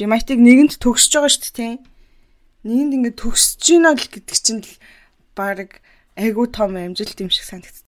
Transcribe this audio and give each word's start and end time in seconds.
Жимайтиг 0.00 0.40
нэгэнд 0.40 0.80
төгсөж 0.80 1.12
байгаа 1.12 1.28
шүү 1.28 1.42
дээ 1.44 1.56
тийм. 1.60 1.76
Нэгэнд 2.64 2.96
ингээд 2.96 3.20
төгсөж 3.20 3.60
гинэ 3.60 3.92
л 4.00 4.08
гэдэг 4.08 4.36
чинь 4.40 4.64
л 4.64 4.72
баг 5.36 5.84
айгуу 6.16 6.48
том 6.48 6.72
амжилт 6.72 7.20
юм 7.20 7.28
шиг 7.28 7.44
санагдав. 7.44 7.84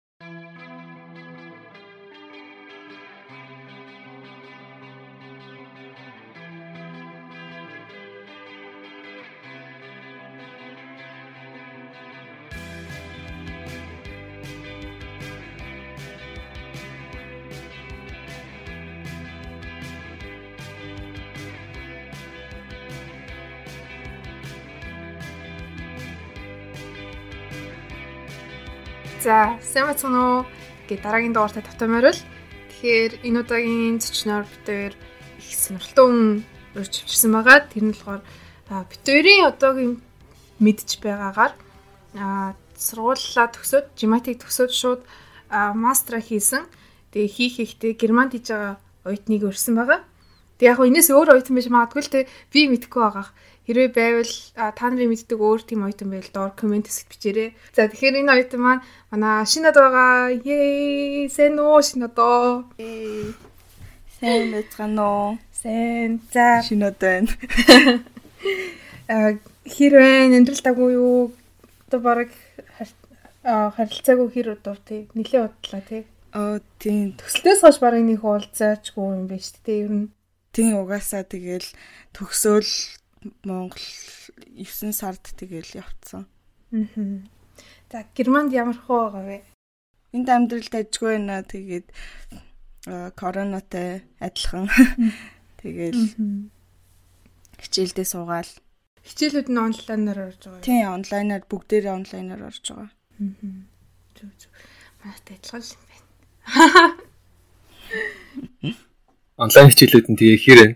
За, 29.31 29.55
сайн 29.63 29.87
бацхан 29.87 30.11
уу? 30.11 30.43
Гэ 30.91 31.07
дараагийн 31.07 31.31
дугаартай 31.31 31.63
тавтамаар 31.63 32.11
л. 32.11 32.23
Тэгэхээр 32.75 33.23
энэ 33.23 33.41
удаагийн 33.47 34.03
зочноор 34.03 34.43
битээр 34.43 34.99
их 35.39 35.55
сонирхолтой 35.55 36.07
хүн 36.11 36.43
урьж 36.75 36.95
авчирсан 36.99 37.31
байгаа. 37.39 37.63
Тэр 37.71 37.85
нь 37.87 37.95
болохоор 37.95 38.27
битээрийн 38.91 39.47
одоогийн 39.47 40.03
мэдж 40.59 40.99
байгаагаар 40.99 41.55
сургууллаа 42.75 43.47
төгсөөд, 43.55 43.95
жиматик 43.95 44.43
төгсөөд 44.43 44.73
шууд 44.75 45.07
мастера 45.79 46.19
хийсэн. 46.19 46.67
Тэгээ 47.15 47.31
хийх 47.31 47.55
ихтэй 47.63 47.95
германд 47.95 48.35
хийж 48.35 48.51
байгаа 48.51 48.83
оюутныг 49.07 49.47
өрсөн 49.47 49.79
байгаа. 49.79 50.03
Тэг 50.59 50.75
яг 50.75 50.83
хөө 50.83 50.91
энэс 50.91 51.15
өөр 51.15 51.39
оюутан 51.39 51.55
биш 51.55 51.71
магадгүй 51.71 52.03
л 52.03 52.11
те 52.11 52.27
би 52.51 52.67
мэдхгүй 52.67 52.99
байгаа. 52.99 53.31
Хэрвээ 53.71 53.95
байвал 53.95 54.35
та 54.59 54.91
нарын 54.91 55.15
мэддэг 55.15 55.39
өөр 55.39 55.63
тийм 55.63 55.87
оюутан 55.87 56.11
байвал 56.11 56.35
доор 56.35 56.53
комент 56.59 56.91
хэсэгт 56.91 57.15
бичээрэй. 57.15 57.55
За 57.71 57.87
тэгэхээр 57.87 58.19
энэ 58.19 58.35
оюутан 58.35 58.59
маань 58.67 58.83
манай 59.15 59.47
шинэд 59.47 59.79
байгаа. 59.79 60.35
Yay! 60.43 61.31
Сэн 61.31 61.55
үү 61.55 61.79
шинэд 61.79 62.19
оо. 62.19 62.67
Байцгаана 64.19 65.07
уу? 65.07 65.39
Сайн. 65.55 66.19
За 66.35 66.67
шинэд 66.67 66.99
байна. 66.99 67.31
Хэрвээ 69.71 70.35
амьдралтаагүй 70.35 70.91
юу? 70.99 71.31
Одоо 71.87 72.01
баг 72.03 72.35
харилцаагүй 73.47 74.29
хэр 74.35 74.59
удав 74.59 74.83
тий. 74.83 75.07
Нилээ 75.15 75.47
удлаа 75.47 75.83
тий. 75.87 76.11
Аа 76.35 76.59
тийм 76.83 77.15
төсөлтөөс 77.15 77.63
хойш 77.63 77.79
баг 77.79 78.03
нэг 78.03 78.19
уулзаачгүй 78.19 79.15
юм 79.15 79.31
биш 79.31 79.55
тий. 79.63 79.87
Ер 79.87 79.95
нь 79.95 80.11
тийм 80.51 80.75
угаасаа 80.83 81.23
тэгэл 81.23 81.71
төгсөөл 82.11 82.99
Монгол 83.45 83.87
9 84.57 84.93
сард 84.93 85.25
тэгэл 85.37 85.81
явцсан. 85.83 86.27
Аа. 86.73 87.21
За 87.91 88.05
Германд 88.17 88.53
ямар 88.53 88.79
хөө 88.79 89.01
байгаа 89.11 89.25
вэ? 89.27 89.39
Энд 90.17 90.29
амьдралд 90.29 90.75
ажгүй 90.75 91.21
байна. 91.21 91.43
Тэгээд 91.45 91.87
коронатай 93.15 94.03
адилхан. 94.21 94.71
Тэгэл 95.61 96.03
хичээлдээ 97.61 98.07
суугаал. 98.09 98.53
Хичээлүүд 99.05 99.49
нь 99.53 99.61
онлайнаар 99.61 100.21
орж 100.33 100.43
байгаа. 100.49 100.65
Тийм, 100.65 100.89
онлайнаар 100.97 101.45
бүгдээрээ 101.45 101.93
онлайнаар 101.93 102.43
орж 102.49 102.65
байгаа. 102.73 102.89
Аа. 102.89 103.61
Зүг 104.17 104.33
зүг. 104.41 104.53
Манайтай 105.05 105.37
адилхан 105.37 105.63
юм 105.65 105.83
байна. 105.89 106.97
Онлайн 109.41 109.71
хичээлүүд 109.73 110.07
нь 110.11 110.19
тэгээ 110.21 110.39
хэрэг 110.45 110.71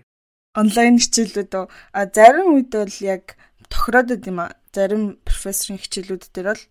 онлайн 0.55 0.97
хичээлүүд 0.99 1.53
а 1.55 2.01
зарим 2.15 2.55
үед 2.55 2.71
бол 2.71 2.97
яг 3.03 3.35
тохироод 3.69 4.15
идэм 4.15 4.39
а 4.39 4.55
зарим 4.71 5.19
профессорын 5.27 5.79
хичээлүүд 5.79 6.23
дээр 6.31 6.47
бол 6.55 6.63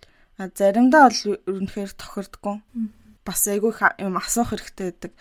заримдаа 0.59 1.09
бол 1.09 1.21
өрнөхээр 1.47 1.93
тохирдгүй 1.95 2.57
бас 3.25 3.41
айгүй 3.49 3.73
юм 4.01 4.17
асуух 4.19 4.51
хэрэгтэй 4.53 4.91
байдаг 4.91 5.13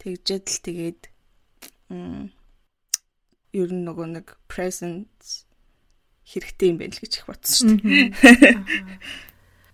тэгжээд 0.00 0.46
л 0.48 0.60
тэгээд 0.64 1.02
ер 3.54 3.70
нь 3.70 3.84
нөгөө 3.86 4.06
нэг 4.18 4.26
presence 4.50 5.46
хэрэгтэй 6.28 6.68
юм 6.72 6.78
байна 6.80 6.94
л 6.96 7.02
гэж 7.02 7.12
их 7.20 7.26
бодсон 7.28 7.78
шүү 7.78 7.84
дээ. 7.84 8.98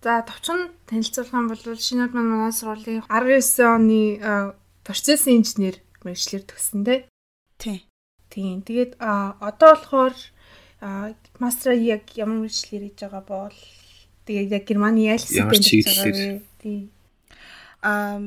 За 0.00 0.24
товчхон 0.24 0.72
танилцуулах 0.88 1.34
юм 1.36 1.48
бол 1.48 1.60
шинээр 1.60 2.10
маань 2.12 2.30
манай 2.32 2.52
сургуулийн 2.52 3.04
19 3.06 3.60
оны 3.68 4.00
процессын 4.84 5.40
инженер 5.40 5.76
мэрэгчлэр 6.04 6.44
төгссөн 6.48 6.82
дээ. 6.84 7.00
Тийм. 7.60 7.89
Тийм. 8.30 8.62
Тэгээд 8.62 8.96
одоо 8.98 9.74
болохоор 9.74 10.14
мастера 11.42 11.74
яг 11.74 12.08
ямар 12.16 12.46
мэржлэр 12.46 12.88
хийж 12.88 12.98
байгаа 13.04 13.24
бол 13.26 13.58
тэгээд 14.24 14.54
яг 14.54 14.64
Германы 14.64 15.02
ялс 15.10 15.28
хийж 15.28 15.84
байгаа. 15.84 16.40
Тийм. 16.62 16.90
Аа 17.82 18.22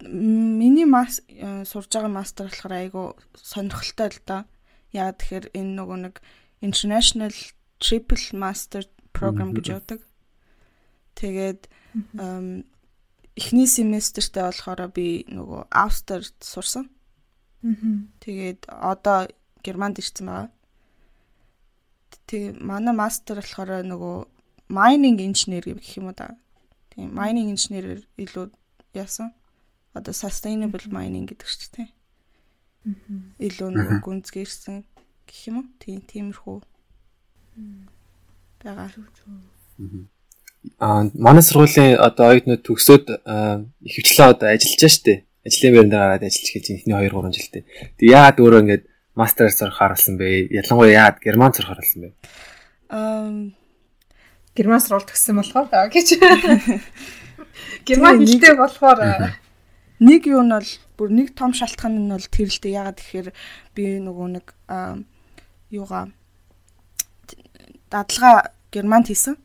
миний 0.00 0.86
мас 0.86 1.20
сурж 1.66 1.90
байгаа 1.90 2.08
мастер 2.08 2.46
болохоор 2.46 2.72
айгу 2.72 3.02
сонирхолтой 3.34 4.08
л 4.14 4.20
да. 4.24 4.38
Яа 4.94 5.12
тэгэхээр 5.12 5.52
энэ 5.58 5.72
нөгөө 5.76 5.98
нэг 6.06 6.14
International 6.62 7.34
Triple 7.82 8.32
Master 8.32 8.86
Program 9.12 9.50
гэж 9.54 9.66
яадаг. 9.74 10.00
Тэгээд 11.18 11.66
эхний 13.38 13.66
семестртээ 13.66 14.44
болохоор 14.46 14.90
би 14.94 15.26
нөгөө 15.26 15.66
Австрид 15.70 16.34
сурсан. 16.40 16.90
Тэгээд 18.22 18.70
одоо 18.70 19.26
Германд 19.64 19.98
ирсэн 19.98 20.26
байгаа. 20.26 20.48
Тэгээ 22.30 22.60
манай 22.62 22.94
мастер 22.94 23.42
болохоор 23.42 23.82
нөгөө 23.82 24.16
mining 24.70 25.18
engineer 25.18 25.64
гэх 25.66 25.98
юм 25.98 26.12
уу 26.12 26.16
да. 26.16 26.38
Тийм 26.94 27.10
mining 27.10 27.50
engineer 27.50 28.04
илүү 28.16 28.54
яасан. 28.94 29.34
Одоо 29.94 30.14
sustainable 30.14 30.86
mining 30.92 31.26
гэдэг 31.26 31.48
ч 31.48 31.66
тийм. 31.74 31.90
Илүү 33.42 33.68
нөгөө 33.74 33.98
гүнзгийрсэн 34.06 34.86
гэх 35.26 35.38
юм 35.50 35.56
уу? 35.60 35.66
Тийм 35.82 35.98
тиймэрхүү. 36.06 36.62
байгаа. 38.62 38.90
Аа 40.78 41.10
манай 41.14 41.42
сургуулийн 41.42 41.98
одоо 41.98 42.30
оюутнууд 42.30 42.62
төгсөөд 42.62 43.04
ихэвчлэн 43.82 44.30
одоо 44.30 44.48
ажиллаж 44.54 44.92
штэ 44.94 45.27
ажлын 45.48 45.72
байранд 45.74 45.94
гараад 45.96 46.22
ажиллаж 46.28 46.48
эхэлж 46.52 46.68
эхний 46.76 46.94
2 46.94 47.08
3 47.08 47.32
жилдээ. 47.32 47.64
Тэг 47.96 48.06
яагаад 48.06 48.38
өөрөө 48.38 48.60
ингэж 48.62 48.82
мастер 49.16 49.50
сурахаар 49.50 49.92
болсон 49.96 50.14
бэ? 50.20 50.52
Ялангуяа 50.52 50.94
яагаад 50.94 51.18
герман 51.24 51.52
сурахаар 51.56 51.80
болсон 51.80 52.00
бэ? 52.04 52.08
Аа 52.92 53.32
герман 54.58 54.80
суралт 54.80 55.10
гэсэн 55.10 55.38
болохоор 55.38 55.68
гэж. 55.70 56.08
Герман 57.86 58.22
хэлтэй 58.26 58.54
болохоор 58.58 58.98
нэг 60.08 60.22
юу 60.26 60.42
нь 60.42 60.54
бол 60.54 60.70
бүр 60.98 61.08
нэг 61.14 61.34
том 61.38 61.54
шалтгаан 61.54 61.94
нь 61.94 62.10
бол 62.10 62.26
тэр 62.26 62.50
л 62.50 62.58
дээ 62.62 62.78
яагаад 62.78 62.98
тэгэхээр 62.98 63.28
би 63.74 63.84
нөгөө 64.02 64.28
нэг 64.34 64.46
юугаа 65.70 66.10
дадлага 67.90 68.50
германд 68.74 69.10
хийсэн. 69.10 69.38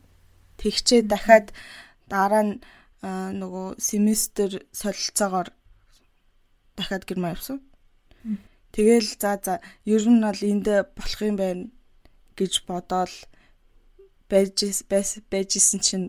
Тэгчээ 0.58 1.06
дахиад 1.06 1.54
дараа 2.10 2.42
нь 2.42 2.54
нөгөө 3.02 3.78
семестр 3.78 4.66
солилцоогоор 4.74 5.54
дахиад 6.76 7.04
герман 7.06 7.34
явсан. 7.34 7.60
Тэгэл 8.74 9.08
за 9.20 9.38
за 9.42 9.54
ер 9.86 10.02
нь 10.08 10.22
бол 10.22 10.40
энд 10.42 10.66
болох 10.96 11.20
юм 11.22 11.36
байна 11.36 11.70
гэж 12.34 12.66
бодоол 12.66 13.14
байж 14.28 14.58
байжсэн 15.30 15.80
чинь 15.80 16.08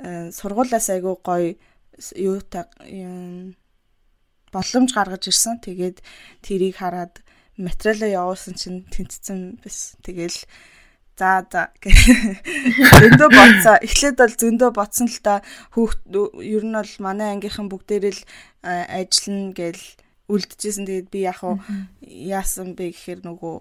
э, 0.00 0.30
сургуулаас 0.32 0.88
айгүй 0.88 1.16
гоё 1.20 1.58
юутай 2.16 2.64
боломж 4.52 4.90
гаргаж 4.94 5.28
ирсэн. 5.28 5.60
Тэгээд 5.60 6.00
тэрийг 6.40 6.80
хараад 6.80 7.20
материалаа 7.58 8.08
явуулсан 8.08 8.54
чинь 8.54 8.86
тэнцсэн 8.88 9.60
бас. 9.60 9.98
Тэгэл 10.00 10.38
за 11.18 11.42
за 11.50 11.62
зөндөө 13.02 13.30
бодсоо. 13.34 13.76
Эхлээд 13.82 14.16
бол 14.22 14.34
зөндөө 14.38 14.70
бодсон 14.70 15.10
л 15.10 15.18
та 15.18 15.42
хүүхд 15.74 16.00
ер 16.38 16.64
нь 16.64 16.78
бол 16.78 16.94
манай 17.02 17.34
ангийнхан 17.34 17.66
бүгдээрээ 17.66 18.14
л 18.14 18.22
ажиллана 18.62 19.52
гэл 19.52 19.82
үлдэжсэн. 20.30 20.86
Тэгээд 20.86 21.08
би 21.10 21.26
яг 21.26 21.42
уу 21.42 21.58
яасан 22.06 22.78
бэ 22.78 22.94
гэхээр 22.94 23.20
нөгөө 23.26 23.54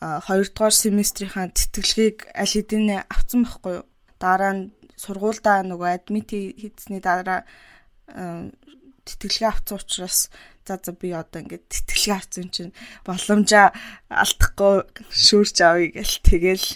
хоёрдугаар 0.00 0.74
семестрийнхаа 0.74 1.52
тэтгэлгийг 1.52 2.32
аль 2.32 2.54
хэдийн 2.56 3.04
авсан 3.12 3.44
байхгүй 3.44 3.84
юу. 3.84 3.86
Дараа 4.16 4.52
нь 4.56 4.72
сургуульдаа 4.96 5.60
нөгөө 5.68 5.88
адмит 6.00 6.30
хийсний 6.32 7.04
дараа 7.04 7.44
тэтгэлгээ 8.08 9.48
авсан 9.52 9.76
учраас 9.76 10.30
за 10.64 10.80
за 10.80 10.92
би 10.92 11.12
одоо 11.12 11.44
ингээд 11.44 11.68
тэтгэлгээ 11.68 12.16
авсан 12.16 12.48
чинь 12.48 12.72
боломжоо 13.04 13.72
алдахгүй 14.08 14.74
шүүрч 15.12 15.56
авъя 15.60 15.92
гэл 15.92 16.16
тэгэл 16.24 16.66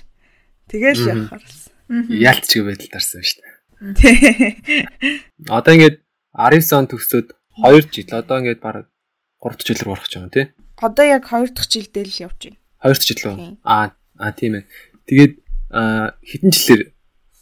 тэгэл 0.68 1.08
явахаар. 1.08 1.44
Яалтч 1.88 2.52
байдал 2.62 2.92
тарсан 2.92 3.24
шүү 3.24 3.40
дээ. 3.40 3.58
Одоо 5.56 5.72
ингээд 5.74 5.96
19 6.34 6.78
он 6.78 6.86
төгсөөд 6.92 7.28
2 7.58 7.90
жил 7.90 8.10
одоо 8.14 8.36
ингээд 8.38 8.60
бараг 8.62 8.86
3 9.42 9.56
дахь 9.58 9.66
жил 9.66 9.82
рүү 9.82 9.92
орох 9.94 10.06
гэж 10.06 10.14
байгаа 10.18 10.34
тий. 10.34 10.46
Одоо 10.78 11.06
яг 11.06 11.24
2 11.26 11.54
дахь 11.54 11.70
жилдээ 11.70 12.04
л 12.06 12.22
явж 12.26 12.38
байна. 12.46 12.58
2 12.84 13.06
жил 13.06 13.22
үү? 13.26 13.36
Аа 13.66 13.94
аа 14.18 14.32
тийм 14.34 14.52
ээ. 14.58 14.64
Тэгээд 15.06 15.34
хэдэн 15.70 16.52
жилээр 16.54 16.82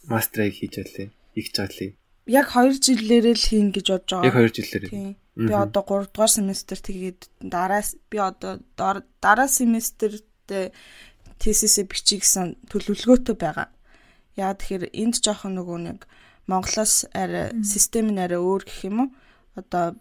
мастрыг 0.09 0.55
хийж 0.57 0.75
байлээ? 0.81 1.09
Их 1.37 1.49
жаалаа. 1.53 1.91
Яг 2.27 2.47
2 2.53 2.81
жилээр 2.85 3.27
л 3.33 3.45
хийн 3.49 3.69
гэж 3.73 3.87
бодож 3.93 4.11
байгаа. 4.13 4.29
Яг 4.29 4.37
2 4.41 4.57
жилээр. 4.57 4.85
Тийм. 4.89 5.13
Би 5.37 5.53
одоо 5.53 5.83
3 5.85 6.13
дугаар 6.13 6.33
семестр 6.33 6.79
тэгээд 6.81 7.21
дараас 7.45 7.97
би 8.09 8.17
одоо 8.17 8.65
дараа 8.77 9.49
семестрт 9.49 10.25
TCC 11.41 11.87
бичих 11.89 12.23
гэсэн 12.25 12.57
төлөвлөгөөтэй 12.71 13.37
байгаа. 13.37 13.69
Яа 14.37 14.53
тэгэхээр 14.57 14.93
энд 14.93 15.21
жоохон 15.25 15.57
нөгөө 15.57 15.79
нэг 15.87 15.99
Монголоос 16.47 17.11
арай 17.11 17.51
систем 17.67 18.13
нь 18.15 18.23
арай 18.23 18.39
өөр 18.39 18.63
гэх 18.69 18.87
юм 18.87 18.97
уу? 19.03 19.09
Одоо 19.59 19.97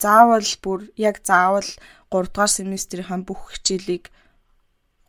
заавал 0.00 0.48
бүр 0.64 0.80
яг 0.96 1.20
заавал 1.22 1.68
3 2.10 2.32
дугаар 2.32 2.50
семестрийн 2.50 3.22
бүх 3.28 3.54
хичээлийг 3.54 4.10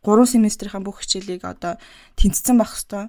3 0.04 0.26
семестрийн 0.28 0.84
бүх 0.84 1.00
хичээлийг 1.00 1.42
одоо 1.48 1.80
тэнцсэн 2.20 2.56
байх 2.60 2.76
хэвээр. 2.76 3.08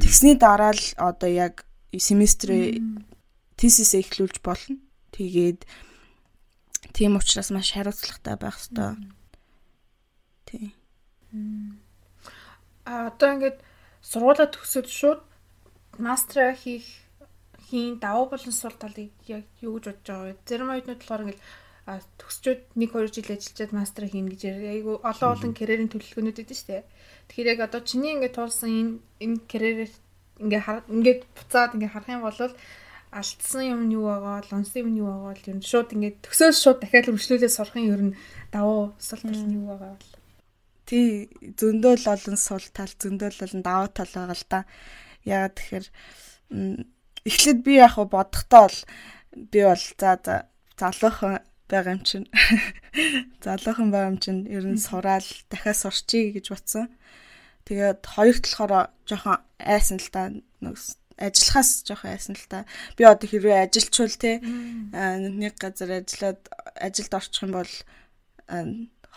Тэгсний 0.00 0.36
дараа 0.40 0.72
л 0.72 0.84
одоо 0.96 1.30
яг 1.30 1.68
семестрээ 1.92 2.80
TCS 3.60 4.00
эхлүүлж 4.00 4.40
болно. 4.40 4.80
Тэгээд 5.12 5.68
тийм 6.96 7.20
учраас 7.20 7.52
маш 7.52 7.76
хариуцлагатай 7.76 8.36
байх 8.40 8.56
хэвээр. 8.56 8.96
Тийм. 10.48 10.79
А 12.84 13.10
одоо 13.10 13.28
ингээд 13.34 13.58
сургуулаа 14.02 14.48
төгсөөд 14.50 14.88
шууд 14.88 15.20
мастера 15.98 16.54
хийх 16.54 16.86
хийн 17.70 18.02
давуу 18.02 18.26
болон 18.32 18.54
сул 18.54 18.74
талыг 18.74 19.12
яг 19.26 19.44
юу 19.62 19.78
гэж 19.78 19.84
бодож 19.86 20.06
байгаа 20.06 20.26
вэ? 20.26 20.42
Зарим 20.48 20.70
оюутнууд 20.74 21.00
болохоор 21.00 21.24
ингээд 21.24 21.42
төгсчөөд 22.18 22.60
1 22.76 22.90
2 22.94 23.14
жил 23.14 23.30
ажиллаад 23.34 23.72
мастер 23.78 24.04
хийнэ 24.10 24.30
гэж 24.34 24.42
айгу 24.74 24.92
олон 25.10 25.30
олон 25.34 25.52
карьерийн 25.54 25.90
төлөвлөгөөнүүд 25.90 26.40
өгдөө 26.42 26.66
дээ. 26.66 26.82
Тэгэхээр 27.28 27.52
яг 27.54 27.60
одоо 27.66 27.80
чиний 27.82 28.12
ингээд 28.14 28.36
туулсан 28.36 28.70
энэ 28.70 28.92
энэ 29.24 29.38
карьерээр 29.50 29.92
ингээд 30.44 30.86
ингээд 30.94 31.20
буцаад 31.34 31.74
ингээд 31.74 31.94
харах 31.94 32.10
юм 32.14 32.22
бол 32.26 32.40
алдсан 33.10 33.62
юм 33.66 33.80
нь 33.86 33.94
юу 33.98 34.06
байгаа, 34.06 34.46
лонсон 34.50 34.78
юм 34.82 34.88
нь 34.94 35.00
юу 35.02 35.10
байгаа 35.10 35.34
л 35.34 35.50
юм 35.50 35.60
шууд 35.66 35.88
ингээд 35.94 36.16
төсөөл 36.26 36.62
шууд 36.62 36.78
дахиад 36.78 37.10
үргэлжлүүлээд 37.10 37.56
сурахын 37.58 37.90
ер 37.90 38.02
нь 38.06 38.16
давуу 38.54 38.94
сул 39.02 39.22
тал 39.26 39.42
нь 39.46 39.56
юу 39.58 39.66
байгаа 39.66 39.98
бол. 39.98 40.09
Тий, 40.90 41.30
зөндөөл 41.54 42.02
олон 42.10 42.34
сул 42.34 42.64
тал, 42.74 42.90
зөндөөл 42.90 43.44
олон 43.46 43.62
давуу 43.62 43.90
тал 43.94 44.10
байгаа 44.10 44.34
л 44.34 44.46
да. 44.50 44.60
Яагаад 45.22 45.54
тэгэхээр 45.54 45.86
эхлээд 47.30 47.60
би 47.62 47.78
яг 47.78 47.94
бодохдоо 47.94 48.66
бол 48.66 48.78
би 49.54 49.60
бол 49.62 49.78
за 49.78 50.18
за 50.18 50.34
залуухан 50.74 51.46
байгаа 51.70 51.94
юм 51.94 52.02
чинь 52.02 52.26
залуухан 53.46 53.94
байгаа 53.94 54.10
юм 54.10 54.18
чинь 54.18 54.42
ер 54.50 54.66
нь 54.66 54.82
сураал 54.82 55.28
дахиад 55.46 55.78
сурчий 55.78 56.34
гэж 56.34 56.50
батсан. 56.50 56.90
Тэгээд 57.70 58.02
хоёрт 58.02 58.44
болохоор 58.50 58.90
жоохон 59.06 59.38
айсан 59.62 60.02
л 60.02 60.10
та 60.10 60.34
ажиллахаас 61.22 61.86
жоохон 61.86 62.10
айсан 62.18 62.34
л 62.34 62.46
та. 62.50 62.66
Би 62.98 63.06
одоо 63.06 63.30
хэрвээ 63.30 63.70
ажилчвал 63.70 64.16
те 64.18 64.42
нэг 64.42 65.54
газар 65.54 66.02
ажиллаад 66.02 66.40
ажилд 66.74 67.14
орчих 67.14 67.46
юм 67.46 67.54
бол 67.54 67.72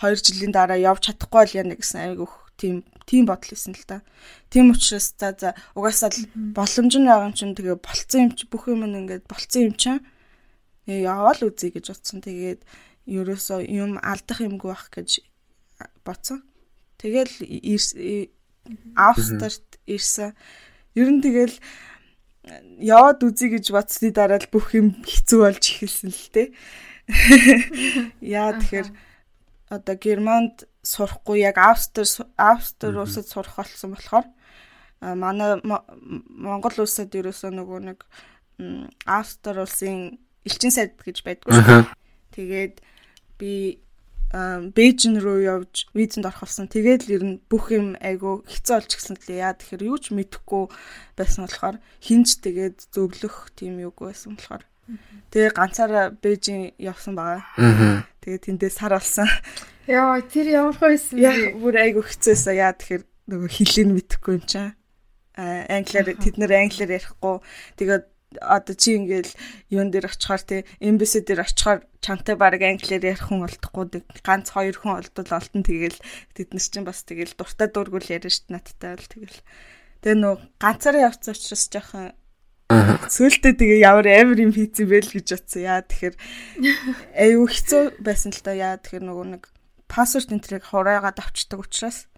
2 0.01 0.17
жилийн 0.25 0.53
дараа 0.55 0.79
явж 0.79 1.11
чадахгүй 1.11 1.39
бол 1.43 1.57
яа 1.57 1.65
гэсэн 1.77 1.99
айгүйх 2.01 2.33
тийм 2.57 2.83
тийм 3.05 3.25
бодол 3.27 3.53
исэн 3.53 3.75
л 3.75 3.85
та. 3.85 4.01
Тийм 4.49 4.71
учраас 4.71 5.13
за 5.17 5.35
за 5.37 5.49
угаасаа 5.75 6.09
л 6.13 6.25
боломж 6.55 6.93
нь 6.97 7.07
байгаа 7.07 7.27
юм 7.29 7.35
чинь 7.35 7.57
тэгээ 7.57 7.77
болцсон 7.81 8.19
юм 8.29 8.31
чи 8.37 8.45
бүх 8.47 8.69
юм 8.71 8.87
ингээд 8.87 9.27
болцсон 9.27 9.61
юм 9.69 9.75
чинь 9.75 10.01
яваал 10.87 11.39
үзье 11.43 11.73
гэж 11.73 11.85
бодсон. 11.91 12.19
Тэгээд 12.23 12.61
ерөөсөө 13.07 13.67
юм 13.67 13.99
алдах 13.99 14.39
юмгүй 14.39 14.69
байх 14.71 14.87
гэж 14.93 15.19
бодсон. 16.05 16.43
Тэгэл 16.97 17.35
Австрт 18.95 19.79
ирсэн. 19.85 20.31
Ер 20.95 21.09
нь 21.11 21.19
тэгэл 21.19 21.57
яваад 22.79 23.23
үзье 23.27 23.51
гэж 23.51 23.75
бодсны 23.75 24.15
дараа 24.15 24.39
л 24.39 24.47
бүх 24.47 24.71
юм 24.71 24.95
хэцүү 25.03 25.39
болж 25.43 25.63
эхэлсэн 25.63 26.11
л 26.11 26.27
те. 26.31 26.43
Яа 28.23 28.55
тэгэхээр 28.55 28.87
одоо 29.73 29.95
Германд 29.97 30.67
сурахгүй 30.85 31.41
яг 31.41 31.57
Австри 31.57 32.05
Австри 32.37 32.93
улсад 32.93 33.27
сурах 33.27 33.57
болсон 33.57 33.95
болохоор 33.97 34.25
манай 35.01 35.59
Монгол 35.63 36.85
улсад 36.85 37.15
ерөөсөө 37.15 37.51
нөгөө 37.57 37.79
нэг 37.89 38.05
Австри 39.05 39.63
улсын 39.63 40.19
элчин 40.45 40.71
сайд 40.71 40.99
гэж 41.01 41.23
байдгүй. 41.25 41.55
Тэгээд 42.35 42.83
би 43.39 43.83
Бээжин 44.33 45.21
руу 45.21 45.37
явж 45.37 45.85
визэнд 45.93 46.25
орох 46.25 46.41
болсон. 46.41 46.65
Тэгээд 46.65 47.05
л 47.05 47.13
ер 47.13 47.23
нь 47.23 47.41
бүх 47.45 47.69
юм 47.69 47.93
айгу 48.01 48.41
хэцүү 48.49 48.73
болж 48.81 48.91
гисэн 48.97 49.17
лээ. 49.29 49.45
Яа 49.45 49.53
тэгэхээр 49.53 49.85
юу 49.93 49.97
ч 50.01 50.09
мэдэхгүй 50.09 50.73
байсан 51.13 51.45
болохоор 51.45 51.77
хинж 52.01 52.41
тэгээд 52.41 52.89
зөвлөх 52.89 53.53
тийм 53.53 53.77
юугүй 53.77 54.09
байсан 54.09 54.33
болохоор. 54.33 54.65
Тэгээ 55.29 55.53
ганцаараа 55.53 56.17
Бээжин 56.17 56.73
явсан 56.81 57.13
байгаа. 57.13 57.45
Тэгээд 58.23 58.47
тэндээ 58.47 58.71
сар 58.71 58.95
болсон. 58.95 59.27
Яа, 59.83 60.23
тэр 60.23 60.47
ямар 60.47 60.79
хөөсөн 60.79 61.19
бэ? 61.19 61.59
Бүр 61.59 61.75
айгу 61.75 62.07
хэцүүсэн. 62.07 62.55
Яа 62.55 62.71
тэгэхээр 62.71 63.03
нөгөө 63.27 63.51
хэлийг 63.51 63.89
мэдэхгүй 63.91 64.33
юм 64.39 64.45
чаа. 64.47 64.69
А 65.35 65.67
англиар 65.67 66.15
тэд 66.15 66.39
нэр 66.39 66.55
англиар 66.55 67.03
ярихгүй. 67.03 67.43
Тэгээд 67.75 68.03
одоо 68.41 68.75
чи 68.75 68.97
ингээл 68.97 69.31
юун 69.69 69.91
дээр 69.91 70.09
очихоор 70.09 70.41
те 70.41 70.65
эмбэси 70.81 71.21
дээр 71.21 71.45
очихоор 71.45 71.85
чамтай 72.01 72.35
баг 72.39 72.57
англиар 72.57 73.03
ярих 73.03 73.29
хүн 73.29 73.45
олдохгүй 73.45 74.01
ганц 74.25 74.49
хоёр 74.53 74.77
хүн 74.77 75.03
олдвол 75.03 75.37
олтон 75.37 75.61
тэгэл 75.61 75.99
тэд 76.33 76.49
нар 76.53 76.65
чинь 76.65 76.87
бас 76.87 77.05
тэгэл 77.05 77.37
дуртай 77.37 77.69
дургуул 77.69 78.07
яриа 78.09 78.31
штт 78.33 78.49
надтай 78.49 78.97
бол 78.97 79.09
тэгэл 79.13 79.39
тэгээ 80.01 80.17
нөө 80.17 80.35
ганцаараа 80.57 81.13
явцсан 81.13 81.33
учраас 81.37 81.65
жоохон 81.69 82.05
Сөүлтээ 83.09 83.53
тэгээ 83.57 83.79
ямар 83.83 84.07
амар 84.07 84.39
юм 84.39 84.51
хийцэн 84.53 84.87
бэ 84.89 84.99
л 85.05 85.13
гэж 85.13 85.27
бодсон. 85.33 85.61
Яа 85.63 85.81
тэгэхээр 85.83 86.15
аюу 87.23 87.45
хэцүү 87.47 87.81
байсан 88.01 88.31
л 88.33 88.41
да. 88.43 88.53
Яа 88.53 88.75
тэгэхээр 88.81 89.05
нөгөө 89.05 89.25
нэг 89.37 89.43
пассворд 89.89 90.33
энтрийг 90.33 90.65
хураагаад 90.65 91.21
авчдаг 91.21 91.59
учраас 91.61 92.09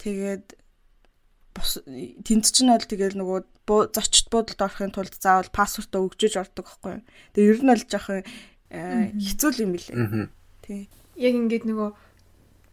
тэгээд 0.00 0.56
тэнд 1.54 2.44
чинь 2.50 2.72
бол 2.72 2.82
тэгэл 2.82 3.18
нөгөө 3.20 3.38
зочд 3.94 4.26
буудалд 4.32 4.60
орохын 4.60 4.92
тулд 4.92 5.14
заавал 5.20 5.50
пассвортоо 5.54 6.02
өгчөж 6.10 6.34
ордог 6.40 6.66
байхгүй. 6.66 7.00
Тэгээ 7.32 7.50
ер 7.54 7.60
нь 7.62 7.70
бол 7.70 7.84
жоохон 7.86 8.22
хэцүү 8.74 9.50
юм 9.62 9.72
билээ. 9.78 10.28
Тий. 10.66 10.88
Яг 11.14 11.34
ингээд 11.38 11.64
нөгөө 11.70 11.90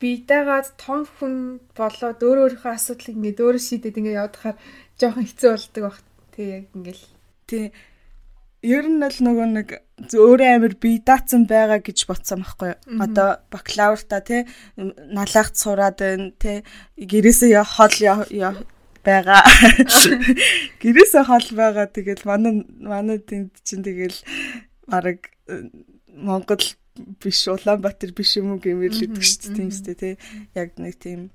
бийдаагаад 0.01 0.67
том 0.81 1.05
хүн 1.05 1.61
болоод 1.77 2.19
өөр 2.25 2.57
өөрийнхөө 2.57 2.73
асуудлыг 2.73 3.15
ингээд 3.15 3.43
өөрөө 3.45 3.61
шийдээд 3.61 3.99
ингээд 4.01 4.17
явахаар 4.17 4.57
жоохон 4.97 5.25
хэцүү 5.29 5.49
болдог 5.53 5.83
баг. 5.85 5.97
Тий 6.35 6.47
яг 6.49 6.65
ингээл. 6.75 7.05
Тий. 7.47 7.71
Ер 8.61 8.85
нь 8.85 9.01
л 9.01 9.17
нөгөө 9.25 9.47
нэг 9.57 9.67
өөрөө 10.13 10.49
амир 10.55 10.75
бие 10.77 11.01
даацсан 11.01 11.49
байгаа 11.49 11.81
гэж 11.81 12.05
бодсон 12.05 12.45
байхгүй 12.45 12.73
юу. 12.73 13.01
Одоо 13.01 13.41
бакалаврта 13.49 14.21
тий 14.21 14.45
налаагт 14.77 15.57
сураад 15.57 15.97
байна 15.97 16.29
тий 16.37 16.61
гэрээсээ 16.97 17.63
хол 17.65 17.97
байгаа. 19.01 19.41
Гэрээсээ 20.81 21.23
хол 21.25 21.47
байгаа 21.57 21.89
тэгэл 21.89 22.21
манай 22.29 22.61
манай 22.77 23.17
тэнд 23.17 23.49
чинь 23.65 23.81
тэгэл 23.81 24.17
баг 24.85 25.33
Монгол 26.13 26.61
биш 27.17 27.47
Улаанбаатар 27.47 28.13
биш 28.13 28.37
юм 28.37 28.53
уу 28.53 28.59
гэмээр 28.61 28.93
л 28.93 29.05
идэг 29.09 29.25
шүү 29.25 29.41
дээ 29.41 29.55
тийм 29.57 29.69
үстэй 29.71 29.95
тий 29.97 30.13
яг 30.53 30.77
нэг 30.77 30.95
тийм 31.01 31.33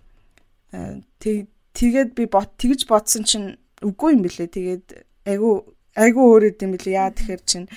тэгээд 1.75 2.11
би 2.15 2.25
бот 2.31 2.55
тэгж 2.61 2.87
бодсон 2.87 3.25
чинь 3.25 3.49
үгүй 3.83 4.17
юм 4.17 4.23
бэлээ 4.25 4.49
тэгээд 4.53 4.87
айгу 5.27 5.77
айгу 5.97 6.21
өөр 6.33 6.55
юм 6.57 6.73
бэлээ 6.77 6.97
яа 6.97 7.11
тэгэхээр 7.13 7.43
чинь 7.45 7.69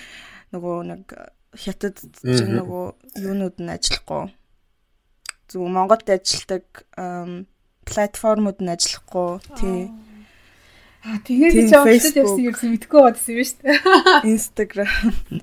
нөгөө 0.52 0.76
нэг 0.88 1.04
хятад 1.56 1.98
чинь 2.22 2.54
нөгөө 2.56 2.84
юунууд 3.26 3.56
нь 3.58 3.72
ажиллахгүй. 3.74 4.30
Зөв 5.50 5.66
Монголд 5.66 6.06
ажилладаг 6.06 6.64
платформуд 7.84 8.58
нь 8.62 8.70
ажиллахгүй. 8.70 9.30
Тий. 9.58 9.90
А 11.02 11.18
тэгээд 11.24 11.52
чи 11.64 11.74
өөртөө 11.74 12.44
явсан 12.44 12.68
юм 12.70 12.74
мэдгүй 12.76 13.00
бодсон 13.00 13.34
юм 13.34 13.44
шүү 13.48 13.60
дээ. 13.64 13.78
Instagram. 14.36 15.40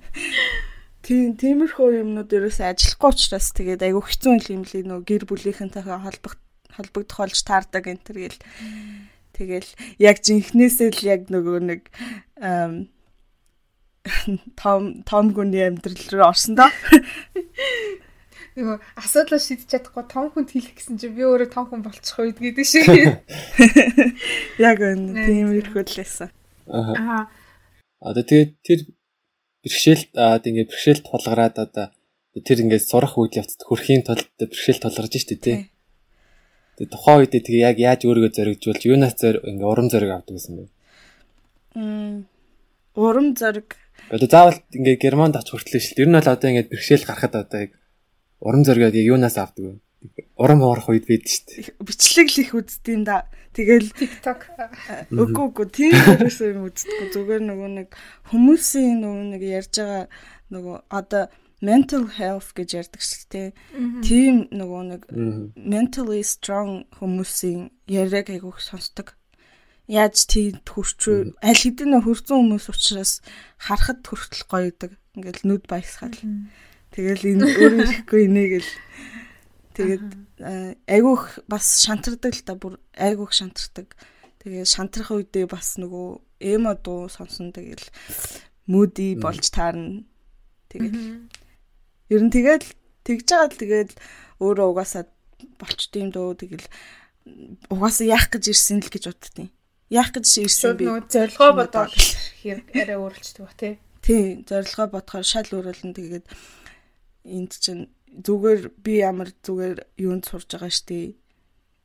Тийм 1.02 1.34
тиймэрхүү 1.40 2.04
юмнууд 2.04 2.30
ерөөсөө 2.30 2.68
ажиллахгүй 2.72 3.10
учраас 3.10 3.48
тэгээд 3.58 3.82
айгүй 3.84 4.04
хэцүү 4.06 4.32
юм 4.54 4.64
лээ 4.64 4.84
нөө 4.86 5.00
гэр 5.08 5.24
бүлийнхэнтэй 5.28 5.84
холбогд 5.88 6.42
холбогдох 6.78 7.18
болж 7.26 7.40
таардаг 7.42 7.84
энэ 7.90 8.06
төр 8.06 8.18
гэл. 8.22 8.40
Тэгэл 9.38 9.70
яг 10.02 10.18
жинхнээсээ 10.26 10.90
л 10.98 11.02
яг 11.06 11.22
нөгөө 11.30 11.58
нэг 11.70 11.82
том 14.58 15.04
том 15.06 15.26
гүний 15.36 15.70
амьдрал 15.70 16.04
руу 16.12 16.26
орсон 16.32 16.58
доо. 16.58 16.72
Нөгөө 18.58 18.78
асуудлаа 18.98 19.38
шийдэж 19.38 19.70
чадахгүй 19.70 20.06
том 20.10 20.34
хүнд 20.34 20.50
хэлэх 20.50 20.74
гэсэн 20.74 20.98
чинь 20.98 21.14
би 21.14 21.22
өөрөө 21.22 21.54
том 21.54 21.70
хүн 21.70 21.86
болчих 21.86 22.18
үед 22.18 22.42
гэдэг 22.42 22.66
шиг. 22.66 22.90
Яг 24.58 24.82
энэ 24.82 25.14
тийм 25.30 25.54
л 25.54 25.70
байсан. 25.70 26.34
Аа. 26.66 27.30
Одоо 28.02 28.24
тэгээд 28.26 28.52
тэр 28.66 28.80
бэрхшээлт 29.62 30.12
аа 30.18 30.42
ингээд 30.42 30.74
бэрхшээлт 30.74 31.06
тулгараад 31.06 31.56
одоо 31.62 31.94
тэр 32.34 32.66
ингээд 32.66 32.90
сурах 32.90 33.14
үйл 33.22 33.38
явцад 33.38 33.62
хөрхийн 33.62 34.02
тулд 34.02 34.26
бэрхшээл 34.42 34.82
тулгарч 34.82 35.14
штэ 35.22 35.38
тий. 35.38 35.58
Тэгээ 36.78 36.94
тухайн 36.94 37.20
үед 37.26 37.34
тэгээ 37.34 37.66
яг 37.66 37.78
яаж 37.82 38.02
өөрийгөө 38.06 38.32
зоригжуулж 38.38 38.82
юунаас 38.86 39.16
зөр 39.18 39.42
ингээ 39.42 39.66
урам 39.66 39.90
зориг 39.90 40.14
авдаг 40.14 40.38
гэсэн 40.38 40.54
бэ? 40.62 40.66
Мм 41.74 42.30
урам 42.98 43.36
зориг. 43.36 43.78
Одоо 44.10 44.28
заавал 44.30 44.62
ингээ 44.74 44.98
германд 45.02 45.38
очих 45.38 45.58
хүртэл 45.58 45.82
шүү 45.82 45.96
дээ. 45.98 46.04
Ер 46.06 46.10
нь 46.10 46.18
бол 46.18 46.34
одоо 46.34 46.50
ингээ 46.50 46.70
бэрхшээл 46.70 47.06
гарахад 47.10 47.36
одоо 47.38 47.60
яг 47.66 47.72
урам 48.42 48.64
зоригоо 48.66 48.94
юунаас 48.94 49.38
авдаг 49.38 49.64
вэ? 49.66 49.74
Урам 50.38 50.62
уурах 50.62 50.90
үед 50.90 51.06
байдаг 51.06 51.30
шүү 51.30 51.46
дээ. 51.50 51.82
Бичлэг 51.82 52.30
л 52.34 52.42
их 52.42 52.52
үздэм 52.58 53.02
да. 53.06 53.26
Тэгэл 53.58 53.90
TikTok. 53.90 54.40
Үгүй 55.10 55.46
үгүй 55.50 55.68
тийм 55.74 55.94
ерөөсөө 55.98 56.48
юм 56.54 56.70
үздэггүй. 56.70 57.10
Зүгээр 57.10 57.42
нөгөө 57.42 57.70
нэг 57.74 57.90
хүмүүсийн 58.30 59.02
нөгөө 59.02 59.26
нэг 59.34 59.42
ярьж 59.42 59.74
байгаа 59.82 60.06
нөгөө 60.54 60.78
одоо 60.94 61.24
mental 61.62 62.06
health 62.06 62.54
гэж 62.54 62.70
ярьдаг 62.78 63.02
шүү 63.02 63.26
дээ. 63.34 63.50
Тийм 64.06 64.46
нөгөө 64.54 64.84
нэг 64.94 65.02
mentally 65.58 66.22
strong 66.22 66.86
хүмүүсийн 67.02 67.74
яриаг 67.90 68.30
айгуух 68.30 68.62
сонсдог. 68.62 69.18
Яаж 69.90 70.28
тийм 70.30 70.62
хурцгүй 70.68 71.34
аль 71.42 71.58
хэдийн 71.58 71.98
хөрцөн 72.04 72.38
хүмүүс 72.46 72.68
учраас 72.70 73.24
харахад 73.58 74.06
хүртэл 74.06 74.46
гоё 74.46 74.70
идэг. 74.70 74.92
Ингээл 75.18 75.48
нүд 75.50 75.64
баясгаал. 75.66 76.20
Тэгэл 76.94 77.24
энэ 77.26 77.46
өөрөө 77.46 77.88
ихгүй 78.06 78.22
инегээл 78.30 78.72
тэгээд 79.74 80.08
айгуух 80.86 81.42
бас 81.50 81.82
шантардаг 81.82 82.34
л 82.38 82.46
та 82.46 82.54
бүр 82.54 82.78
айгуух 82.94 83.34
шантардаг. 83.34 83.98
Тэгээд 84.46 84.70
шантрах 84.70 85.10
үедээ 85.10 85.50
бас 85.50 85.82
нөгөө 85.82 86.08
эмо 86.54 86.78
дуу 86.78 87.10
сонсон 87.10 87.50
тэгэл 87.50 87.82
мөди 88.70 89.18
болж 89.18 89.50
таарна. 89.50 90.06
Тэгэл 90.70 91.26
Ер 92.08 92.22
нь 92.24 92.32
тэгэл 92.32 92.64
тэгж 93.04 93.28
байгаа 93.28 93.48
л 93.52 93.60
тэгэл 93.60 93.94
өөрөө 94.40 94.68
угаасаа 94.72 95.04
болчтой 95.60 96.02
юм 96.08 96.12
дөө 96.16 96.40
тэгэл 96.40 96.68
угаасаа 97.74 98.08
яах 98.08 98.32
гэж 98.32 98.44
ирсэн 98.54 98.80
л 98.80 98.92
гэж 98.92 99.04
боддتي. 99.12 99.52
Яах 99.92 100.12
гэж 100.16 100.26
ирсэн 100.48 100.78
би. 100.78 100.88
Нөгөө 100.88 101.12
зорилгоо 101.12 101.52
бодоод 101.56 101.94
хэрэг 102.44 102.68
арай 102.76 102.98
өөрчлөлтөг 103.00 103.44
ба 103.44 103.56
тий. 103.60 103.74
Тий, 104.04 104.24
зорилгоо 104.48 104.88
бодохоор 104.92 105.26
шал 105.28 105.50
өөрөлдөн 105.52 105.94
тэгээд 105.96 106.26
энд 107.28 107.52
чинь 107.60 107.92
зүгээр 108.08 108.62
би 108.80 108.94
ямар 109.04 109.30
зүгээр 109.44 109.80
юунд 110.00 110.24
сурж 110.28 110.48
байгаа 110.48 110.72
штэ. 110.72 111.16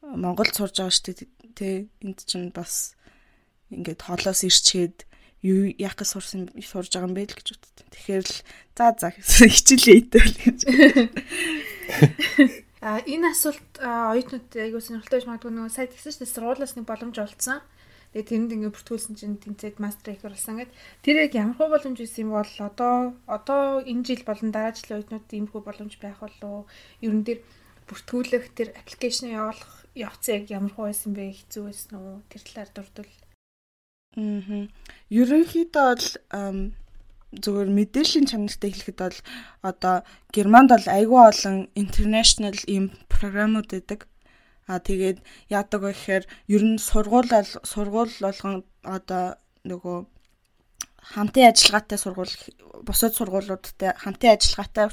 Монголд 0.07 0.55
сурж 0.55 0.79
байгаа 0.79 0.95
штэ 0.95 1.27
тий. 1.59 1.91
Энд 2.03 2.19
чинь 2.27 2.55
бас 2.55 2.95
ингээд 3.71 4.07
холоос 4.07 4.47
ирчээд 4.47 5.07
юу 5.43 5.75
яах 5.75 5.99
гэж 5.99 6.09
сурсан 6.15 6.49
сурж 6.63 6.95
байгаа 6.95 7.11
юм 7.11 7.15
бэ 7.19 7.27
л 7.27 7.35
гэж 7.35 7.49
боддог. 7.59 7.87
Тэгэхээр 7.91 8.23
л 8.23 8.37
за 8.79 8.87
за 8.95 9.09
хичээлээ 9.55 9.99
идэв 10.07 10.27
гэж. 10.39 10.59
А 12.83 12.99
энэ 13.07 13.31
асуулт 13.31 13.79
оюутнууд 13.79 14.49
айгуу 14.59 14.83
сонирхолтой 14.83 15.23
байж 15.23 15.27
магадгүй 15.27 15.53
нөгөө 15.55 15.71
сайт 15.71 15.95
гэсэн 15.95 16.27
чинь 16.27 16.35
сургуулиас 16.35 16.75
нэг 16.75 16.87
боломж 16.87 17.15
олцсон. 17.15 17.63
Тэгээ 18.11 18.27
тэрэнд 18.27 18.55
ингээд 18.59 18.75
бүртгүүлсэн 18.75 19.15
чинь 19.15 19.39
тэнцээд 19.39 19.79
мастер 19.79 20.19
их 20.19 20.27
оруулсан 20.27 20.59
гэд. 20.59 20.75
Тэр 21.07 21.23
яг 21.23 21.33
ямар 21.39 21.57
хөө 21.57 21.69
боломж 21.79 21.99
байсан 22.03 22.23
юм 22.27 22.35
бол 22.35 22.55
одоо 22.59 23.15
одоо 23.31 23.87
энэ 23.87 24.03
жил 24.03 24.23
болон 24.27 24.51
дараа 24.51 24.75
жилийн 24.75 24.99
оюутнууд 24.99 25.31
иймэрхүү 25.31 25.63
боломж 25.63 25.95
байх 26.03 26.19
болов 26.21 26.43
уу? 26.43 26.63
Ерөн 27.01 27.23
дээр 27.23 27.41
бүртгүүлэх 27.87 28.51
тэр 28.53 28.75
аппликейшн 28.77 29.31
явуулах 29.31 29.87
явц 29.95 30.25
яг 30.29 30.51
ямар 30.51 30.75
хөө 30.75 30.91
байсан 30.91 31.15
бэ? 31.15 31.39
Хэцүү 31.39 31.63
байсан 31.71 31.93
уу? 32.03 32.21
Тэр 32.29 32.43
талаар 32.45 32.71
дурдвал 32.75 33.22
Аа. 34.17 34.69
Ерөнхийдөө 35.09 35.87
бол 35.89 36.07
зүгээр 37.33 37.71
мэдээллийн 37.73 38.29
чанартай 38.29 38.71
хэлэхэд 38.73 38.99
бол 39.01 39.19
одоо 39.65 40.05
Германд 40.37 40.69
бол 40.69 40.85
айгүй 40.85 41.21
олон 41.33 41.57
international 41.73 42.57
ийм 42.69 42.93
програмууд 43.09 43.73
байдаг. 43.73 44.05
Аа 44.69 44.85
тэгээд 44.85 45.25
яадаг 45.49 45.81
вэ 45.81 45.97
гэхээр 45.97 46.25
ер 46.29 46.63
нь 46.63 46.77
сургууль 46.77 47.33
сургууль 47.65 48.13
болгон 48.21 48.69
одоо 48.85 49.41
нөгөө 49.65 49.97
хамтын 51.17 51.49
ажиллагаатай 51.49 51.99
сургууль 51.99 52.37
бусад 52.85 53.17
сургуулиудтай 53.17 53.97
хамтын 53.97 54.37
ажиллагаатай 54.37 54.93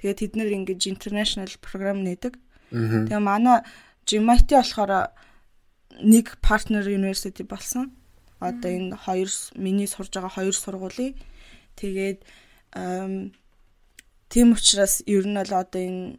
тэгээд 0.00 0.20
тэд 0.24 0.32
нэр 0.40 0.56
ингэж 0.56 0.88
international 0.88 1.52
програм 1.60 2.00
нээдэг. 2.00 2.40
Тэгээ 2.72 3.20
манай 3.20 3.60
GMIT 4.08 4.56
болохоор 4.56 5.12
нэг 6.00 6.40
партнер 6.40 6.88
university 6.88 7.44
болсон 7.44 7.92
одоо 8.40 8.70
энэ 8.70 8.96
хоёр 8.96 9.30
миний 9.54 9.86
сурж 9.86 10.10
байгаа 10.14 10.32
хоёр 10.34 10.54
сургуулийн. 10.54 11.14
Тэгээд 11.76 12.18
тийм 14.30 14.48
учраас 14.52 15.02
ер 15.06 15.24
нь 15.26 15.38
бол 15.38 15.52
одоо 15.52 15.80
энэ 15.80 16.18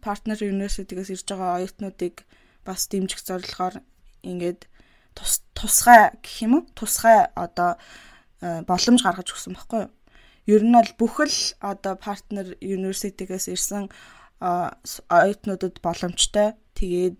партнер 0.00 0.38
университетээс 0.40 1.10
ирж 1.10 1.26
байгаа 1.28 1.58
оюутнуудыг 1.58 2.24
бас 2.64 2.88
дэмжих 2.88 3.20
зорилгоор 3.20 3.82
ингээд 4.22 4.68
тус 5.14 5.42
тусгай 5.54 6.16
гэх 6.22 6.42
юм 6.46 6.52
уу? 6.54 6.62
Тусгай 6.78 7.28
одоо 7.34 7.76
боломж 8.40 9.00
гаргаж 9.02 9.28
өгсөн 9.32 9.54
байхгүй 9.54 9.80
юу? 9.86 9.92
Ер 10.46 10.62
нь 10.64 10.76
бол 10.76 10.92
бүхэл 11.00 11.36
одоо 11.60 11.94
партнер 11.96 12.56
университетээс 12.60 13.48
ирсэн 13.48 13.88
оюутнуудад 14.40 15.80
боломжтой. 15.80 16.54
Тэгээд 16.78 17.16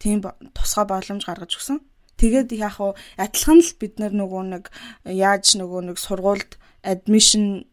тийм 0.00 0.24
тусгай 0.56 0.86
боломж 0.88 1.28
гаргаж 1.28 1.60
өгсөн. 1.60 1.78
Тэгээд 2.16 2.56
яг 2.56 2.80
уу 2.80 2.96
адилхан 3.20 3.60
л 3.60 3.72
бид 3.80 4.00
нар 4.00 4.12
нөгөө 4.16 4.42
нэг 4.48 4.64
яаж 5.04 5.56
нөгөө 5.60 5.92
нэг 5.92 5.96
сургуульд 6.00 6.56
admission 6.84 7.68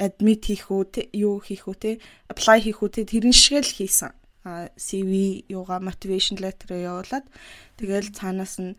admit 0.00 0.48
хийх 0.48 0.72
үү 0.72 1.12
юу 1.12 1.40
хийх 1.44 1.68
үү 1.68 1.76
те 1.76 1.90
apply 2.32 2.64
хийх 2.64 2.80
үү 2.80 2.90
те 2.92 3.00
тэрэн 3.04 3.36
шиг 3.36 3.64
л 3.64 3.76
хийсэн. 3.76 4.12
CV 4.80 5.44
юугаа 5.52 5.80
motivation 5.84 6.40
letter 6.40 6.72
явуулаад 6.72 7.28
тэгэл 7.76 8.16
цаанаас 8.16 8.56
нь 8.60 8.76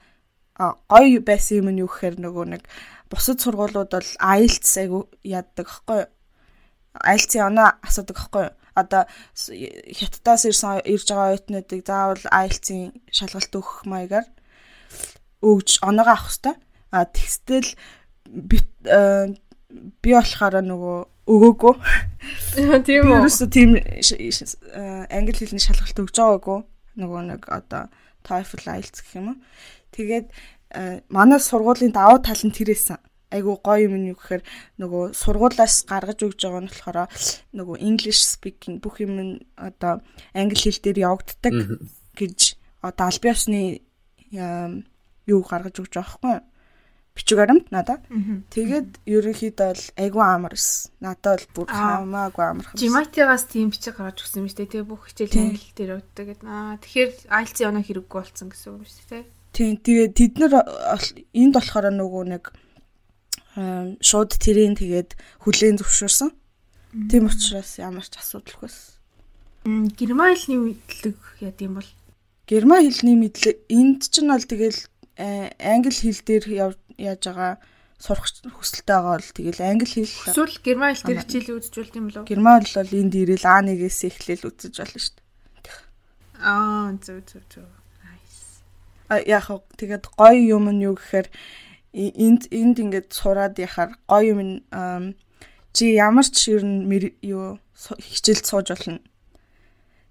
гоё 0.57 1.21
байсан 1.21 1.61
юм 1.61 1.67
нь 1.73 1.81
юу 1.85 1.89
гэхээр 1.89 2.17
нөгөө 2.25 2.45
нэг 2.57 2.63
бусад 3.09 3.37
сургуулиуд 3.37 3.93
бол 3.93 4.09
IELTS 4.17 4.71
айгу 4.81 4.99
яддаг 5.21 5.67
хэвгүй. 5.69 6.01
IELTS-ийн 7.05 7.45
оноо 7.53 7.69
асуудаг 7.85 8.17
хэвгүй 8.17 8.47
одоо 8.79 9.03
хятадаас 9.35 10.47
ирсэн 10.47 10.81
ирж 10.87 11.07
байгаа 11.11 11.35
оюутнуудыг 11.35 11.81
заавал 11.85 12.23
IELTS-ийн 12.31 12.95
шалгалт 13.11 13.53
өгөх 13.53 13.83
маягаар 13.85 14.27
өгж 15.43 15.79
оноогоо 15.83 16.15
авах 16.15 16.27
хэрэгтэй. 16.27 16.55
А 16.91 17.05
тэгстэл 17.05 17.69
би 18.25 18.57
би 20.01 20.09
болохоор 20.13 20.61
нөгөө 20.65 20.97
өгөөгүй. 21.29 21.73
Тийм 22.87 23.05
үү. 23.05 23.17
Ерөөсө 23.21 23.45
тийм 23.53 23.77
англи 25.13 25.37
хэлний 25.37 25.61
шалгалт 25.61 26.01
өгж 26.01 26.15
байгаагүй. 26.17 26.59
Нөгөө 26.99 27.21
нэг 27.29 27.41
одоо 27.53 27.87
TOEFL 28.25 28.65
IELTS 28.65 29.05
гэх 29.05 29.19
юм 29.21 29.35
уу. 29.35 29.37
Тэгээд 29.93 30.27
манай 31.09 31.39
сургуулийн 31.39 31.93
давуу 31.93 32.19
тал 32.21 32.41
нь 32.41 32.53
тэрээсэн 32.53 32.97
айгу 33.31 33.59
гоё 33.61 33.85
юм 33.87 34.09
юу 34.09 34.17
гэхээр 34.17 34.43
нөгөө 34.81 35.03
сургуулаас 35.13 35.85
гаргаж 35.85 36.19
өгж 36.25 36.39
байгаа 36.43 36.63
нь 36.65 36.71
болохоор 36.71 36.99
нөгөө 37.53 37.75
English 37.81 38.21
speaking 38.25 38.81
бүх 38.81 39.01
юм 39.05 39.41
одоо 39.55 40.01
англи 40.33 40.57
хэл 40.57 40.81
дээр 40.81 41.05
явагддаг 41.05 41.55
гэж 42.17 42.39
одоо 42.81 43.05
аль 43.05 43.21
биесны 43.21 43.81
юу 44.31 45.41
гаргаж 45.45 45.75
өгч 45.77 45.93
байгаа 45.93 46.13
хгүй 46.13 46.35
бичиг 47.19 47.37
баримт 47.37 47.67
надаа. 47.71 47.99
Тэгээд 48.49 49.03
ерөнхийдөө 49.03 49.67
бол 49.67 49.85
айгу 49.99 50.19
амар 50.23 50.53
ус. 50.55 50.87
Надад 51.03 51.43
бол 51.51 51.67
бүр 51.67 51.73
хамаагүй 51.75 52.45
амархан. 52.47 52.79
Жиматигаас 52.79 53.43
тийм 53.51 53.69
бичиг 53.73 53.99
гаргаж 53.99 54.23
өгсөн 54.23 54.47
юм 54.47 54.47
шүү 54.47 54.59
дээ. 54.63 54.71
Тэгээ 54.71 54.87
бүх 54.87 55.03
хичээл 55.11 55.35
англи 55.35 55.71
дээр 55.75 55.91
явагддаг 55.99 56.25
гэдэг. 56.31 56.47
Аа 56.47 56.79
тэгэхээр 56.79 57.11
IELTS 57.27 57.59
оноо 57.67 57.83
хэрэггүй 57.83 58.19
болсон 58.23 58.47
гэсэн 58.47 58.69
үг 58.71 58.87
шүү 58.87 59.07
дээ. 59.11 59.23
Тийм 59.51 59.73
тэгээд 59.83 60.13
тэд 60.15 60.33
нар 60.39 60.53
энд 61.35 61.53
болохоор 61.59 61.85
нөгөө 61.91 62.23
нэг 62.31 62.43
шууд 63.55 64.31
тэрийн 64.37 64.77
тэгээд 64.77 65.17
хүлээн 65.45 65.77
зөвшөөрсөн. 65.81 66.29
Тийм 67.09 67.29
учраас 67.29 67.77
ямар 67.77 68.05
ч 68.05 68.17
асуудалгүй 68.17 68.69
байсан. 68.69 68.99
Герман 69.97 70.33
хэлний 70.33 70.77
мэдлэг 70.77 71.17
яа 71.41 71.53
гэм 71.53 71.77
бол 71.77 71.89
Герман 72.49 72.81
хэлний 72.85 73.17
мэдлэг 73.17 73.57
энд 73.69 74.09
ч 74.09 74.25
нь 74.25 74.31
бол 74.31 74.41
тэгэл 74.41 74.79
англи 75.19 75.93
хэл 75.93 76.21
дээр 76.25 76.45
яаж 76.97 77.21
байгаа 77.27 77.61
сурах 77.99 78.25
хүсэлтэй 78.25 78.95
байгаа 78.95 79.19
бол 79.19 79.29
тэгэл 79.35 79.61
англи 79.61 79.91
хэл 79.91 80.07
эсвэл 80.07 80.55
герман 80.63 80.95
хэл 80.95 81.05
дээр 81.11 81.21
хичээл 81.27 81.55
үзэж 81.59 81.75
юм 81.99 82.05
болов 82.07 82.25
Герман 82.25 82.63
хэл 82.63 82.79
бол 82.79 82.93
энд 82.95 83.13
ирэл 83.19 83.43
А1-ээс 83.43 83.99
эхлээл 84.07 84.47
үзэж 84.47 84.73
болно 84.79 84.99
шүү 85.03 85.15
дээ. 85.19 85.77
Аа 86.39 86.95
зөв 87.03 87.19
зөв 87.27 87.43
зөв. 87.51 87.67
Nice. 87.99 88.63
А 89.11 89.19
яг 89.19 89.51
тэгээд 89.75 90.05
гоё 90.15 90.39
юм 90.39 90.71
нь 90.71 90.87
юу 90.87 90.95
гэхээр 90.95 91.27
энд 91.93 92.49
энд 92.53 92.77
ингээд 92.77 93.09
сураад 93.13 93.57
яхаар 93.57 93.97
гоё 94.05 94.37
юм 94.37 95.15
чи 95.73 95.95
ямар 95.97 96.27
ч 96.27 96.53
ер 96.53 96.63
нь 96.65 96.85
юу 97.21 97.57
хичээлд 97.79 98.45
сууж 98.45 98.67
болно. 98.69 98.99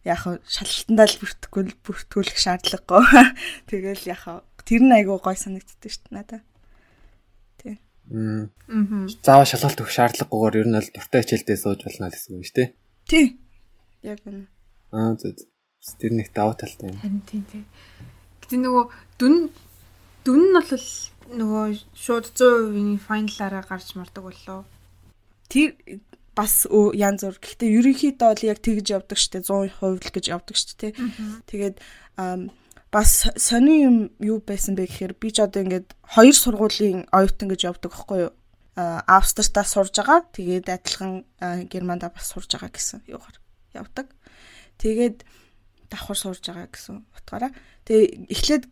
Яг 0.06 0.24
шалгалтандаа 0.24 1.06
л 1.06 1.20
бүртгэхгүй 1.20 1.62
бүртгүүлэх 1.84 2.38
шаардлагагүй. 2.38 3.02
Тэгэл 3.70 4.04
яг 4.08 4.22
тэр 4.64 4.82
нь 4.82 4.94
айгүй 4.94 5.18
гой 5.20 5.36
санагддаг 5.36 5.90
шүү 5.90 6.02
дээ 6.08 6.16
надад. 6.16 6.44
Тий. 7.60 7.76
Аа. 8.10 8.48
Заавал 9.20 9.50
шалгалт 9.50 9.82
өгөх 9.82 9.92
шаардлагагүйгээр 9.92 10.58
ер 10.64 10.68
нь 10.70 10.78
л 10.80 10.90
дуртай 10.94 11.20
хичээлдээ 11.22 11.58
сууж 11.58 11.80
болно 11.84 12.08
гэсэн 12.08 12.38
үг 12.38 12.46
шүү 12.46 12.56
дээ. 12.56 12.68
Тий. 13.10 13.26
Яг 14.06 14.22
үнэ. 14.24 14.46
Аа 14.94 15.14
зөв. 15.18 15.36
Тэр 15.98 16.12
нэг 16.16 16.32
даваа 16.34 16.56
талтай 16.58 16.90
юм. 16.90 16.98
Харин 17.00 17.22
тийм 17.28 17.42
тийм. 17.48 17.64
Гэтэ 18.44 18.56
нөгөө 18.60 18.84
дүн 19.20 19.34
дүн 20.28 20.52
нь 20.52 20.56
бол 20.60 20.84
нөгөө 21.40 21.66
шууд 21.96 22.26
100%-ийн 22.36 23.00
файналаараа 23.00 23.64
гарч 23.64 23.96
мардаг 23.96 24.28
боллоо. 24.28 24.68
Тэр 25.48 25.72
бас 26.36 26.68
янз 26.68 27.24
бүр. 27.24 27.40
Гэхдээ 27.40 27.76
ерөнхийдөө 27.80 28.28
бол 28.28 28.44
яг 28.44 28.60
тэгж 28.60 28.86
явдаг 28.92 29.16
штэ 29.16 29.40
100% 29.40 30.04
л 30.04 30.12
гэж 30.12 30.24
явдаг 30.28 30.56
штэ 30.60 30.76
тий. 30.76 30.92
Тэгээд 31.48 31.80
бас 32.92 33.10
сони 33.40 33.88
юм 33.88 33.96
юу 34.20 34.44
байсан 34.44 34.76
бэ 34.76 34.84
гэхээр 34.84 35.14
би 35.16 35.28
ч 35.32 35.40
одоо 35.40 35.64
ингээд 35.64 35.96
хоёр 36.12 36.36
сургуулийн 36.36 37.08
оюутан 37.08 37.48
гэж 37.48 37.60
явдаг 37.64 37.90
байхгүй 37.96 38.18
юу? 38.28 38.32
Австртаа 38.76 39.64
сурж 39.64 39.96
байгаа. 39.96 40.28
Тэгээд 40.28 40.68
адилхан 40.68 41.24
Германда 41.72 42.12
бас 42.12 42.28
сурж 42.36 42.52
байгаа 42.52 42.68
гэсэн 42.68 43.00
юугаар 43.08 43.36
явдаг. 43.72 44.12
Тэгээд 44.76 45.24
давхар 45.90 46.18
сурж 46.18 46.44
байгаа 46.44 46.68
гэсэн 46.68 47.04
утгаараа. 47.16 47.52
Тэгээ 47.84 48.28
эхлээд 48.28 48.64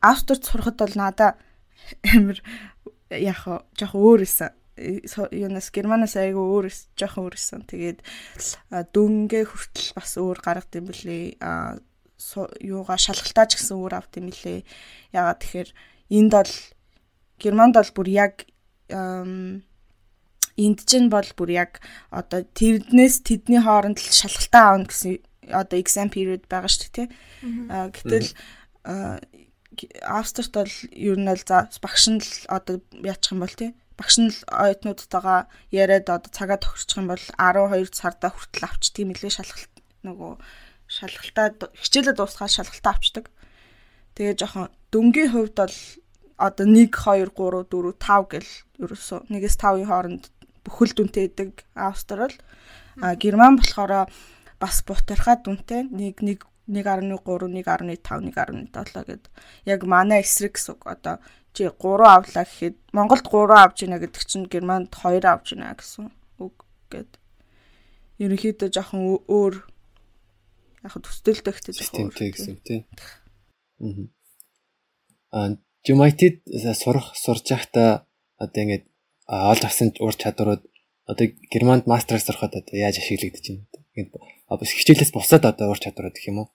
Австрт 0.00 0.44
сурахад 0.44 0.80
бол 0.80 0.96
надаа 0.96 1.36
амир 2.04 2.40
яг 3.10 3.40
жоох 3.76 3.94
өөр 3.94 4.24
исэн. 4.24 4.52
Юунаас 5.30 5.70
Германаас 5.70 6.16
айгүй 6.18 6.40
өөр 6.40 6.66
жоох 6.98 7.14
өөр 7.20 7.34
исэн. 7.36 7.62
Тэгээд 7.68 8.00
дүнгээ 8.90 9.44
хүртэл 9.46 9.94
бас 9.94 10.16
өөр 10.18 10.38
гаргад 10.40 10.72
юм 10.74 10.88
блэ. 10.88 11.38
А 11.44 11.78
юугаа 12.60 12.96
шалгалтаач 12.96 13.60
гэсэн 13.60 13.76
өөр 13.76 13.94
авт 14.00 14.16
юм 14.16 14.32
лээ. 14.32 14.64
Ягаад 15.12 15.40
тэгэхээр 15.44 15.70
энд 16.10 16.32
бол 16.32 16.52
Германд 17.38 17.74
бол 17.76 17.90
бүр 17.94 18.08
яг 18.08 18.34
энд 20.56 20.78
чинь 20.86 21.10
бол 21.10 21.26
бүр 21.36 21.50
яг 21.50 21.82
одоо 22.10 22.46
тэрнээс 22.46 23.26
тэдний 23.26 23.60
хооронд 23.60 23.98
л 23.98 24.10
шалгалтаа 24.14 24.62
аавна 24.78 24.86
гэсэн 24.86 25.18
одоо 25.50 25.76
exam 25.78 26.08
period 26.08 26.46
байгаа 26.48 26.70
шүү 26.70 26.90
дээ 26.92 26.94
тий. 26.94 27.08
Аа 27.68 27.88
гэтэл 27.90 28.28
Австрт 30.06 30.54
бол 30.54 30.74
ер 30.94 31.18
нь 31.18 31.26
л 31.26 31.42
за 31.42 31.66
багш 31.82 32.04
нь 32.08 32.22
л 32.22 32.30
одоо 32.46 32.78
яачих 33.02 33.34
юм 33.34 33.42
бол 33.42 33.54
тий 33.54 33.74
багш 33.98 34.18
нь 34.18 34.30
оюутнуудтайгаа 34.50 35.46
яриад 35.70 36.10
одоо 36.10 36.30
цагаа 36.30 36.58
тохирчих 36.58 36.98
юм 36.98 37.10
бол 37.10 37.24
12 37.38 37.94
сарда 37.94 38.30
хүртэл 38.30 38.66
авчдаг 38.66 39.02
юм 39.02 39.10
лээ 39.14 39.30
шалгалт 39.34 39.74
нөгөө 40.02 40.32
шалгалтаа 40.90 41.70
хичээлээ 41.78 42.14
дуусгаад 42.18 42.54
шалгалтаа 42.54 42.92
авчдаг. 42.94 43.26
Тэгээ 44.14 44.34
жоохон 44.38 44.70
дөнгөний 44.90 45.30
хувьд 45.30 45.56
бол 45.58 45.78
одоо 46.38 46.66
1 46.66 46.90
2 46.90 47.30
3 47.34 47.70
4 47.70 47.94
5 47.98 48.32
гэл 48.32 48.50
ерөөсөө 48.82 49.18
1-с 49.30 49.56
5-ын 49.62 49.86
хооронд 49.86 50.24
бүхэл 50.66 50.92
дүнтэй 50.94 51.30
идэг 51.30 51.62
Австрал. 51.74 52.34
А 52.98 53.14
Герман 53.14 53.58
болохоор 53.58 54.10
бас 54.60 54.82
бутархаа 54.86 55.36
дүнтэй 55.40 55.88
1 55.90 56.22
1 56.22 56.38
1.3 56.68 57.20
1.5 57.20 58.00
1.7 58.72 59.04
гэд 59.04 59.24
яг 59.68 59.80
манай 59.84 60.24
эсрэг 60.24 60.56
гэсэн 60.56 60.74
үг 60.74 60.82
одоо 60.88 61.20
чи 61.52 61.68
3 61.68 61.76
авлаа 61.76 62.44
гэхэд 62.48 62.76
Монголд 62.96 63.24
3 63.28 63.52
авч 63.52 63.84
ийна 63.84 64.00
гэдэг 64.00 64.22
чинь 64.24 64.48
Германд 64.48 64.88
2 64.88 65.22
авч 65.28 65.52
ийна 65.52 65.76
гэсэн 65.76 66.08
үг 66.40 66.64
гэд 66.88 67.10
ерөнхийдөө 68.18 68.68
жоохон 68.72 69.20
өөр 69.28 69.54
яг 70.88 70.94
төсдөлтэй 71.04 71.52
ихтэй 71.52 71.72
жоохон 71.76 72.10
тийм 72.16 72.32
гэсэн 72.32 72.56
тийм. 72.64 72.82
Аа 75.32 75.60
Жумайтид 75.84 76.40
сурах 76.80 77.12
сурж 77.12 77.44
байхдаа 77.44 78.08
одоо 78.40 78.60
ингэж 78.64 78.82
олж 79.28 79.62
авсан 79.68 79.92
ур 80.00 80.16
чадварууд 80.16 80.64
одоо 81.04 81.26
Германд 81.52 81.84
мастер 81.86 82.16
сурахад 82.20 82.56
одоо 82.56 82.72
яаж 82.72 82.96
ашиглагдаж 82.98 83.44
байна? 83.44 83.68
Ингээд 83.94 84.14
бас 84.50 84.70
хичээлээс 84.74 85.12
бусаад 85.14 85.44
одоо 85.46 85.70
ур 85.70 85.78
чадварууд 85.78 86.18
гэх 86.18 86.30
юм 86.30 86.38
уу? 86.42 86.48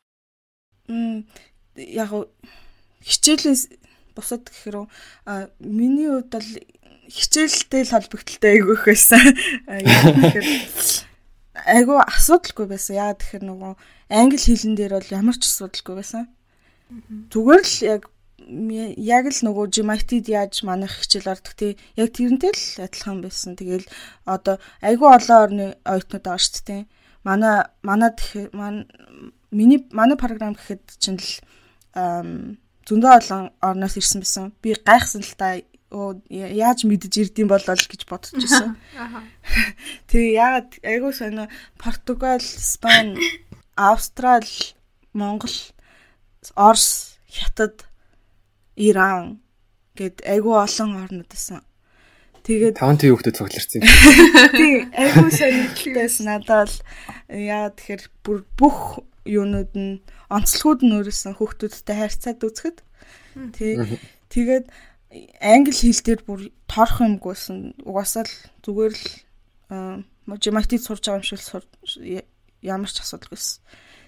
Яг 1.75 2.11
хичээлээс 3.03 3.71
бусад 4.15 4.43
гэхээр 4.51 4.87
миний 5.63 6.11
хувьд 6.11 6.31
бол 6.35 6.49
хичээлтэй 7.09 7.83
л 7.87 7.93
холбогдолтой 7.95 8.51
айгүйх 8.59 8.83
байсан. 8.85 9.23
Айгүй 11.65 11.97
асуудалгүй 12.03 12.67
байсан. 12.69 12.99
Яагаад 12.99 13.19
тэгэхээр 13.23 13.45
нөгөө 13.47 13.73
англи 14.13 14.39
хэлэн 14.39 14.75
дээр 14.75 14.93
бол 14.99 15.15
ямар 15.15 15.35
ч 15.39 15.43
асуудалгүй 15.47 15.95
байсан. 15.99 16.23
Зүгээр 17.33 17.63
л 17.65 17.77
яг 17.87 18.03
яг 18.97 19.25
л 19.29 19.41
нөгөө 19.45 19.65
GMIT-д 19.73 20.27
яаж 20.33 20.65
манайх 20.65 20.93
хичээл 21.01 21.33
ордог 21.33 21.53
тий 21.53 21.77
яг 21.95 22.09
тэрнтэй 22.13 22.53
л 22.53 22.83
адилхан 22.85 23.19
байсан. 23.21 23.53
Тэгэл 23.55 23.85
одоо 24.25 24.57
айгүй 24.81 25.09
олон 25.09 25.37
орны 25.37 25.65
оюутнууд 25.85 26.25
байгаа 26.25 26.41
шүү 26.41 26.63
дээ. 26.65 26.81
Манай 27.23 27.67
манад 27.83 28.17
миний 29.51 29.87
манай 29.91 30.17
програм 30.17 30.53
гэхэд 30.53 30.83
чинь 31.01 31.19
л 31.19 31.31
зөндөө 32.87 33.11
олон 33.19 33.43
орноос 33.61 33.95
ирсэн 33.99 34.21
байсан. 34.23 34.45
Би 34.61 34.73
гайхсан 34.73 35.21
л 35.21 35.33
та 35.37 35.61
яаж 36.29 36.85
мэдэж 36.85 37.13
ирдэм 37.17 37.49
болол 37.49 37.65
гэж 37.65 38.01
бодож 38.05 38.33
байсан. 38.37 38.77
Тэгээ 40.09 40.37
яагаад 40.37 40.69
айгүй 40.85 41.13
сонио 41.13 41.45
Португал, 41.81 42.41
Испани, 42.41 43.17
Австрал, 43.75 44.45
Монгол, 45.13 45.53
Орос, 46.55 47.17
Хятад, 47.25 47.89
Иран 48.77 49.41
гэд 49.97 50.21
айгүй 50.23 50.55
олон 50.61 51.03
орнод 51.03 51.29
байсан. 51.29 51.65
Тэгээд 52.49 52.81
таван 52.81 52.97
тийм 52.97 53.13
хүүхдэд 53.13 53.37
цугларсан. 53.37 53.85
Тийм 54.57 54.89
айгүй 54.97 55.29
сонирхолтойс 55.37 56.17
надад 56.25 56.73
яа 57.29 57.69
тэгэхээр 57.69 58.03
бүр 58.25 58.41
бүх 58.57 59.05
юунууд 59.29 59.71
нь 59.77 60.01
онцлогуд 60.33 60.81
нь 60.81 60.97
өөрөөсөн 60.97 61.37
хүүхдүүдтэй 61.37 61.93
харьцаад 61.93 62.41
үзэхэд. 62.41 62.77
Тий. 63.53 63.77
Тэгээд 64.33 64.65
англи 65.45 65.77
хэл 65.77 66.01
дээр 66.01 66.21
бүр 66.25 66.49
торох 66.65 67.05
юмгүйсэн 67.05 67.85
угаасаа 67.85 68.25
л 68.25 68.33
зүгээр 68.65 68.93
л 68.97 69.05
математик 70.25 70.81
сурж 70.81 71.05
байгаа 71.05 71.21
юм 71.21 71.29
шиг 71.29 72.25
ямар 72.65 72.89
ч 72.89 72.97
асуудалгүйсэн. 72.97 73.61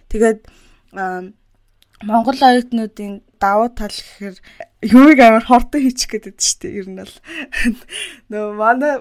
Тэгээд 0.09 0.39
Монгол 2.03 2.39
оюутнуудын 2.41 3.21
давуу 3.41 3.69
тал 3.73 3.93
гэхээр 3.93 4.37
юмыг 4.81 5.19
амар 5.21 5.45
хортой 5.45 5.85
хийчих 5.85 6.09
гэдэг 6.09 6.37
шүү 6.37 6.57
дээ. 6.61 6.77
Ер 6.81 6.87
нь 6.89 6.97
бол 6.97 7.15
нөө 8.29 8.45
манай 8.57 8.93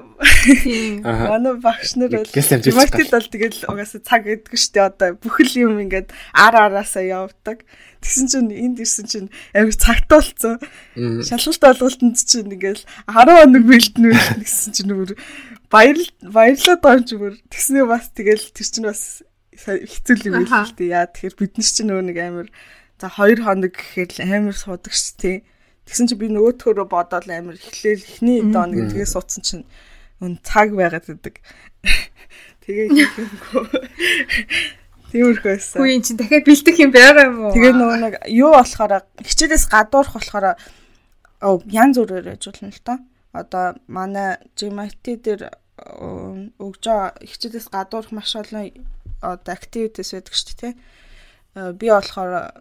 манай 1.04 1.54
багш 1.60 1.96
нар 1.96 2.12
бол 2.12 2.28
математикт 2.28 3.12
бол 3.12 3.28
тэгэл 3.32 3.60
угаасаа 3.68 4.00
цаг 4.04 4.28
өгдөг 4.28 4.56
шүү 4.56 4.72
дээ. 4.76 4.88
Одоо 4.92 5.08
бүхэл 5.16 5.64
юм 5.64 5.80
ингээд 5.80 6.12
ар 6.36 6.54
араасаа 6.56 7.04
явдаг. 7.04 7.64
Тэгсэн 8.00 8.26
чинь 8.28 8.52
энд 8.52 8.80
ирсэн 8.80 9.06
чинь 9.08 9.28
амар 9.52 9.76
цагтуулцсан. 9.76 10.56
Шалгалт 10.96 11.64
олголтод 11.64 12.16
чинь 12.16 12.52
ингээл 12.52 12.84
10 13.08 13.44
хоног 13.44 13.64
бэлдэнэ 13.64 14.40
гэсэн 14.40 14.72
чинь 14.72 14.88
нүр 14.92 15.16
баяр 15.72 16.00
баярлаад 16.24 16.80
байгаа 16.80 17.00
юм 17.00 17.08
чи 17.08 17.16
бүр 17.16 17.34
тэгснээ 17.48 17.84
бас 17.88 18.08
тэгэл 18.12 18.44
тэр 18.56 18.68
чинь 18.68 18.88
бас 18.88 19.20
хэцүү 19.56 20.32
юм 20.32 20.44
байл 20.44 20.64
л 20.64 20.76
дээ. 20.76 20.92
Яа 20.96 21.08
тэгэхээр 21.08 21.36
бид 21.36 21.52
нар 21.60 21.68
чинь 21.68 21.88
нөгөө 21.88 22.04
нэг 22.08 22.18
амар 22.20 22.48
За 23.00 23.08
2 23.08 23.40
хоног 23.40 23.72
гэхээр 23.72 24.10
л 24.12 24.20
амар 24.28 24.56
суудаг 24.56 24.92
ш 24.92 25.16
тий. 25.16 25.40
Тэгсэн 25.88 26.12
чи 26.12 26.14
би 26.20 26.28
нөгөөдхөрөө 26.28 26.84
бодоод 26.84 27.24
амар 27.32 27.56
эхлээл 27.56 28.04
эхний 28.04 28.44
доо 28.44 28.68
гэдгээ 28.68 29.08
суудсан 29.08 29.40
чинь 29.40 29.64
өн 30.20 30.36
цаг 30.44 30.76
байгаад 30.76 31.08
байдаг. 31.08 31.40
Тэгээ 32.62 32.88
хийхгүй. 32.92 33.64
Тиймэрхүү 35.10 35.48
байсан. 35.48 35.78
Хүү 35.80 35.88
эн 35.90 36.04
чинь 36.04 36.20
дахиад 36.20 36.44
бэлдэх 36.44 36.76
юм 36.76 36.92
байгаа 36.92 37.24
юм 37.26 37.38
уу? 37.48 37.54
Тэгээ 37.56 37.72
нөгөө 37.72 37.98
нэг 38.04 38.14
юу 38.36 38.52
болохоор 38.52 38.92
хичээлээс 39.24 39.66
гадуурх 39.72 40.12
болохоор 40.14 40.46
оо 41.40 41.54
янз 41.66 41.96
бүрээр 41.98 42.36
болно 42.36 42.68
л 42.68 42.84
доо. 42.84 42.98
Одоо 43.32 43.64
манай 43.88 44.38
GMT 44.54 45.04
дээр 45.24 45.42
өгж 46.60 46.82
байгаа 46.84 47.16
хичээлээс 47.16 47.68
гадуурх 47.72 48.12
маш 48.12 48.36
олон 48.36 48.70
одоо 49.24 49.52
activities 49.56 50.12
байдаг 50.12 50.34
шүү 50.36 50.52
дээ 50.52 50.60
тий. 50.60 50.74
Би 51.80 51.86
болохоор 51.90 52.60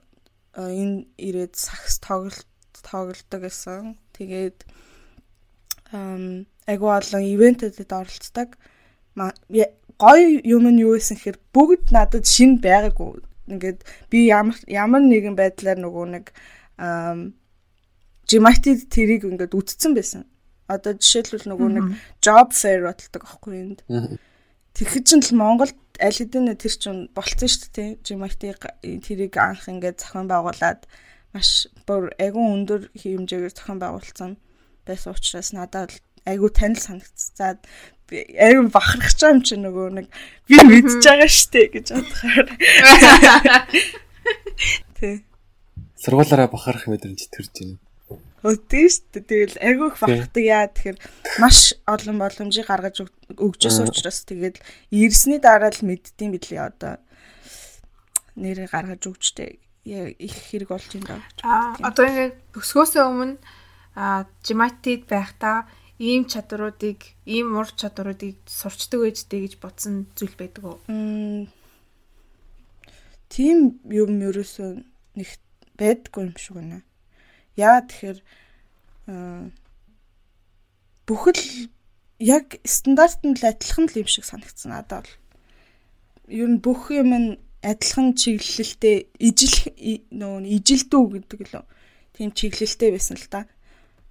энэ 0.60 1.08
ирээд 1.16 1.56
сакс 1.56 2.04
тоглолт 2.04 2.48
тоглолдог 2.84 3.42
гэсэн. 3.48 3.96
Тэгээд 4.16 4.68
айгуу 6.68 6.92
олон 6.92 7.24
ивентэдэд 7.24 7.92
оролцдог. 7.92 8.60
Гоё 9.16 10.28
юм 10.44 10.64
нь 10.70 10.84
юу 10.84 10.96
байсан 10.96 11.16
гэхээр 11.16 11.40
бүгд 11.56 11.86
надад 11.96 12.26
шин 12.28 12.60
байгаагүй. 12.60 13.24
Ингээд 13.50 13.80
би 14.12 14.30
ямар 14.30 14.56
ямар 14.68 15.02
нэгэн 15.04 15.36
байдлаар 15.36 15.80
нөгөө 15.80 16.06
нэг 16.14 16.26
Жимати 18.30 18.78
тэрийг 18.86 19.26
ингээд 19.26 19.58
үтцсэн 19.58 19.98
байсан. 19.98 20.24
Одоо 20.70 20.94
жишээлбэл 20.94 21.50
нөгөө 21.50 21.70
нэг 21.74 21.86
job 22.22 22.54
fair 22.54 22.86
боддог 22.86 23.26
аахгүй 23.26 23.56
энд. 23.58 23.80
Тэгэхэд 24.78 25.06
ч 25.10 25.12
л 25.18 25.34
Монголд 25.34 25.74
аль 26.00 26.18
хэдийн 26.18 26.56
тэр 26.56 26.76
чинь 26.76 27.02
болцсон 27.14 27.50
шүү 27.52 27.70
дээ. 27.76 27.90
Жимати 28.04 28.56
тэрийг 29.04 29.36
анх 29.36 29.68
ингээд 29.68 30.00
зохион 30.00 30.32
байгуулад 30.32 30.88
маш 31.36 31.68
бүр 31.86 32.10
агун 32.18 32.64
өндөр 32.64 32.90
хэмжээгээр 32.96 33.54
зохион 33.54 33.80
байгуулсан 33.80 34.32
байсан 34.88 35.14
учраас 35.14 35.52
надад 35.54 35.94
айгу 36.26 36.50
танил 36.50 36.82
санагцаад 36.82 37.62
айгу 38.10 38.72
бахархаж 38.74 39.20
байгаа 39.20 39.36
юм 39.38 39.44
чи 39.46 39.56
нөгөө 39.60 39.88
нэг 40.00 40.08
би 40.50 40.58
мэдж 40.58 41.06
байгаа 41.06 41.30
штэ 41.30 41.70
гэж 41.70 41.88
бодохоор. 41.94 42.48
Тэ. 44.98 45.22
Сургуулаараа 46.00 46.50
бахарах 46.50 46.90
мэдрэмж 46.90 47.30
төрж 47.30 47.54
байна. 47.54 47.78
Өдөө 48.44 48.88
штэ 48.88 49.20
тэгэл 49.20 49.60
айгу 49.60 49.92
их 49.92 50.00
бахархдаг 50.00 50.44
яа. 50.44 50.72
Тэгэхээр 50.72 50.98
маш 51.44 51.76
олон 51.84 52.18
боломжийг 52.20 52.68
гаргаж 52.72 53.04
өгчөөс 53.36 53.78
учраас 53.84 54.24
тэгээд 54.24 54.64
ирсний 54.96 55.44
дараа 55.44 55.72
л 55.76 55.84
мэддэм 55.84 56.32
билээ 56.36 56.64
одоо. 56.64 57.04
Нэрээ 58.40 58.72
гаргаж 58.72 59.04
өгчтэй. 59.12 59.60
Их 59.84 60.36
хэрэг 60.52 60.72
болж 60.72 60.88
байна 60.88 61.20
даа. 61.20 61.22
Аа 61.44 61.92
одоо 61.92 62.06
ингээд 62.08 62.36
төгсгөөсөө 62.56 63.04
өмнө 63.04 63.36
жиматид 64.48 65.04
байхдаа 65.12 65.68
ийм 66.00 66.24
чадруудыг, 66.32 67.20
ийм 67.28 67.60
ур 67.60 67.68
чадруудыг 67.68 68.40
сурчдаг 68.48 69.04
байжтэй 69.04 69.44
гэж 69.44 69.54
бодсон 69.60 70.08
зүйл 70.16 70.36
байдаг 70.40 70.64
уу? 70.64 70.80
Тийм 73.28 73.58
юм 73.92 74.12
ерөөсөө 74.24 74.70
нэг 75.20 75.30
байдгүй 75.76 76.32
юм 76.32 76.36
шиг 76.40 76.56
байна. 76.56 76.80
Яа 77.60 77.84
тэгэхээр 77.84 78.20
бүхэл 81.08 81.44
яг 82.24 82.60
стандарт 82.64 83.20
нь 83.28 83.36
л 83.36 83.44
адилхан 83.44 83.92
л 83.92 84.00
юм 84.00 84.08
шиг 84.08 84.24
санагдсан 84.24 84.72
надад 84.72 85.04
бол. 85.04 85.16
Ер 86.32 86.48
нь 86.48 86.64
бүх 86.64 86.92
юм 86.96 87.12
нь 87.12 87.30
адилхан 87.60 88.16
чиглэлтэй 88.16 89.12
ижил 89.20 89.58
нөө 90.16 90.48
ижилдүү 90.48 91.04
гэдэг 91.20 91.40
лөө. 91.52 91.66
Тийм 92.16 92.32
чиглэлтэй 92.32 92.96
байсан 92.96 93.20
л 93.20 93.28
та. 93.28 93.48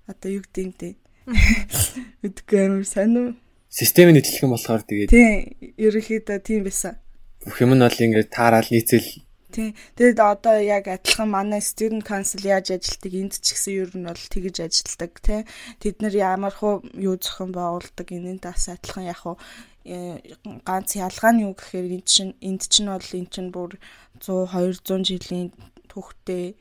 Одоо 0.04 0.40
юу 0.40 0.42
гэдэг 0.44 0.64
юм 0.64 0.74
те. 0.76 0.96
Үдгүй 2.24 2.58
амар 2.64 2.84
уу? 2.84 3.37
Системийн 3.68 4.16
нийтлэх 4.16 4.44
юм 4.44 4.56
болохоор 4.56 4.82
тэгээд 4.84 5.12
Тийм, 5.12 5.52
ерөнхийдөө 5.76 6.38
тийм 6.40 6.64
байсан. 6.64 6.96
бүх 7.44 7.61
юм 7.61 7.76
нь 7.76 7.84
бол 7.84 8.00
ингээд 8.00 8.32
таарал 8.32 8.68
нийцэл 8.68 9.28
Тийм. 9.48 9.72
Тэгэд 9.96 10.20
одоо 10.20 10.61
яг 10.61 10.88
адилхан 10.92 11.28
манай 11.32 11.64
student 11.64 12.04
council 12.04 12.44
яаж 12.44 12.68
ажилтдаг 12.76 13.12
энд 13.16 13.34
ч 13.40 13.56
гэсэн 13.56 13.74
ер 13.80 13.90
нь 13.96 14.04
бол 14.04 14.24
тэгж 14.28 14.56
ажилтдаг 14.61 15.12
тий. 15.24 15.40
Тэд 15.80 16.04
нар 16.04 16.12
ямар 16.12 16.52
хуу 16.52 16.84
юу 16.92 17.16
зохион 17.16 17.56
байгуулдаг 17.56 18.08
энэнд 18.12 18.44
бас 18.44 18.68
адилхан 18.68 19.08
яг 19.08 19.24
хуу 19.24 19.40
э, 19.88 20.20
ганц 20.68 21.00
ялгаа 21.00 21.32
нь 21.32 21.48
юу 21.48 21.56
гэхээр 21.56 21.96
энд 21.96 22.04
чинь 22.04 22.37
энд 22.44 22.62
чинь 22.68 22.92
бол 22.92 23.08
эн 23.16 23.26
чинь 23.32 23.48
бүр 23.48 23.80
100 24.20 24.52
200 24.84 25.08
жилийн 25.08 25.48
түүхтэй 25.88 26.52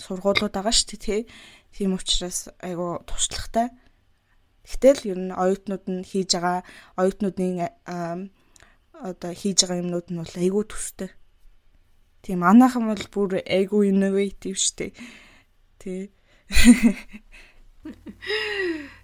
сургуулиуд 0.00 0.54
байгаа 0.56 0.72
шүү 0.72 0.88
дээ 0.96 1.04
тий. 1.04 1.20
Тийм 1.76 1.92
учраас 1.92 2.48
айгу 2.60 3.04
туршлагатай. 3.04 3.68
Гэтэл 4.64 5.12
ер 5.12 5.18
нь 5.20 5.36
оюутнууд 5.42 5.84
нь 5.92 6.06
хийж 6.08 6.30
байгаа 6.40 6.64
оюутнуудын 6.96 7.68
одоо 9.08 9.32
хийж 9.34 9.58
байгаа 9.60 9.82
юмнууд 9.82 10.08
нь 10.08 10.20
бол 10.20 10.34
айгу 10.40 10.62
төстэй. 10.64 11.10
Тийм 12.22 12.38
манайхан 12.46 12.86
бол 12.86 13.06
бүр 13.10 13.42
айгу 13.42 13.82
innovative 13.82 14.54
штэ. 14.54 14.94
Тий. 15.82 16.10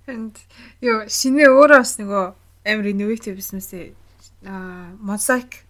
And 0.06 0.38
ёо 0.78 1.10
шинэ 1.10 1.50
өөрөө 1.50 1.82
бас 1.82 1.98
нөгөө 1.98 2.24
амар 2.62 2.86
innovative 2.86 3.34
бизнесээ 3.42 3.90
аа 4.46 4.94
mosaic 5.02 5.66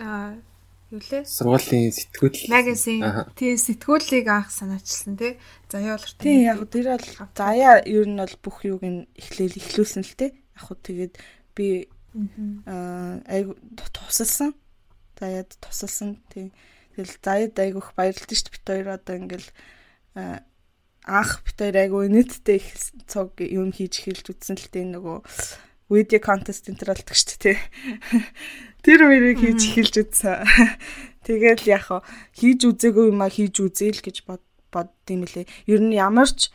аа 0.00 0.40
юу 0.88 1.00
лээ? 1.04 1.28
сургуулийн 1.28 1.92
сэтгүүл 1.92 2.48
Магазин 2.48 3.04
тий 3.36 3.52
сэтгүүлийг 3.60 4.26
анх 4.32 4.48
санаачилсан 4.48 5.20
тий. 5.20 5.36
Заяа 5.68 6.00
бол 6.00 6.16
тий 6.16 6.48
яг 6.48 6.64
тэр 6.72 6.96
бол 6.96 7.08
заяа 7.36 7.84
ер 7.84 8.08
нь 8.08 8.16
бол 8.16 8.36
бүх 8.40 8.64
юуг 8.64 8.82
нь 8.88 9.04
эхлээл 9.20 9.60
эхлүүлсэн 9.60 10.02
л 10.08 10.16
тий. 10.16 10.32
Яг 10.56 10.64
хөө 10.64 10.76
тэгээд 10.80 11.14
би 11.52 11.92
аа 12.64 13.20
айгу 13.28 13.60
тусалсан 13.92 14.56
заяад 15.22 15.50
тусалсан. 15.62 16.18
Тийм 16.34 16.50
тэгэл 16.98 17.14
заяад 17.22 17.54
айгүйх 17.54 17.94
баярлалтай 17.94 18.34
шүү 18.34 18.50
дээ. 18.50 18.56
Бит 18.58 18.66
хоёр 18.66 18.88
одоо 18.98 19.14
ингээл 19.16 19.48
анх 21.06 21.30
бит 21.46 21.58
хоёр 21.58 21.76
айгүй 21.78 22.06
нийтдээ 22.10 22.58
их 22.58 22.68
цог 23.06 23.38
юм 23.38 23.70
хийж 23.70 24.02
эхэлж 24.02 24.26
үтсэн 24.34 24.58
л 24.58 24.70
тийм 24.70 24.94
нөгөө 24.98 25.18
видео 25.90 26.20
контест 26.22 26.70
энэ 26.70 26.78
төр 26.78 26.94
болдог 26.94 27.16
шүү 27.16 27.38
дээ 27.42 27.58
тэр 28.86 29.00
үеийг 29.10 29.38
хийж 29.42 29.60
эхэлж 29.66 29.94
үтсэн 29.98 30.46
тэгэл 31.26 31.64
яг 31.66 31.86
хийж 32.38 32.60
үзээгүй 32.70 33.10
юм 33.10 33.18
а 33.18 33.28
хийж 33.28 33.58
үзээл 33.58 33.98
гэж 33.98 34.16
бод 34.30 34.42
боддсон 34.70 35.26
мөлий 35.26 35.46
ер 35.66 35.80
нь 35.82 35.98
ямар 35.98 36.30
ч 36.30 36.54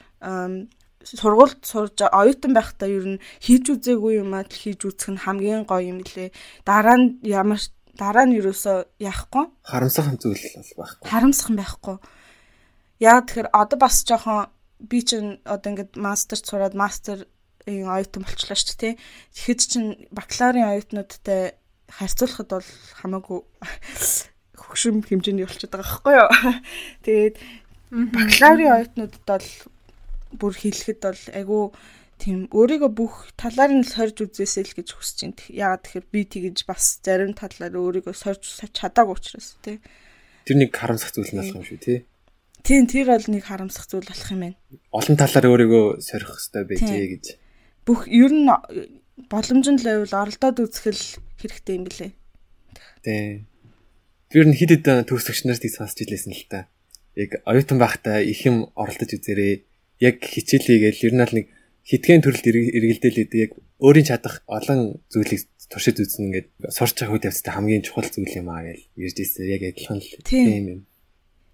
сургуульд 1.03 1.63
сурж 1.63 2.03
оюутан 2.07 2.51
байхдаа 2.55 2.89
ер 2.89 3.05
нь 3.15 3.21
хийж 3.43 3.71
үзээгүй 3.71 4.23
юм 4.23 4.31
аа 4.35 4.43
хийж 4.47 4.83
үзэх 4.83 5.11
нь 5.13 5.23
хамгийн 5.23 5.63
гоё 5.63 5.93
юм 5.93 5.99
лээ. 6.03 6.35
Дараа 6.67 6.97
нь 6.99 7.21
ямар 7.23 7.61
дараа 7.97 8.25
нь 8.29 8.37
юусоо 8.37 8.85
яахгүй. 9.01 9.49
харамсах 9.65 10.07
зүйл 10.21 10.39
бол 10.55 10.85
байхгүй. 10.85 11.05
Харамсах 11.09 11.49
юм 11.49 11.57
байхгүй. 11.57 11.97
Яг 13.01 13.25
тэгэхээр 13.27 13.49
одоо 13.53 13.77
бас 13.81 14.05
жоохон 14.05 14.47
би 14.79 15.01
чинь 15.01 15.41
одоо 15.43 15.73
ингээд 15.73 15.97
мастер 15.97 16.37
сураад 16.37 16.77
мастер 16.77 17.25
оюутан 17.67 18.23
болчлаа 18.23 18.57
шүү 18.57 18.77
дээ. 18.77 18.93
Тэгэхэд 19.33 19.59
чинь 19.59 19.89
бакалаврын 20.13 20.71
оюутнуудтай 20.71 21.57
харьцуулахад 21.91 22.49
бол 22.53 22.69
хамаагүй 23.01 23.39
хөгшин 24.61 25.03
хэмжээний 25.03 25.45
болчиход 25.45 25.73
байгаа 25.75 25.83
байхгүй 25.83 26.13
юу. 26.15 26.29
Тэгээд 27.03 27.35
бакалаврын 27.91 28.75
оюутнуудад 28.77 29.25
бол 29.27 29.47
бүр 30.39 30.53
хэлэхэд 30.55 30.99
бол 31.03 31.23
айгүй 31.33 31.63
тийм 32.17 32.49
өөрийгөө 32.49 32.91
бүх 32.91 33.29
талаар 33.37 33.71
нь 33.77 33.85
сорж 33.85 34.25
үзээсэй 34.25 34.65
л 34.65 34.77
гэж 34.77 34.89
хүсэж 34.97 35.17
байна. 35.21 35.41
Яагаад 35.53 35.83
тэгэхээр 35.85 36.07
би 36.11 36.21
тэгэж 36.25 36.57
бас 36.65 36.97
зарим 37.05 37.33
талаар 37.37 37.73
өөрийгөө 37.77 38.15
сорж 38.17 38.43
чадаагүй 38.73 39.13
учраас 39.13 39.55
тий. 39.61 39.77
Тэр 40.49 40.57
нэг 40.57 40.73
харамсах 40.73 41.13
зүйл 41.13 41.31
нь 41.33 41.39
болох 41.39 41.57
юм 41.61 41.65
шүү 41.65 41.79
тий. 41.79 41.99
Тийм 42.65 42.89
тэр 42.89 43.13
бол 43.13 43.27
нэг 43.29 43.43
харамсах 43.45 43.85
зүйл 43.85 44.09
болох 44.09 44.29
юм 44.33 44.41
байна. 44.43 44.57
Олон 44.91 45.15
талаар 45.15 45.45
өөрийгөө 45.45 45.85
сорих 46.01 46.29
хэрэгтэй 46.33 46.63
байжээ 46.67 47.07
гэж. 47.13 47.25
Бүх 47.85 48.09
ер 48.09 48.33
нь 48.33 48.49
боломжтой 49.29 49.77
байвал 49.77 50.27
оролдоод 50.27 50.57
үзэхэл 50.65 51.03
хэрэгтэй 51.37 51.75
юм 51.77 51.85
билэ. 51.85 52.11
Тий. 53.05 53.45
Тэр 54.33 54.45
нь 54.49 54.57
хид 54.57 54.73
хид 54.73 54.83
төгсөгч 54.83 55.47
нарт 55.47 55.63
их 55.63 55.77
сонсч 55.77 56.03
илээсэн 56.03 56.33
л 56.33 56.45
та. 56.51 56.67
Яг 57.15 57.39
оюутан 57.47 57.79
байхдаа 57.79 58.19
их 58.19 58.43
юм 58.43 58.73
оролдож 58.75 59.15
үзээрэй. 59.15 59.63
Яг 60.03 60.19
хичээлийгээл 60.19 61.05
ер 61.07 61.13
нь 61.15 61.23
л 61.23 61.33
нэг 61.33 61.47
хитгэн 61.87 62.19
төрөлд 62.19 62.45
эргэлдээлээд 62.51 63.31
яг 63.39 63.51
өөрийн 63.79 64.07
чадах 64.11 64.43
олон 64.51 64.99
зүйлийг 65.07 65.47
туршид 65.71 66.03
үзсэн 66.03 66.27
ингээд 66.27 66.47
сурч 66.67 66.99
байгаа 66.99 67.15
үед 67.15 67.27
явцтай 67.31 67.53
хамгийн 67.55 67.83
чухал 67.87 68.11
зүйл 68.11 68.39
юм 68.43 68.51
аа 68.51 68.67
гэж 68.67 68.91
ирж 68.99 69.17
ирсэн. 69.23 69.47
Яг 69.47 69.61
адилхан 69.71 69.99
л 70.03 70.11
тийм 70.27 70.65
юм. 70.67 70.81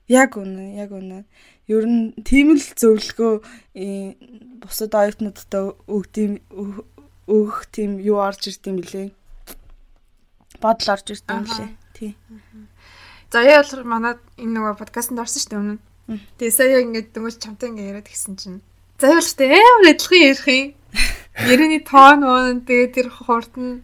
Яг 0.10 0.34
үнэ, 0.34 0.82
яг 0.82 0.90
үнэ. 0.90 1.30
Ер 1.70 1.86
нь 1.86 2.18
тийм 2.26 2.58
л 2.58 2.66
зөвлөгөө 2.66 3.34
бусад 4.66 4.94
оюутнуудтай 4.94 5.64
өгдөм 5.86 6.42
өгөх 7.30 7.70
тийм 7.70 8.02
юу 8.02 8.18
орж 8.18 8.50
ирд 8.50 8.66
юм 8.66 8.78
блэ. 8.82 9.14
Бодол 10.58 10.90
орж 10.98 11.08
ирд 11.14 11.30
юм 11.30 11.46
блэ. 11.46 11.68
Тий. 11.94 12.18
За 13.30 13.46
яа 13.46 13.62
бол 13.62 13.86
манад 13.86 14.20
энэ 14.42 14.54
нөгөө 14.58 14.82
подкастт 14.82 15.14
орсон 15.14 15.42
шүү 15.42 15.50
дээ 15.50 15.62
өмнө. 15.62 15.82
Тэгээ 16.42 16.58
сая 16.58 16.82
ингээд 16.82 17.14
дөнгөж 17.14 17.38
чамтай 17.38 17.70
ингээд 17.70 17.90
яриад 17.96 18.10
гисэн 18.10 18.36
чинь 18.36 18.62
Штэ 19.00 19.46
амар 19.50 19.94
адилхан 19.94 20.22
ярих 20.22 20.48
юм. 20.48 20.74
Ярианы 21.34 21.80
тоон 21.82 22.22
уун 22.24 22.62
тэгээд 22.68 22.94
тэр 22.94 23.08
хурд 23.10 23.54
нь 23.58 23.82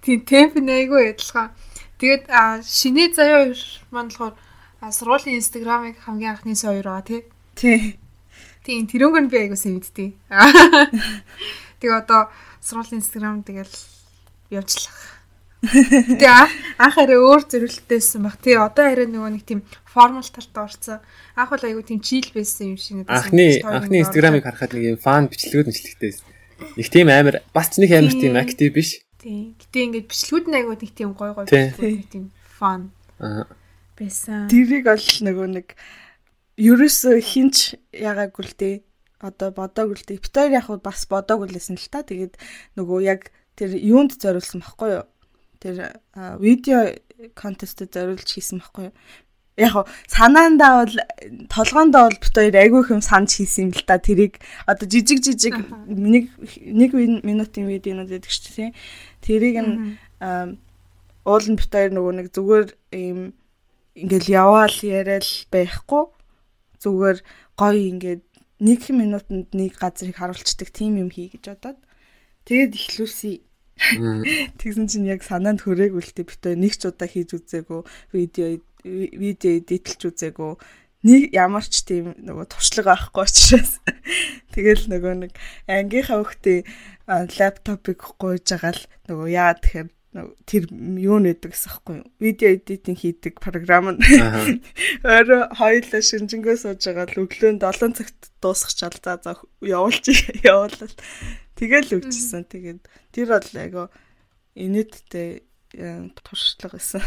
тийм 0.00 0.24
темп 0.24 0.56
нь 0.56 0.72
айгүй 0.72 1.12
адилхан. 1.12 1.52
Тэгээд 2.00 2.24
шинэ 2.64 3.12
заяа 3.12 3.52
маань 3.92 4.08
болохоор 4.08 4.34
сургуулийн 4.86 5.38
инстаграмыг 5.42 5.98
хамгийн 6.00 6.38
анхны 6.38 6.54
хоёр 6.54 6.86
байгаа 6.86 7.04
тий. 7.04 7.22
Тий. 7.54 7.98
Тийм 8.64 8.86
тэрөнгөр 8.88 9.26
би 9.28 9.36
айгүй 9.44 9.58
сэвдтий. 9.58 10.16
Тэгээ 11.80 11.98
одоо 11.98 12.30
сургуулийн 12.62 13.02
инстаграм 13.02 13.42
тэгэл 13.42 13.74
явжлах. 14.50 15.17
Тэгээ 15.58 16.78
анх 16.78 16.96
арай 17.02 17.18
өөр 17.18 17.42
зэрэглэлтэйсэн 17.50 18.22
баг. 18.22 18.38
Тий 18.38 18.54
одоо 18.54 18.86
арай 18.94 19.10
нөгөө 19.10 19.32
нэг 19.34 19.42
тийм 19.42 19.66
формал 19.82 20.22
талтай 20.22 20.62
орцсон. 20.62 21.02
Анх 21.34 21.50
бол 21.50 21.66
айгүй 21.66 21.82
тийм 21.82 21.98
чийл 21.98 22.30
байсан 22.30 22.74
юм 22.74 22.78
шиг 22.78 23.02
надад 23.02 23.26
анхны 23.26 23.58
анхны 23.66 23.96
инстаграмыг 24.06 24.46
харахад 24.46 24.78
нэг 24.78 24.94
юм 24.94 24.98
фан 25.02 25.26
бичлэгүүд 25.26 25.66
байсан. 25.98 26.26
Их 26.78 26.88
тийм 26.94 27.10
амар 27.10 27.42
бас 27.50 27.74
ч 27.74 27.82
нэг 27.82 27.90
амар 27.90 28.14
тийм 28.14 28.38
актив 28.38 28.70
биш. 28.70 29.02
Тий. 29.18 29.58
Гэтэ 29.58 29.78
ингээд 29.98 30.06
бичлэгүүд 30.06 30.46
нь 30.46 30.58
айгүй 30.62 30.76
нэг 30.78 30.92
тийм 30.94 31.10
гой 31.18 31.34
гой 31.34 31.44
бичлэгүүд 31.50 32.06
тийм 32.06 32.30
фан. 32.38 32.94
Аа. 33.18 33.50
Байсан. 33.98 34.46
Тэрийг 34.46 34.86
бол 34.86 35.06
нөгөө 35.26 35.48
нэг 35.58 35.74
ерөөсө 36.54 37.18
хинч 37.18 37.74
ягаагүй 37.90 38.46
л 38.46 38.54
дээ. 38.54 38.76
Одоо 39.26 39.50
бодоагүй 39.50 39.98
л 39.98 40.06
дээ. 40.06 40.22
Битээр 40.22 40.54
яг 40.54 40.70
бас 40.86 41.02
бодоагүй 41.10 41.50
лсэн 41.50 41.74
л 41.74 41.90
та. 41.90 42.06
Тэгээд 42.06 42.38
нөгөө 42.78 42.98
яг 43.02 43.34
тэр 43.58 43.74
юунд 43.74 44.14
зориулсан 44.22 44.62
байхгүй 44.62 45.02
юу? 45.02 45.06
Тэр 45.60 45.98
видео 46.38 46.94
контестэд 47.34 47.94
зориулж 47.94 48.26
хийсэн 48.26 48.62
байхгүй 48.62 48.90
юу? 48.90 48.96
яг 49.58 49.72
хоо 49.72 49.86
санаандаа 50.06 50.86
бол 50.86 50.94
толгоондоо 51.50 52.02
бол 52.06 52.18
бит 52.22 52.34
хоёр 52.34 52.54
айгүй 52.54 52.80
их 52.82 52.90
юм 52.94 53.02
санаж 53.02 53.34
хийсэн 53.34 53.68
юм 53.68 53.72
л 53.74 53.82
та. 53.82 53.98
Тэрийг 53.98 54.38
одоо 54.70 54.86
жижиг 54.86 55.18
жижиг 55.18 55.54
нэг 55.90 56.30
нэг 56.62 56.90
минутын 57.26 57.66
видеонууд 57.66 58.06
гэдэг 58.06 58.30
чинь 58.30 58.54
тийм 58.54 58.72
тэрийг 59.18 59.56
нь 59.58 59.98
уул 61.26 61.46
нь 61.50 61.58
бит 61.58 61.72
хоёр 61.74 61.90
нөгөө 61.90 62.14
нэг 62.22 62.26
зүгээр 62.30 62.68
ийм 62.94 63.34
ингээл 63.98 64.30
яваал 64.30 64.76
яриад 64.86 65.26
байхгүй. 65.50 66.02
Зүгээр 66.78 67.18
гоё 67.58 67.82
ингээд 67.90 68.22
нэг 68.62 68.80
минутанд 68.94 69.50
нэг 69.50 69.74
газрыг 69.74 70.14
харуулцдаг 70.22 70.70
тийм 70.70 71.02
юм 71.02 71.10
хий 71.10 71.34
гэж 71.34 71.58
бодоод. 71.58 71.82
Тэгээд 72.46 72.78
ихлүүлсэн 72.78 73.42
Тэгсэн 73.78 74.86
чинь 74.90 75.08
яг 75.08 75.22
санаанд 75.22 75.62
хүрээгүй 75.62 76.02
бит 76.26 76.42
нэг 76.58 76.74
ч 76.74 76.90
удаа 76.90 77.08
хийж 77.08 77.38
үзээгүй 77.38 77.80
видео 78.12 78.58
видео 78.84 79.50
эдитлж 79.58 80.00
үзээгүй. 80.10 80.58
Нэг 81.06 81.30
ямар 81.30 81.62
ч 81.62 81.86
тийм 81.86 82.18
нөгөө 82.18 82.46
туршлага 82.50 82.98
авахгүй 82.98 83.22
учраас. 83.22 83.78
Тэгэл 84.54 84.90
нөгөө 84.90 85.14
нэг 85.22 85.32
ангийнхаа 85.70 86.26
хөхтэй 86.26 86.66
лаптопыг 87.06 88.02
гуйж 88.18 88.50
байгаа 88.50 88.74
л 88.74 88.82
нөгөө 89.06 89.28
яа 89.30 89.54
тэгэхээр 89.54 89.88
тэр 90.48 90.64
юу 90.98 91.20
нэдэг 91.20 91.52
гэсэн 91.52 91.70
хэвгүй 91.70 91.94
юу? 92.00 92.08
Видео 92.18 92.48
эдитинг 92.56 92.98
хийдэг 92.98 93.38
програм 93.38 93.94
нь. 93.94 94.00
Өөрөө 95.04 95.54
хоёулаа 95.54 96.02
шинжэнгөө 96.02 96.56
сууж 96.56 96.80
байгаа 96.82 97.06
л 97.12 97.22
өглөө 97.28 97.60
7 97.60 97.94
цагт 97.94 98.18
дуусгачаал 98.40 98.98
за 99.04 99.12
за 99.20 99.32
явуулж 99.60 100.04
явуулал 100.42 100.94
тэгэл 101.58 101.98
өгчсэн 101.98 102.46
тэгээд 102.46 102.80
тэр 103.10 103.28
бол 103.34 103.50
айгаа 103.58 103.86
инээдтэй 104.54 105.42
туршлага 106.22 106.78
гэсэн 106.78 107.02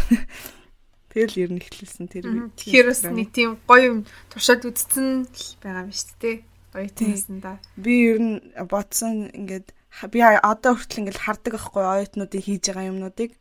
Тэгэл 1.12 1.44
ер 1.44 1.52
нь 1.52 1.60
ихлүүлсэн 1.60 2.08
тэр. 2.08 2.24
Тэгэхээр 2.56 2.88
бас 2.88 3.04
нэг 3.04 3.36
тийм 3.36 3.60
гоё 3.68 3.84
юм 3.92 4.00
туршаад 4.32 4.64
үзсэн 4.64 5.28
байгаа 5.60 5.84
юм 5.84 5.92
шүү 5.92 6.16
дээ. 6.24 6.38
Гоё 6.72 6.88
тиймсэн 6.88 7.38
да. 7.44 7.60
Би 7.76 8.16
ер 8.16 8.20
нь 8.24 8.40
бодсон 8.72 9.28
ингээд 9.36 9.76
би 10.08 10.20
одоо 10.24 10.72
хүртэл 10.80 11.04
ингээд 11.04 11.20
хардаг 11.20 11.52
байхгүй 11.60 11.84
оюутнуудын 11.84 12.46
хийж 12.48 12.64
байгаа 12.64 12.92
юмнуудыг. 12.96 13.32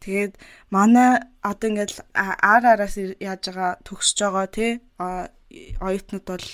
Тэгээд 0.00 0.40
манай 0.72 1.20
одоо 1.44 1.68
ингээд 1.68 1.92
ар 2.16 2.64
араас 2.64 2.96
яаж 2.96 3.44
байгаа 3.44 3.76
төгсөж 3.84 4.16
байгаа 4.24 4.48
тий 4.48 4.80
оюутнууд 5.84 6.24
бол 6.24 6.48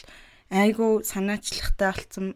айгүй 0.50 0.90
санаачлахтай 1.06 1.94
болсон 1.94 2.34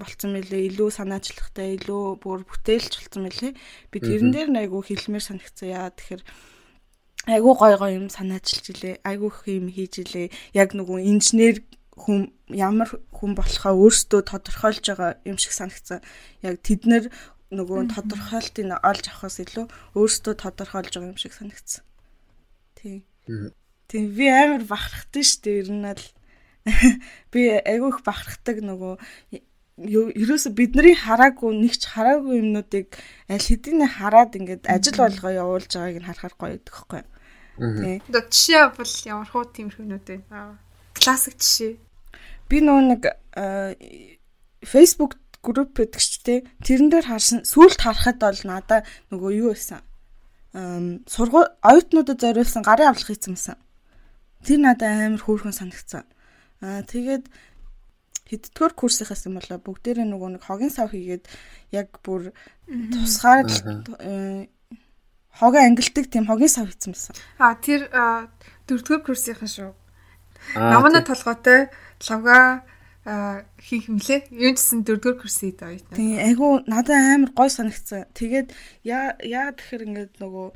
болцсон 0.00 0.34
мөлий 0.36 0.68
илүү 0.68 0.88
санаачлахтай 0.98 1.78
илүү 1.78 2.02
бүр 2.22 2.42
бүтээлч 2.48 2.92
болцсон 2.98 3.22
мөлий 3.26 3.52
би 3.90 3.98
тэрэн 4.02 4.30
дээр 4.34 4.50
айгүй 4.64 4.82
хэлмээр 4.84 5.24
санагцсан 5.24 5.68
яа 5.70 5.88
тэгэхээр 5.94 6.22
айгүй 7.26 7.54
гой 7.56 7.76
гой 7.80 7.92
юм 7.96 8.08
санаачилж 8.12 8.64
илээ. 8.74 9.00
Айгүй 9.04 9.30
их 9.32 9.40
юм 9.48 9.66
хийж 9.72 9.94
илээ. 10.04 10.28
Яг 10.52 10.76
нөгөө 10.76 10.98
инженер 11.08 11.64
хүн 11.96 12.32
ямар 12.52 12.90
хүн 13.16 13.32
болохоо 13.32 13.72
өөрсдөө 13.80 14.20
тодорхойлж 14.28 14.84
байгаа 14.84 15.10
юм 15.24 15.38
шиг 15.40 15.56
санагцсан. 15.56 16.04
Яг 16.44 16.60
тэд 16.60 16.84
нэр 16.84 17.04
нөгөө 17.54 17.96
тодорхойлтыг 17.96 18.68
олж 18.76 19.04
авахаас 19.08 19.40
илүү 19.40 19.66
өөрсдөө 19.96 20.34
тодорхойлж 20.36 20.92
байгаа 20.92 21.12
юм 21.14 21.20
шиг 21.20 21.32
санагцсан. 21.32 21.84
Тийм. 22.76 23.00
Тийм 23.88 24.04
би 24.12 24.26
амар 24.28 24.64
бахархдаг 24.68 25.24
шүү 25.24 25.40
дээ. 25.40 25.60
Ер 25.64 25.70
нь 25.72 25.88
л 25.88 26.04
би 27.32 27.40
айгүй 27.56 27.88
их 27.88 28.00
бахархдаг 28.04 28.60
нөгөө 28.60 29.00
ерөөсө 29.74 30.54
бидний 30.54 30.94
хараагүй 30.94 31.50
нэг 31.58 31.74
ч 31.74 31.90
хараагүй 31.90 32.38
юмнуудыг 32.38 32.94
аль 33.26 33.42
хэдийн 33.42 33.82
хараад 33.90 34.38
ингээд 34.38 34.70
ажил 34.70 35.02
болгоо 35.02 35.32
явуулж 35.34 35.70
байгааг 35.74 35.98
нь 35.98 36.06
харахаар 36.06 36.34
гоё 36.38 36.54
гэдэг 36.54 36.74
хэвхэв. 36.78 37.06
Тий. 37.82 37.98
Одоо 38.06 38.22
жишээ 38.30 38.64
бол 38.70 38.94
ямар 39.10 39.28
хуу 39.30 39.44
тиймэрхүүнүүд 39.50 40.06
вэ? 40.06 40.18
Классик 40.94 41.34
жишээ. 41.42 41.74
Би 42.46 42.56
нөгөө 42.62 42.84
нэг 42.86 43.02
Facebook 44.62 45.18
групп 45.42 45.74
гэдэг 45.74 45.98
ч 45.98 46.22
тий. 46.22 46.38
Тэрэн 46.62 46.94
дээр 46.94 47.10
харсан 47.10 47.42
сүулт 47.42 47.82
харахад 47.82 48.22
бол 48.22 48.42
надаа 48.46 48.86
нөгөө 49.10 49.30
юу 49.42 49.50
байсан? 49.58 49.82
Сургууль 51.10 51.50
оюутнуудад 51.66 52.22
зориулсан 52.22 52.62
гарын 52.62 52.94
авлага 52.94 53.10
хийсэн 53.10 53.34
юмсан. 53.34 53.58
Тэр 54.46 54.62
надад 54.62 54.86
амар 54.86 55.18
хөөрхөн 55.18 55.50
санагцсан. 55.50 56.06
Аа 56.62 56.86
тэгээд 56.86 57.26
хэддгээр 58.28 58.72
курсынхаас 58.72 59.26
юм 59.28 59.36
болоо 59.38 59.58
бүгдээрээ 59.60 60.06
нөгөө 60.08 60.30
нэг 60.38 60.42
хогийн 60.44 60.72
сав 60.72 60.90
хийгээд 60.90 61.24
яг 61.76 61.88
бүр 62.00 62.32
тусгаар 62.66 63.46
хогоо 65.34 65.60
ангилдаг 65.60 66.06
тийм 66.08 66.24
хогийн 66.26 66.52
сав 66.52 66.66
хийсэн 66.68 66.92
байсан. 66.94 67.14
А 67.38 67.54
тэр 67.60 67.90
дөрөвдүгээр 68.68 69.02
курсынхаа 69.04 69.50
шүү. 69.50 69.72
Намана 70.56 71.04
толгойтой 71.04 71.68
лавга 72.08 72.64
хийх 73.60 73.92
юмлээ. 73.92 74.32
Юу 74.32 74.52
гэсэн 74.56 74.80
дөрөвдүгээр 74.88 75.20
курсын 75.20 75.52
хэд 75.52 75.60
оёо. 75.60 75.92
Тийм 75.92 76.16
айгу 76.24 76.64
надад 76.64 76.96
амар 76.96 77.32
гой 77.36 77.50
санагцсан. 77.52 78.08
Тэгээд 78.16 78.48
яа 78.80 79.12
яа 79.20 79.52
тэгэхээр 79.52 79.84
ингээд 79.84 80.12
нөгөө 80.24 80.46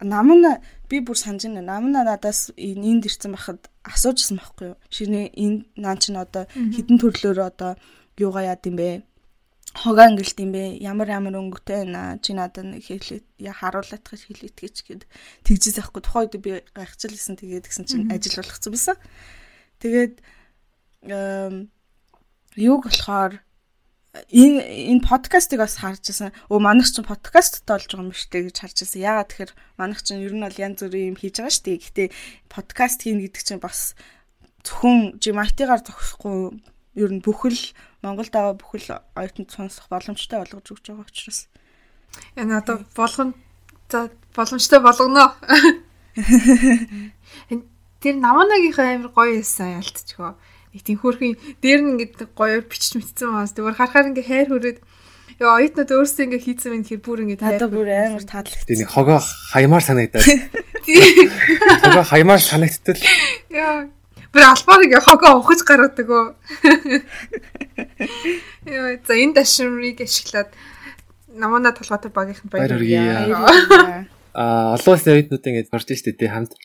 намна 0.00 0.60
би 0.88 1.00
бүр 1.00 1.16
санаж 1.16 1.46
байна. 1.48 1.62
Намна 1.62 2.04
надаас 2.04 2.52
энд 2.56 3.06
ирсэн 3.06 3.32
байхад 3.32 3.70
асуужсан 3.84 4.36
байхгүй 4.38 4.74
юу? 4.74 4.78
Шинэ 4.90 5.32
энэ 5.32 5.64
наа 5.76 5.96
чин 5.96 6.16
одоо 6.16 6.44
хідэн 6.52 7.00
төрлөөр 7.00 7.40
одоо 7.40 7.76
юугаа 8.18 8.52
яад 8.52 8.66
юм 8.66 8.76
бэ? 8.76 9.02
хогоо 9.76 10.04
ангилт 10.08 10.38
юм 10.40 10.52
бэ? 10.52 10.80
Ямар 10.80 11.08
ямар 11.08 11.36
өнгөтэй 11.36 11.84
байна? 11.84 12.18
Чи 12.20 12.32
надад 12.32 12.80
хэлээ 12.80 13.20
харуулаад 13.52 14.04
гэж 14.04 14.20
хэлээд 14.28 14.56
гэж 14.56 14.76
гээд 14.88 15.02
тэгжээс 15.44 15.78
ахгүй 15.84 16.02
тухайд 16.02 16.32
би 16.40 16.64
гайхчихлээсэн 16.72 17.36
тэгээд 17.36 17.68
гисэн 17.68 17.84
чинь 17.84 18.08
ажил 18.08 18.40
болгоцсон 18.40 18.72
байсан. 18.72 18.96
Тэгээд 19.80 20.14
юуг 22.56 22.82
болохоор 22.88 23.32
энэ 24.32 24.60
энэ 24.96 25.04
подкастыг 25.04 25.60
бас 25.60 25.80
харж 25.80 26.02
байсан. 26.08 26.30
Өө 26.48 26.60
манайх 26.60 26.88
чинь 26.88 27.06
подкасттай 27.06 27.76
болж 27.76 27.90
байгаа 27.90 28.06
юм 28.06 28.16
шүү 28.16 28.30
дээ 28.32 28.46
гэж 28.48 28.56
харж 28.60 28.76
байсан. 28.82 29.00
Яагаад 29.02 29.28
тэгэхээр 29.30 29.52
манайх 29.76 30.00
чинь 30.02 30.24
ер 30.24 30.34
нь 30.34 30.44
бол 30.44 30.62
янз 30.62 30.80
бүрийн 30.80 31.10
юм 31.12 31.18
хийж 31.20 31.34
байгаа 31.40 31.54
шүү 31.54 31.64
дээ. 31.66 31.80
Гэхдээ 31.82 32.08
подкаст 32.48 32.98
хийн 33.04 33.20
гэдэг 33.20 33.42
чинь 33.44 33.62
бас 33.62 33.94
зөвхөн 34.66 35.20
жимайтигаар 35.22 35.82
зогсохгүй 35.84 36.58
ер 36.96 37.10
нь 37.12 37.22
бүхэл 37.22 37.60
Монголд 38.02 38.32
байгаа 38.32 38.54
бүхэл 38.56 39.04
оюутанд 39.14 39.50
сонсох 39.52 39.86
боломжтой 39.92 40.40
болгож 40.40 40.66
өгч 40.72 40.84
байгаа 40.90 41.06
учраас. 41.06 41.40
Яг 42.34 42.46
надад 42.48 42.88
болгон 42.96 43.34
за 43.88 44.10
боломжтой 44.34 44.80
болгоно. 44.80 45.34
Тэр 48.00 48.14
наманагийнхаа 48.20 48.96
амар 48.96 49.10
гоё 49.12 49.40
юмсан 49.40 49.80
ялтчихоо. 49.80 50.34
Тийм 50.84 50.98
хөөрхөн 51.00 51.36
дээр 51.62 51.80
нь 51.80 51.90
ингээд 51.96 52.34
гоёор 52.36 52.64
бичиж 52.66 52.98
мэдсэн 52.98 53.32
баас 53.32 53.52
зүгээр 53.54 53.78
харахаар 53.78 54.10
ингээд 54.10 54.28
хайр 54.28 54.48
хүрээд 54.50 54.78
Яа 55.36 55.60
оюутнууд 55.60 55.90
өөрсдөө 55.92 56.24
ингээ 56.32 56.44
хийцэн 56.48 56.72
байх 56.72 56.88
хэрэг 56.88 57.04
бүр 57.04 57.20
ингээ 57.28 57.44
тадаа 57.44 57.68
бүр 57.68 57.92
амар 57.92 58.24
таалагдсан. 58.24 58.64
Тийм 58.72 58.88
хогоо 58.88 59.20
хаймаар 59.20 59.84
санагдаад. 59.84 60.24
Хогоо 61.84 62.04
хаймаар 62.08 62.40
санагдтал. 62.40 62.96
Яа 63.52 63.84
бүр 64.32 64.44
албаар 64.48 64.84
ингээ 64.88 65.04
хогоо 65.04 65.44
ухаж 65.44 65.60
гаргадаг 65.60 66.08
өө. 66.08 66.24
Яа, 68.64 68.96
за 69.04 69.12
энэ 69.12 69.36
дашныг 69.36 70.00
ашиглаад 70.00 70.56
намана 71.36 71.76
толгойтой 71.76 72.16
багийнхан 72.16 72.48
баярлалаа. 72.48 74.08
Аа, 74.32 74.72
олон 74.80 74.92
улсын 74.96 75.20
оюутнууд 75.20 75.44
ингээд 75.44 75.68
орж 75.68 75.84
штэ 75.84 76.16
тий 76.16 76.32
хамт. 76.32 76.56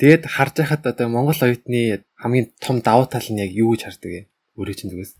Тэгээд 0.00 0.24
харж 0.24 0.64
байхад 0.64 0.88
одоо 0.88 1.12
Монгол 1.12 1.36
оюутны 1.36 2.00
хамгийн 2.16 2.48
том 2.56 2.80
давуу 2.80 3.04
тал 3.04 3.28
нь 3.28 3.36
яг 3.44 3.52
юу 3.52 3.76
гэж 3.76 3.84
хардаг 3.84 4.08
вэ? 4.08 4.20
Өөрөө 4.56 4.76
чинь 4.80 4.88
зүгээс. 4.88 5.12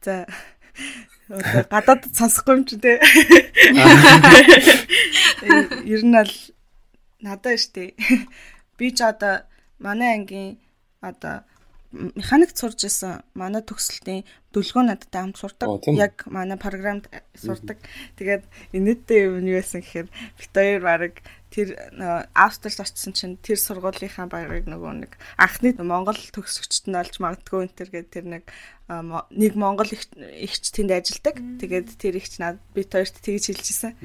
За 0.00 0.24
гадаад 1.68 2.08
сонсохгүй 2.16 2.54
юм 2.56 2.64
чи 2.64 2.80
тээ. 2.80 2.96
Ер 5.84 6.00
нь 6.00 6.16
л 6.16 6.32
надад 7.20 7.60
штэ. 7.60 7.92
Би 8.80 8.88
ч 8.96 9.04
одоо 9.04 9.44
манай 9.76 10.16
ангийн 10.16 10.56
одоо 11.04 11.44
механик 11.92 12.56
сурж 12.56 12.88
исэн 12.88 13.20
манай 13.34 13.60
төгсөлтийн 13.60 14.24
дүлгөө 14.54 14.82
надтай 14.88 15.20
хамт 15.28 15.36
сурдаг. 15.36 15.68
Яг 15.92 16.24
манай 16.24 16.56
програмд 16.56 17.04
сурдаг. 17.36 17.78
Тэгээд 18.16 18.48
инээдтэй 18.72 19.28
юм 19.28 19.44
юу 19.44 19.60
байсан 19.60 19.84
гэхээр 19.84 20.08
бит 20.08 20.54
хоёр 20.56 20.80
баг 20.80 21.20
тэр 21.50 21.74
Австралид 22.32 22.80
очсон 22.80 23.12
чинь 23.12 23.34
тэр 23.42 23.58
сургуулийнхаа 23.58 24.30
багыг 24.30 24.70
нөгөө 24.70 24.92
нэг 25.02 25.12
анхны 25.34 25.74
Монгол 25.82 26.18
төгсөгчд 26.30 26.86
нь 26.86 26.98
олж 26.98 27.18
магадгүй 27.18 27.66
энэ 27.66 27.74
төр 27.74 27.90
гэдэг 27.90 28.10
тэр 28.14 28.26
нэг 28.30 28.44
нэг 29.34 29.52
Монгол 29.58 29.90
ихч 29.90 30.64
тэнд 30.70 30.94
ажилладаг. 30.94 31.42
Тэгээд 31.58 31.88
тэр 31.98 32.14
ихч 32.22 32.38
над 32.38 32.62
бит 32.70 32.94
хоёрт 32.94 33.18
тэгж 33.18 33.50
хэлжсэн. 33.50 33.98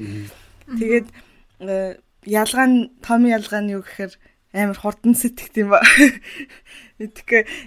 Тэгээд 0.74 1.06
ялгаа 2.26 2.66
нь 2.66 2.90
том 3.02 3.22
ялгаа 3.30 3.62
нь 3.62 3.78
юу 3.78 3.86
гэхээр 3.86 4.12
амар 4.50 4.78
хурдан 4.78 5.14
сэтгэт 5.14 5.54
юм 5.62 5.70
ба. 5.70 5.82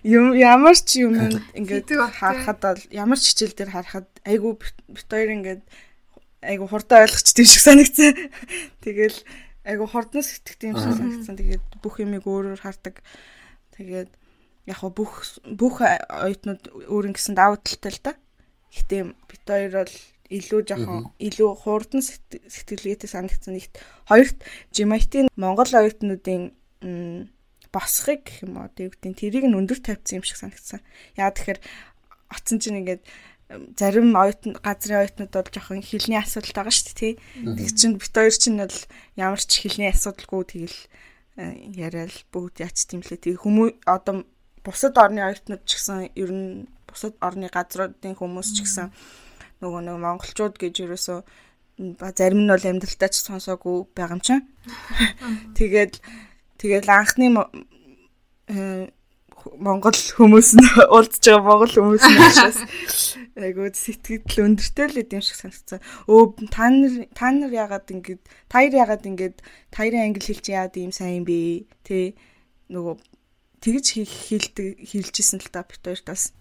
Юм 0.01 0.33
ямар 0.33 0.73
ч 0.73 1.05
юм 1.05 1.13
ингээд 1.53 1.93
харахад 2.17 2.59
бол 2.65 2.81
ямар 2.89 3.19
ч 3.21 3.29
хичээл 3.29 3.53
дээр 3.53 3.71
харахад 3.71 4.09
айгу 4.25 4.57
бит 4.57 5.05
хоёр 5.05 5.29
ингээд 5.37 5.61
айгу 6.41 6.65
хурдан 6.65 7.05
ойлгочтой 7.05 7.45
шиг 7.45 7.61
санагдсан. 7.61 8.17
Тэгэл 8.83 9.21
айгу 9.65 9.85
хордон 9.87 10.23
сэтгэдэг 10.23 10.69
юм 10.71 10.77
шиг 10.79 10.95
санагдсан. 10.95 11.35
Тэгээд 11.35 11.65
бүх 11.83 11.99
юмыг 11.99 12.23
өөрөөр 12.23 12.61
хардаг. 12.61 13.03
Тэгээд 13.75 14.11
яг 14.69 14.79
бүх 14.93 15.41
бүх 15.43 15.81
оюутнууд 15.83 16.87
өөр 16.87 17.09
ингэсэн 17.11 17.35
давуу 17.35 17.59
талтай 17.59 17.91
л 17.91 18.01
да. 18.03 18.13
Гэтэ 18.69 18.97
бит 19.27 19.43
хоёр 19.47 19.73
бол 19.83 19.95
илүү 20.29 20.61
жоохон 20.69 21.09
илүү 21.17 21.49
хурдан 21.57 22.05
сэтгэлгээтэй 22.05 23.09
санагдсан 23.09 23.57
нэгт 23.57 23.81
хоёрт 24.05 24.37
Жимайтийн 24.69 25.27
Монгол 25.33 25.73
оюутнуудын 25.73 26.53
босхыг 27.73 28.29
гэх 28.29 28.45
юм 28.45 28.61
уу 28.61 28.69
дэвтийн 28.69 29.17
тэрийг 29.17 29.45
нь 29.49 29.57
өндөр 29.57 29.81
тавьсан 29.81 30.21
юм 30.21 30.25
шиг 30.25 30.37
санагдсан. 30.37 30.81
Яа 31.17 31.33
тэгэхээр 31.33 31.59
оцсон 32.29 32.61
чинь 32.61 32.81
ингээд 32.81 33.01
зарим 33.49 34.13
оюутан 34.13 34.53
газрын 34.61 35.01
оюутнууд 35.01 35.33
бол 35.33 35.49
жоохон 35.49 35.81
хилний 35.81 36.21
асуудал 36.21 36.53
байгаа 36.53 36.73
шүү 36.73 36.85
дээ 36.85 36.97
тий. 37.01 37.13
Тэг 37.41 37.69
чинь 37.73 37.97
бит 37.97 38.13
хоёр 38.13 38.35
чинь 38.37 38.61
бол 38.61 38.77
ямар 39.17 39.41
ч 39.41 39.65
хилний 39.65 39.89
асуудалгүй 39.89 40.43
тэгэл 40.45 40.79
э, 41.41 41.57
яриад 41.73 42.13
бүгд 42.29 42.61
яач 42.61 42.85
тийм 42.85 43.01
лээ. 43.01 43.17
Тэг 43.17 43.41
хүмүүс 43.41 43.81
одоо 43.89 44.29
бусад 44.61 44.93
орны 45.01 45.25
оюутнууд 45.25 45.65
ч 45.65 45.81
гэсэн 45.81 46.13
ер 46.13 46.29
нь 46.29 46.69
бусад 46.85 47.17
орны 47.25 47.49
газруудын 47.49 48.13
хүмүүс 48.13 48.49
ч 48.53 48.57
гэсэн 48.69 48.93
нөгөө 49.65 49.81
нэг 49.81 49.97
монголчууд 49.97 50.55
гэж 50.61 50.85
ерөөсөө 50.85 51.19
зарим 52.13 52.45
нь 52.45 52.51
бол 52.53 52.69
амьдралтаа 52.69 53.09
ч 53.09 53.17
сонсоогүй 53.25 53.89
байгаа 53.97 54.13
юм 54.13 54.21
чинь. 54.21 54.45
Тэгээд 55.57 55.97
тэгээд 56.61 56.85
анхны 56.85 57.33
э, 58.45 58.93
Монгол 59.59 59.95
хүмүүс 59.95 60.49
нь 60.57 60.67
уулзж 60.95 61.23
байгаа 61.23 61.45
Монгол 61.47 61.73
хүмүүс 61.73 62.03
нь 62.03 62.19
учраас 62.19 62.59
айгуу 63.45 63.71
сэтгэл 63.71 64.43
өндөртэй 64.45 64.87
л 64.91 64.99
юм 65.15 65.23
шиг 65.23 65.37
санагдсан. 65.39 65.79
Өө 66.11 66.49
та 66.51 66.67
нар 66.69 67.07
та 67.15 67.31
нар 67.31 67.51
яагаад 67.53 67.87
ингэж 67.87 68.19
таяр 68.51 68.73
яагаад 68.75 69.07
ингэж 69.07 69.35
таярын 69.71 70.11
англи 70.11 70.23
хэлч 70.23 70.45
яад 70.51 70.75
ийм 70.75 70.91
сайн 70.91 71.23
бэ? 71.23 71.65
Тэ 71.87 72.15
нөгөө 72.69 72.95
тэгж 73.63 73.85
хэлдэг 74.03 74.83
хэлжсэн 74.83 75.39
л 75.39 75.49
та 75.51 75.63
бит 75.63 75.83
хоёртаас. 75.83 76.35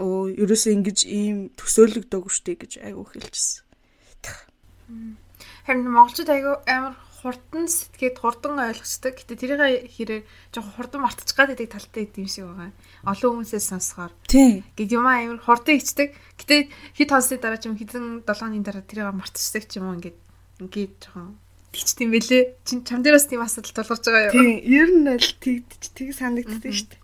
Өө 0.00 0.36
ерөөсөө 0.40 0.72
ингэж 0.72 0.98
ийм 1.04 1.52
төсөөлөгдөөгүй 1.56 2.32
штэ 2.32 2.52
гэж 2.56 2.72
айгуу 2.80 3.06
хэлжсэн. 3.12 3.68
Харин 5.66 5.86
монголчууд 5.88 6.30
айгуу 6.32 6.56
амар 6.66 6.96
хурдан 7.22 7.70
сэтгээд 7.70 8.18
хурдан 8.18 8.58
ойлгочдаг. 8.58 9.14
Гэтэ 9.14 9.38
тэрийг 9.38 9.86
хэрэг 9.94 10.26
жоохон 10.50 10.74
хурдан 10.74 11.00
мартчих 11.06 11.38
гад 11.38 11.54
байдаг 11.54 11.70
талтай 11.70 12.10
юм 12.18 12.26
шиг 12.26 12.50
байгаа. 12.50 12.74
Олон 13.06 13.46
хүмүүсээс 13.46 13.66
сонсохоор. 13.70 14.12
Тийм. 14.26 14.66
Гэт 14.74 14.90
юм 14.90 15.06
амар 15.06 15.38
хурдан 15.38 15.78
ичдэг. 15.78 16.18
Гэтэ 16.36 16.66
хэд 16.98 17.10
хонсны 17.14 17.38
дараа 17.38 17.62
ч 17.62 17.70
юм 17.70 17.78
хэдэн 17.78 18.26
7 18.26 18.26
хоногийн 18.26 18.66
дараа 18.66 18.82
тэрийг 18.82 19.14
мартчихдаг 19.14 19.64
ч 19.70 19.78
юм 19.78 19.86
уу 19.86 19.96
ингээд 20.02 20.18
ингээд 20.66 20.94
жоохон 20.98 21.38
тэгчт 21.70 21.98
юм 22.02 22.10
бэлээ. 22.10 22.42
Чин 22.66 22.78
чам 22.82 23.00
дээр 23.06 23.16
бас 23.16 23.26
тийм 23.30 23.42
асуудал 23.46 23.72
тулгарч 23.72 24.02
байгаа 24.02 24.26
юу? 24.28 24.34
Тийм. 24.34 24.58
Ер 24.66 24.90
нь 24.90 25.08
л 25.08 25.30
тэгдэж 25.38 25.82
тийг 25.94 26.10
санагддаг 26.18 26.74
шүү 26.74 26.88
дээ. 26.90 27.00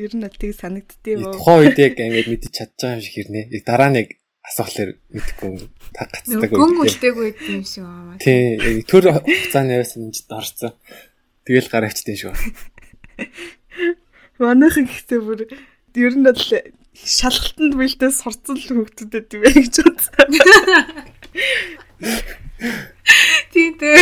Ер 0.00 0.12
нь 0.16 0.24
л 0.24 0.38
тийг 0.40 0.54
санагддээ 0.58 1.14
юу? 1.20 1.36
Тухайн 1.36 1.60
үед 1.70 1.78
яг 1.78 1.94
ингээд 2.00 2.28
мэдчих 2.32 2.52
чадж 2.56 2.74
байгаа 2.80 2.96
юм 2.98 3.04
шиг 3.04 3.14
хэрнээ. 3.14 3.44
Дараа 3.62 3.90
нэг 3.94 4.08
асуухлаар 4.44 4.90
мэдэхгүй 5.08 5.72
та 5.96 6.04
гацдаг 6.04 6.52
үү. 6.52 6.60
Гүн 6.60 6.84
үлдээгүй 6.84 7.28
юм 7.48 7.64
шиг 7.64 7.88
байна. 7.88 8.20
Тий, 8.20 8.84
төр 8.84 9.08
хугацааны 9.16 9.80
явсан 9.80 10.12
юмд 10.12 10.20
орцсон. 10.28 10.76
Тэгэл 11.48 11.72
гар 11.72 11.88
авчдээ 11.88 12.16
шүү. 12.28 12.34
Манайхан 14.44 14.84
гэхдээ 14.84 15.20
бүр 15.24 15.40
ер 15.48 16.14
нь 16.14 16.26
бол 16.28 16.44
шалгалтанд 16.92 17.72
бэлдээ 17.72 18.10
сурцсан 18.12 18.56
л 18.60 18.84
хөвгтүүдэд 18.84 19.32
юм 19.32 19.42
байна 19.48 19.60
гэж 19.64 19.76
бодсон. 19.80 20.28
Тий, 23.50 23.68
тий. 23.80 23.96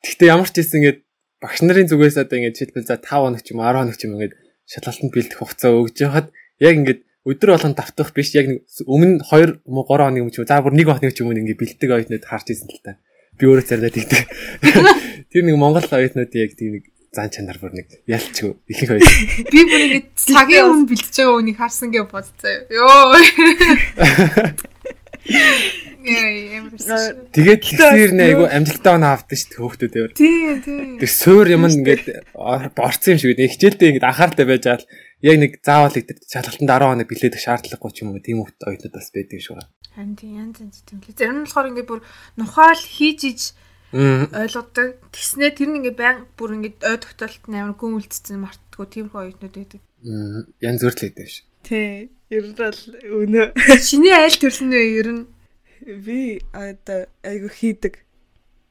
Гэхдээ 0.00 0.32
ямар 0.32 0.48
ч 0.48 0.64
гэсэн 0.64 0.80
ингээд 0.80 0.98
багш 1.44 1.60
нарын 1.60 1.90
зүгээс 1.92 2.16
одоо 2.18 2.36
ингээд 2.40 2.56
жишээлбэл 2.56 2.88
за 2.88 2.96
5 2.98 3.20
хоног 3.20 3.42
ч 3.44 3.52
юм 3.52 3.60
10 3.60 3.76
хоног 3.78 3.96
ч 3.98 4.02
юм 4.08 4.14
ингээд 4.16 4.34
шалгалтанд 4.66 5.12
бэлдэх 5.12 5.38
хугацаа 5.38 5.70
өгж 5.76 5.96
яхад 6.00 6.26
яг 6.62 6.74
ингээд 6.78 7.00
өдөр 7.22 7.54
болгон 7.54 7.74
давтах 7.78 8.10
биш 8.16 8.34
яг 8.34 8.50
өмнө 8.82 9.22
2 9.22 9.62
3 9.62 9.86
хоног 9.86 10.18
юм 10.18 10.30
ч 10.34 10.42
юм 10.42 10.46
за 10.46 10.58
бүр 10.58 10.74
1 10.74 10.90
хоног 10.90 11.14
ч 11.14 11.22
юм 11.22 11.30
ингээ 11.30 11.54
бэлтдэг 11.54 11.90
оюутнууд 11.90 12.26
харж 12.26 12.46
ирсэн 12.50 12.66
л 12.66 12.82
та. 12.82 12.98
Би 13.38 13.46
өөрөө 13.46 13.62
цаардаад 13.62 13.94
игдэг. 13.94 14.26
Тэр 15.30 15.42
нэг 15.46 15.56
Монгол 15.56 15.86
оюутнууд 15.86 16.34
яг 16.34 16.58
тийм 16.58 16.82
нэг 16.82 16.90
зан 17.14 17.30
чанар 17.30 17.62
бүр 17.62 17.78
нэг 17.78 17.86
ялчгүй 18.10 18.58
ихэнх 18.66 18.98
оюутнууд. 18.98 19.50
Би 19.54 19.60
бүр 19.70 19.82
ингээ 19.86 20.04
цагийн 20.18 20.66
өмнө 20.66 20.90
бэлтэж 20.90 21.14
байгаа 21.14 21.38
үнийг 21.38 21.58
харсан 21.62 21.94
гэж 21.94 22.10
бодцоо. 22.10 22.56
Йоо. 22.74 23.14
Тэгээд 26.02 27.62
тэгсээр 27.62 28.12
нэ 28.18 28.24
айгу 28.34 28.44
амжилтаа 28.50 28.98
оноо 28.98 29.14
авдаг 29.14 29.38
шүү 29.38 29.54
дээ 29.54 29.62
хөөхтүүд 29.62 29.94
явар. 29.94 30.12
Тий, 30.18 30.58
тий. 30.58 30.98
Тэр 30.98 31.10
суур 31.10 31.46
юм 31.46 31.62
ингээд 31.70 32.26
борцсон 32.74 33.14
юм 33.14 33.20
шиг 33.22 33.38
үү. 33.38 33.54
Хичээлдээ 33.54 33.88
ингээд 34.02 34.08
анхааралтай 34.10 34.46
байж 34.50 34.64
гал 34.66 34.84
яг 35.22 35.36
нэг 35.38 35.52
заавал 35.62 35.94
их 35.94 36.10
шалгалтанд 36.26 36.70
10 36.74 36.82
хоног 36.82 37.06
билээдэх 37.06 37.38
шаардлагагүй 37.38 37.90
ч 37.94 38.02
юм 38.02 38.10
уу 38.10 38.18
тийм 38.18 38.42
хөт 38.42 38.58
оюутнууд 38.66 38.94
бас 38.98 39.08
байдаг 39.14 39.38
шүү. 39.38 39.62
Харин 39.94 40.16
тийм 40.18 40.32
янз 40.42 40.58
янз 40.58 40.82
тийм 40.82 40.98
лээ. 41.06 41.14
Зарим 41.14 41.38
нь 41.38 41.46
болохоор 41.46 41.70
ингээд 41.70 41.86
бүр 41.86 42.00
нухаал 42.34 42.82
хийж 42.82 43.20
иж 43.30 43.40
ойлгодог. 43.94 44.98
Тэснэ 45.14 45.54
тэр 45.54 45.70
нь 45.70 45.78
ингээд 45.86 46.00
баян 46.00 46.26
бүр 46.34 46.58
ингээд 46.58 46.82
ой 46.82 46.98
тогтоолт 46.98 47.46
амар 47.46 47.78
гүн 47.78 48.02
үлдсэн 48.02 48.42
мартдаггүй 48.42 48.86
тийм 48.90 49.06
хөө 49.14 49.22
оюутнууд 49.22 49.54
байдаг. 49.54 49.80
Янз 50.58 50.80
бүр 50.82 50.94
л 50.98 51.04
байдаг 51.06 51.28
ш. 51.30 51.46
Тий. 51.62 52.10
Ер 52.32 52.48
нь 52.48 52.56
бол 52.56 52.80
өнөө 53.28 53.52
шиний 53.84 54.14
айл 54.16 54.32
төрсөн 54.40 54.72
үү 54.72 54.86
ер 55.04 55.08
нь 55.12 55.24
би 56.00 56.40
одоо 56.56 57.04
айгу 57.20 57.52
хийдэг. 57.52 58.00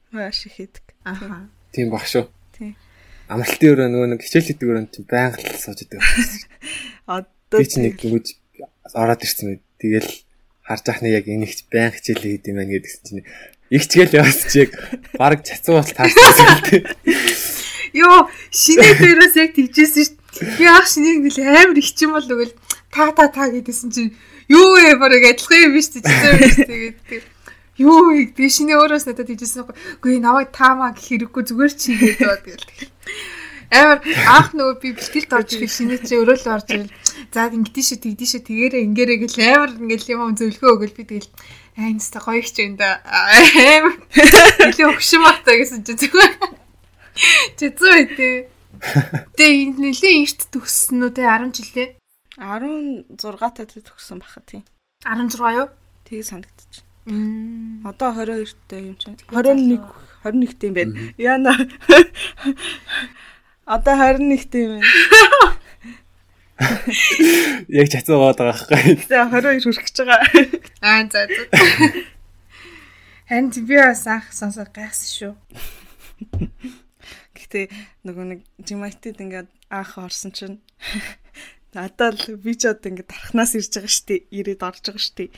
Маш 0.10 0.50
их 0.50 0.58
хийдэг. 0.58 0.82
Аха. 1.06 1.46
Тийм 1.70 1.94
баг 1.94 2.10
шүү. 2.10 2.26
Тийм. 2.58 2.74
Амралтын 3.30 3.70
өрөө 3.70 3.88
нөгөө 3.94 4.10
нэг 4.18 4.26
хичээл 4.26 4.50
хийдэг 4.50 4.66
өрөөнд 4.66 4.90
чинь 4.98 5.06
байнга 5.06 5.38
л 5.38 5.62
сууж 5.62 5.86
идэг. 5.86 6.02
Одоо 7.06 7.58
би 7.62 7.70
чинь 7.70 7.86
нэг 7.86 8.02
гүж 8.02 8.34
ороод 8.98 9.22
ирсэн 9.30 9.46
мэд. 9.54 9.62
Тэгэл 9.78 10.10
харж 10.66 10.86
ахны 10.90 11.14
яг 11.14 11.30
их 11.30 11.62
байнга 11.70 12.02
хичээл 12.02 12.26
хийд 12.26 12.50
юм 12.50 12.58
байна 12.58 12.74
гэдгсэн 12.74 13.04
чинь 13.06 13.26
ихчгээл 13.70 14.18
яваас 14.26 14.42
чи 14.50 14.66
яг 14.66 14.74
баг 15.22 15.46
цацуу 15.46 15.78
бол 15.78 15.86
таарсан. 15.86 16.82
Йоо, 17.94 18.26
шинэ 18.50 18.90
дээрээс 18.98 19.36
яг 19.38 19.54
тэгжсэн 19.54 20.18
шүү. 20.18 20.18
Би 20.58 20.66
ах 20.66 20.88
шинийг 20.90 21.30
нэл 21.30 21.40
амар 21.46 21.78
ихчим 21.78 22.16
бол 22.16 22.26
өгөл 22.26 22.56
та 22.92 23.12
та 23.16 23.28
та 23.32 23.50
гэдээсэн 23.50 23.90
чинь 23.92 24.12
юу 24.52 24.76
вэ 24.76 25.00
барыг 25.00 25.24
адилхан 25.32 25.72
юм 25.72 25.74
биш 25.76 25.90
тэгээд 25.96 26.68
тэгээд 26.68 27.26
юу 27.82 28.12
би 28.38 28.48
шинэ 28.50 28.76
өөрөөс 28.78 29.08
надад 29.08 29.30
хийжсэн 29.32 29.66
байхгүй. 29.66 29.76
Үгүй 30.04 30.20
наваа 30.22 30.46
таамаа 30.46 30.92
гэх 30.94 31.08
хэрэггүй 31.08 31.44
зүгээр 31.50 31.74
чи 31.74 31.96
хийгээд 31.96 32.20
байгаа 32.20 32.42
тэгэл. 32.46 32.68
Амар 33.72 34.00
анх 34.04 34.50
нөгөө 34.52 34.76
би 34.84 34.90
бэлтгэлд 35.00 35.32
орж 35.32 35.50
ирэх 35.56 35.72
шинэ 35.72 35.96
чи 36.04 36.20
өрөөл 36.20 36.46
орж 36.52 36.68
ирэл. 36.76 36.94
За 37.32 37.48
ингэдэж 37.48 37.86
шээ 37.88 38.00
тэгдэж 38.04 38.30
шээ 38.36 38.44
тэгээрээ 38.44 38.86
ингээрээ 38.86 39.18
гэл 39.24 39.40
амар 39.48 39.72
ингээл 39.80 40.12
юм 40.12 40.36
зөвлөгөө 40.36 40.72
өгөл 40.76 40.98
би 41.00 41.04
тэгэл 41.08 41.32
аа 41.80 41.88
энэ 41.88 42.04
ста 42.04 42.20
гоё 42.20 42.44
ч 42.44 42.58
юм 42.60 42.76
да. 42.76 43.00
Амар 43.08 43.96
илүү 44.68 44.88
өгшин 44.92 45.24
багтаа 45.24 45.56
гэсэн 45.56 45.88
чи 45.88 45.96
зүгээр. 45.96 46.34
Чи 47.56 47.66
зөө 47.72 47.96
үтэй. 48.04 48.36
Тэгээ 49.40 49.80
нэлийн 49.80 50.28
эрт 50.28 50.42
төгссөн 50.52 51.08
үү 51.08 51.12
те 51.16 51.24
10 51.24 51.56
жилээ. 51.56 52.01
16 52.42 53.06
тад 53.38 53.70
төгссөн 53.70 54.18
баха 54.18 54.42
тийм. 54.42 54.66
16 55.06 55.38
юу? 55.62 55.70
Тэгээ 56.10 56.26
санагдчих. 56.26 56.84
Одоо 57.86 58.10
22-тэй 58.18 58.82
юм 58.90 58.98
чинь. 58.98 59.18
21 59.30 59.78
21-тэй 60.26 60.70
юм 60.70 60.76
байна. 60.76 60.94
Яна. 61.18 61.54
Одоо 63.66 63.94
21-тэй 63.94 64.66
юм 64.66 64.82
байна. 64.82 64.90
Яг 67.70 67.90
чацаагаад 67.90 68.38
байгаа 68.38 68.58
байхгүй. 68.58 69.06
Тэгээ 69.06 69.62
22 69.62 69.66
хүрэх 69.66 69.86
гэж 69.86 69.98
байгаа. 70.02 70.22
Аа 70.82 71.06
за 71.10 71.26
за. 71.30 71.46
Харин 73.30 73.50
би 73.54 73.76
бас 73.78 74.06
анх 74.06 74.34
сонсоод 74.34 74.70
гайхсан 74.70 75.10
шүү. 75.10 75.34
Гэтэ 77.38 77.70
нөгөө 78.06 78.26
нэг 78.30 78.40
Жимайтид 78.62 79.18
ингээд 79.18 79.50
анх 79.74 79.98
орсон 79.98 80.36
чинь 80.36 80.62
Надад 81.72 82.28
л 82.28 82.36
би 82.36 82.52
ч 82.60 82.68
одоо 82.68 82.92
ингэ 82.92 83.08
дарахнаас 83.08 83.56
ирж 83.56 83.72
байгаа 83.72 83.92
штэ. 83.96 84.28
Ирээд 84.28 84.60
орж 84.60 84.84
байгаа 84.92 85.00
штэ. 85.00 85.32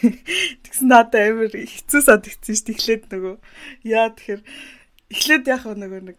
Тэгсэн 0.64 0.88
надад 0.88 1.20
амар 1.20 1.52
хэцүү 1.52 2.00
санагдсан 2.00 2.56
штэ. 2.56 2.72
Эхлээд 2.72 3.04
нөгөө 3.12 3.34
яа 3.84 4.08
тэгэхээр 4.08 4.42
эхлээд 5.12 5.44
яг 5.52 5.62
нөгөө 5.68 6.02
нэг 6.08 6.18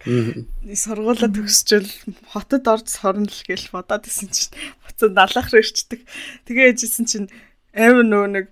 сургуулаа 0.77 1.27
төгсчөөл 1.33 1.89
хотод 2.31 2.69
орж 2.69 2.87
сорно 2.87 3.25
л 3.25 3.41
гэж 3.49 3.73
бодоод 3.73 4.05
исэн 4.05 4.29
чинь 4.29 4.53
буцаад 4.85 5.13
налах 5.17 5.49
руу 5.49 5.59
ирчдэг. 5.65 6.05
Тэгээ 6.45 6.77
ээжсэн 6.77 7.05
чинь 7.09 7.27
амар 7.73 8.05
нөгөө 8.05 8.29
нэг 8.37 8.47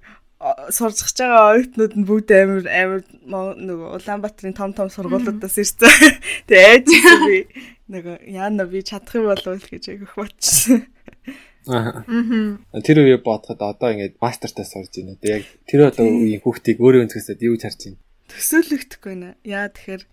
сурч 0.73 1.15
байгаа 1.21 1.55
оюутнууд 1.55 1.93
нь 1.95 2.07
бүгд 2.09 2.29
амар 2.33 2.65
амар 2.67 3.01
нөгөө 3.55 3.89
Улаанбаатарын 4.01 4.57
том 4.57 4.73
том 4.75 4.89
сургуулиудаас 4.91 5.55
ирсэн. 5.61 5.87
Тэгээ 6.49 6.67
ээж 6.81 6.87
би 7.29 7.37
нөгөө 7.93 8.15
яана 8.33 8.67
би 8.67 8.83
чадах 8.83 9.15
юм 9.15 9.31
болов 9.31 9.55
уу 9.55 9.61
гэж 9.61 9.93
айгүйх 9.93 10.13
бодчихсон. 10.19 10.83
Аа. 11.67 12.05
Тэр 12.85 12.97
үе 13.01 13.17
бодоход 13.17 13.61
одоо 13.61 13.89
ингээд 13.93 14.21
мастертаа 14.21 14.65
сурж 14.65 14.93
байна. 14.95 15.17
Тэг 15.17 15.29
яг 15.29 15.43
тэр 15.65 15.89
одоо 15.89 16.05
үеийн 16.05 16.41
хүүхдийг 16.41 16.77
өөрөө 16.81 17.09
өнцгөөсөө 17.09 17.41
юу 17.41 17.57
ч 17.57 17.65
харж 17.65 17.79
байна. 17.85 17.99
төсөөлөгдөхгүй 18.29 19.15
нэ. 19.21 19.29
Яа 19.45 19.69
тэгэхээр 19.69 20.03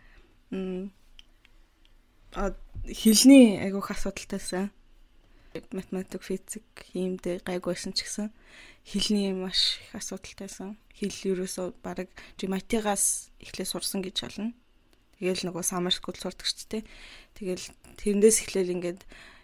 хилний 2.88 3.60
айгуух 3.60 3.90
асуудалтайсан. 3.92 4.72
Математик, 5.52 6.24
физик, 6.24 6.64
хиймдээ 6.92 7.44
гайгүйсэн 7.44 7.92
ч 7.92 8.08
гэсэн 8.08 8.32
хилний 8.88 9.32
маш 9.36 9.80
их 9.84 9.92
асуудалтайсан. 10.00 10.80
Хил 10.96 11.12
ерөөсөө 11.36 11.76
баг 11.84 12.08
жиматигаас 12.40 13.28
эхлээ 13.40 13.68
сурсан 13.68 14.00
гэж 14.00 14.16
болно. 14.24 14.52
Тэгэл 15.20 15.46
нөгөө 15.52 15.62
summer 15.62 15.92
school 15.92 16.16
сурдаг 16.16 16.48
ч 16.48 16.66
тий. 16.66 16.82
Тэгэл 17.36 17.68
тэрнээс 18.00 18.48
эхлээл 18.48 18.74
ингээд 18.74 19.00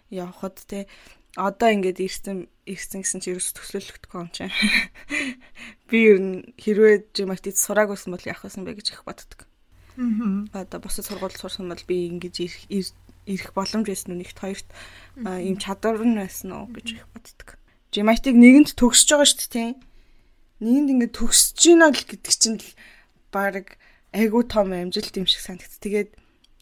явхад 0.09 0.57
тий 0.65 0.89
одоо 1.35 1.69
ингээд 1.69 1.99
ирсэн 2.01 2.49
ирсэн 2.65 3.01
гэсэн 3.05 3.19
чи 3.21 3.33
ерөөс 3.33 3.53
төслөлөхдөө 3.53 4.17
юм 4.17 4.29
чинь. 4.33 4.53
Би 5.89 5.99
ер 6.09 6.17
нь 6.21 6.53
хэрвээ 6.57 7.13
жиматид 7.13 7.57
сураагүйсэн 7.57 8.13
бол 8.13 8.25
яах 8.25 8.45
вэ 8.45 8.73
гэж 8.77 8.87
их 8.93 9.03
боддог. 9.05 9.49
Аа. 9.99 10.63
Одоо 10.63 10.79
босод 10.79 11.05
сургууль 11.05 11.35
сурсан 11.35 11.67
бол 11.69 11.83
би 11.85 12.07
ингэж 12.07 12.35
ирэх 13.25 13.51
боломж 13.53 13.85
байсан 13.85 14.15
нь 14.15 14.21
нэгт 14.23 14.39
хоёрт 14.39 14.69
ийм 15.17 15.57
чадвар 15.59 16.01
нь 16.01 16.17
байсан 16.17 16.55
уу 16.55 16.71
гэж 16.71 16.87
их 16.97 17.05
боддог. 17.11 17.59
Жиматиг 17.91 18.37
нэгэнд 18.37 18.77
төгсөж 18.79 19.09
байгаа 19.11 19.27
шүү 19.27 19.49
дээ. 19.49 19.69
Нэгэнд 20.63 20.89
ингээд 20.93 21.17
төгсөж 21.17 21.57
гинэ 21.57 21.89
л 21.89 22.05
гэдэг 22.05 22.33
чинь 22.37 22.57
л 22.61 22.69
баг 23.33 23.77
айгуу 24.13 24.45
том 24.47 24.71
амжилт 24.73 25.13
юм 25.17 25.27
шиг 25.27 25.41
санагд. 25.43 25.73
Тэгээд 25.83 26.15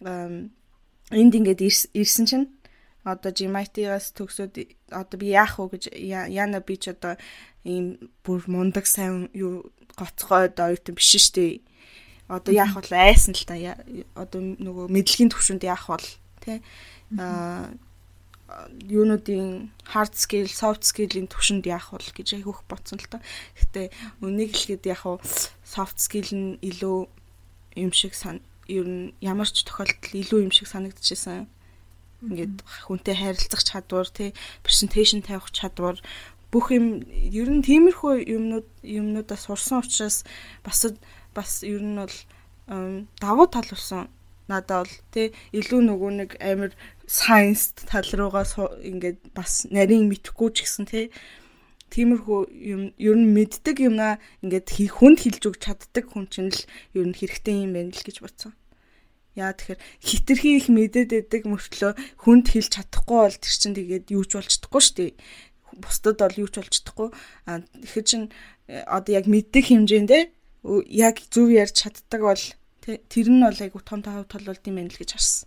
энд 0.04 1.34
ингээд 1.40 1.62
ирсэн 1.94 2.26
чинь 2.26 2.46
одоо 3.08 3.32
GMIT-гаас 3.32 4.12
төгсөөд 4.20 4.56
одоо 4.92 5.18
би 5.20 5.32
яах 5.32 5.56
вэ 5.60 5.80
гэж 5.80 5.84
яна 5.96 6.60
би 6.60 6.76
ч 6.76 6.92
одоо 6.92 7.16
ийм 7.64 8.12
бүр 8.24 8.44
мундаг 8.52 8.84
сайн 8.84 9.32
юу 9.32 9.72
гоцгойд 9.96 10.60
оюутан 10.60 10.96
биш 11.00 11.16
штэ. 11.16 11.64
Одоо 12.28 12.52
яах 12.52 12.76
вэ? 12.76 12.92
Айсан 12.92 13.32
л 13.32 13.48
та 13.48 13.56
одоо 14.20 14.42
нөгөө 14.44 14.92
мэдлэгийн 14.92 15.32
төвшөнд 15.32 15.64
яах 15.64 15.88
вэ? 15.88 16.04
Тэ 16.44 16.60
а 17.18 17.72
юунуудын 18.88 19.72
hard 19.92 20.16
skill, 20.16 20.48
soft 20.48 20.84
skill-ийн 20.88 21.28
төвшөнд 21.28 21.68
яах 21.68 21.92
вэ 21.92 22.00
гэж 22.16 22.40
айгүйх 22.40 22.64
бодсон 22.68 23.00
л 23.00 23.08
та. 23.12 23.20
Гэтэ 23.60 23.92
үнийг 24.24 24.56
хэлгээд 24.56 24.88
яг 24.88 25.04
хуу 25.04 25.20
soft 25.68 26.00
skill 26.00 26.32
нь 26.32 26.60
илүү 26.64 27.08
юм 27.84 27.92
шиг 27.92 28.16
сан 28.16 28.40
ер 28.68 28.88
нь 28.88 29.12
ямар 29.20 29.48
ч 29.52 29.68
тохиолдолд 29.68 30.16
илүү 30.16 30.48
юм 30.48 30.54
шиг 30.56 30.68
санагдчихсан 30.72 31.48
ингээд 32.24 32.56
хүнтэй 32.90 33.16
харилцах 33.16 33.62
чадвар 33.62 34.08
тий 34.10 34.34
презентацийн 34.66 35.22
тавих 35.22 35.54
чадвар 35.54 36.02
бүх 36.52 36.72
юм 36.72 37.04
ер 37.12 37.50
нь 37.52 37.66
тиймэрхүү 37.66 38.14
юмнууд 38.26 38.68
юмнуудаас 38.82 39.46
сурсан 39.46 39.84
учраас 39.84 40.24
бас 40.66 40.88
бас 41.36 41.62
ер 41.62 41.84
нь 41.84 42.00
бол 42.00 42.16
давуу 43.22 43.48
тал 43.52 43.68
болсон 43.70 44.08
надад 44.48 44.88
бол 44.88 44.94
тий 45.14 45.28
илүү 45.54 45.82
нөгөө 45.86 46.12
нэг 46.22 46.32
амар 46.40 46.72
science 47.06 47.76
тал 47.86 48.08
руугаа 48.16 48.46
ингээд 48.82 49.20
бас 49.38 49.68
нарийн 49.70 50.08
мэдхгүй 50.10 50.50
ч 50.56 50.58
гэсэн 50.64 50.86
тий 50.88 51.06
тиймэрхүү 51.92 52.40
юм 52.74 52.82
ер 52.96 53.16
нь 53.16 53.32
мэддэг 53.36 53.78
юмнаа 53.88 54.20
ингээд 54.44 54.92
хүнд 54.98 55.20
хэлж 55.24 55.44
өгч 55.48 55.62
чаддаг 55.64 56.06
хүн 56.12 56.26
чинь 56.32 56.52
л 56.52 56.62
ер 56.96 57.06
нь 57.08 57.16
хэрэгтэй 57.16 57.64
юм 57.64 57.72
байна 57.76 57.92
л 57.96 58.06
гэж 58.08 58.18
бодсон. 58.24 58.52
Яа 59.38 59.54
тэгэхээр 59.54 59.82
хитрхи 60.02 60.58
их 60.58 60.68
мэдээд 60.74 61.14
байдаг 61.14 61.42
мөртлөө 61.46 61.94
хүнд 62.26 62.46
хэлж 62.50 62.74
чадахгүй 62.74 63.20
бол 63.22 63.38
тэр 63.38 63.54
чинь 63.54 63.78
тэгээд 63.78 64.06
юу 64.10 64.26
ч 64.26 64.34
болж 64.34 64.50
чадахгүй 64.50 64.82
шүү 64.82 64.96
дээ. 64.98 65.12
Бусдад 65.78 66.18
бол 66.18 66.42
юу 66.42 66.50
ч 66.50 66.58
болж 66.58 66.74
чадахгүй. 66.74 67.10
А 67.46 67.62
тэгэхээр 67.62 68.08
чин 68.10 68.24
э, 68.66 68.82
одоо 68.90 69.14
яг 69.14 69.30
мэддэг 69.30 69.64
хэмжээндээ 69.70 70.24
яг 70.90 71.22
зөв 71.30 71.54
ярьж 71.54 71.86
чаддаг 71.86 72.22
бол 72.26 72.44
тэр 72.82 73.28
нь 73.30 73.46
бол 73.46 73.62
айгу 73.62 73.80
том 73.86 74.02
тав 74.02 74.26
тололд 74.26 74.66
юм 74.66 74.82
байна 74.82 74.90
л 74.90 74.98
гэж 74.98 75.14
харсан. 75.14 75.46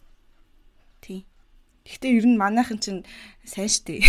Тий. 1.02 1.26
Гэхдээ 1.82 2.14
ер 2.14 2.26
нь 2.30 2.38
манайхан 2.38 2.78
чинь 2.78 3.02
сайн 3.42 3.66
штэ. 3.66 3.98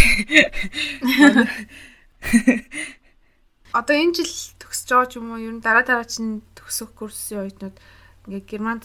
Одоо 3.72 3.96
энэ 3.96 4.14
жил 4.20 4.30
төгсөж 4.60 4.88
байгаа 4.92 5.08
ч 5.08 5.16
юм 5.18 5.32
уу 5.32 5.40
ер 5.40 5.54
нь 5.56 5.64
дараа 5.64 5.88
дараа 5.88 6.04
чинь 6.04 6.44
төгсөх 6.60 6.92
курсын 6.92 7.48
оюутнууд 7.48 7.80
ингээ 8.28 8.44
Германд 8.46 8.84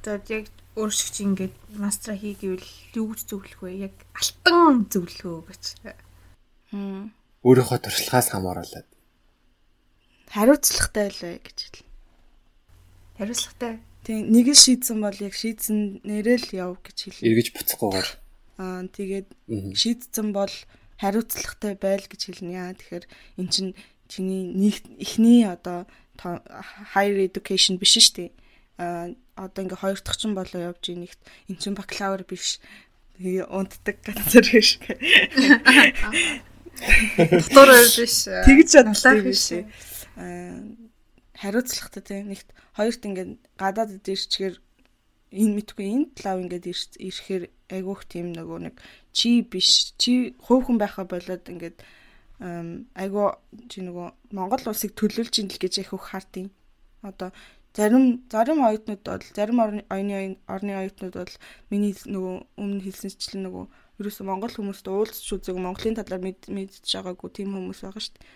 За 0.00 0.16
яг 0.16 0.48
өөр 0.80 0.92
шиг 0.96 1.12
чи 1.12 1.22
ингээд 1.28 1.54
мастера 1.76 2.16
хий 2.16 2.32
гэвэл 2.32 2.64
юу 2.96 3.12
гэж 3.12 3.20
зөвлөх 3.28 3.60
вэ? 3.60 3.92
Яг 3.92 3.94
алтан 4.16 4.88
зөвлөх 4.88 5.28
үү 5.28 5.42
гэж. 5.44 5.64
Хм. 6.72 7.12
Өөрийнхөө 7.44 7.78
туршлагаас 7.84 8.32
хамааруулаад. 8.32 8.88
Хариуцлагатай 10.32 11.04
байлаа 11.12 11.36
гэж 11.44 11.58
хэл. 11.60 11.84
Хариуцлагатай. 13.20 13.72
Тийм 14.08 14.32
нэг 14.32 14.46
л 14.48 14.56
шийдсэн 14.56 14.98
бол 15.04 15.18
яг 15.20 15.34
шийдсэн 15.36 16.00
нэрэл 16.00 16.48
яв 16.56 16.80
гэж 16.80 16.96
хэлээ. 17.20 17.28
Эргэж 17.28 17.48
буцахгүйгээр. 17.60 18.08
Аа 18.56 18.88
тэгээд 18.88 19.28
шийдсэн 19.76 20.32
бол 20.32 20.54
хариуцлагатай 20.96 21.76
байл 21.76 22.04
гэж 22.08 22.20
хэлнэ 22.24 22.56
яа. 22.56 22.72
Тэгэхээр 22.72 23.04
эн 23.36 23.48
чинь 23.52 23.76
чиний 24.08 24.48
нэг 24.48 24.80
эхний 24.96 25.44
одоо 25.44 25.84
higher 26.96 27.20
education 27.20 27.76
биш 27.76 28.00
шүү 28.00 28.16
дээ 28.16 28.30
одоо 29.40 29.60
ингээ 29.64 29.80
хоёр 29.80 30.00
дахь 30.04 30.20
чинь 30.20 30.36
болоо 30.36 30.60
явж 30.70 30.84
ийгт 30.92 31.20
эн 31.48 31.56
чинь 31.56 31.78
бакалавр 31.78 32.28
биш 32.28 32.60
унтдаг 33.20 33.96
газар 34.04 34.44
биш. 34.44 34.80
Дотор 37.16 37.68
биш. 37.96 38.28
Тэгж 38.28 38.68
чадлаа 38.72 39.16
биш. 39.20 39.44
Хариуцлагатай 41.40 42.02
тийм 42.04 42.28
нэгт 42.28 42.48
хоёрт 42.76 43.02
ингээ 43.04 43.26
гадаад 43.56 44.04
ирчгээр 44.04 44.56
энэ 45.32 45.54
мэдгүй 45.56 45.86
энэ 45.88 46.06
талав 46.16 46.38
ингээд 46.44 46.66
ирэхээр 47.00 47.44
айгуух 47.70 48.04
тийм 48.04 48.34
нөгөө 48.36 48.58
нэг 48.68 48.76
чи 49.12 49.40
биш 49.46 49.94
чи 49.96 50.34
хувь 50.36 50.68
хүн 50.68 50.76
байхаа 50.76 51.06
болоод 51.08 51.44
ингээд 51.48 51.80
айгуу 52.40 53.38
чи 53.70 53.84
нөгөө 53.84 54.36
Монгол 54.36 54.64
улсыг 54.68 54.92
төлөөлж 54.98 55.34
ин 55.40 55.48
л 55.48 55.60
гэж 55.60 55.80
айхуух 55.80 56.12
хартын 56.12 56.50
одоо 57.00 57.30
Зарим 57.76 58.26
зарим 58.30 58.64
оюутнууд 58.66 59.02
бол 59.06 59.24
зарим 59.36 59.58
орны 59.62 59.82
орны 59.86 60.72
оюутнууд 60.74 61.14
бол 61.14 61.34
миний 61.70 61.94
нөгөө 61.94 62.34
өмнө 62.58 62.82
хэлсэнчлэн 62.82 63.46
нөгөө 63.46 63.64
ерөөсө 64.02 64.26
монгол 64.26 64.50
хүмүүст 64.50 64.86
уулзч 64.90 65.26
үзэг 65.30 65.54
монголын 65.54 65.94
талаар 65.94 66.22
мэдж 66.24 66.82
байгаагүй 66.82 67.30
тийм 67.30 67.54
хүмүүс 67.54 67.80
байгаа 67.86 68.02
шүү 68.02 68.14
дээ. 68.18 68.26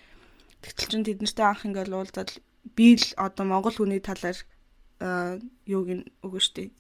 Тэгтэл 0.62 0.90
чин 0.92 1.04
тэднэртэй 1.04 1.46
анх 1.50 1.66
ингээл 1.66 1.98
уулзаад 1.98 2.30
би 2.78 2.94
л 2.94 3.06
одоо 3.18 3.44
монгол 3.44 3.74
хүний 3.74 3.98
талаар 3.98 4.38
юуг 5.66 5.88
нь 5.90 6.06
өгөө 6.22 6.40
шүү 6.40 6.54
дээ 6.54 6.70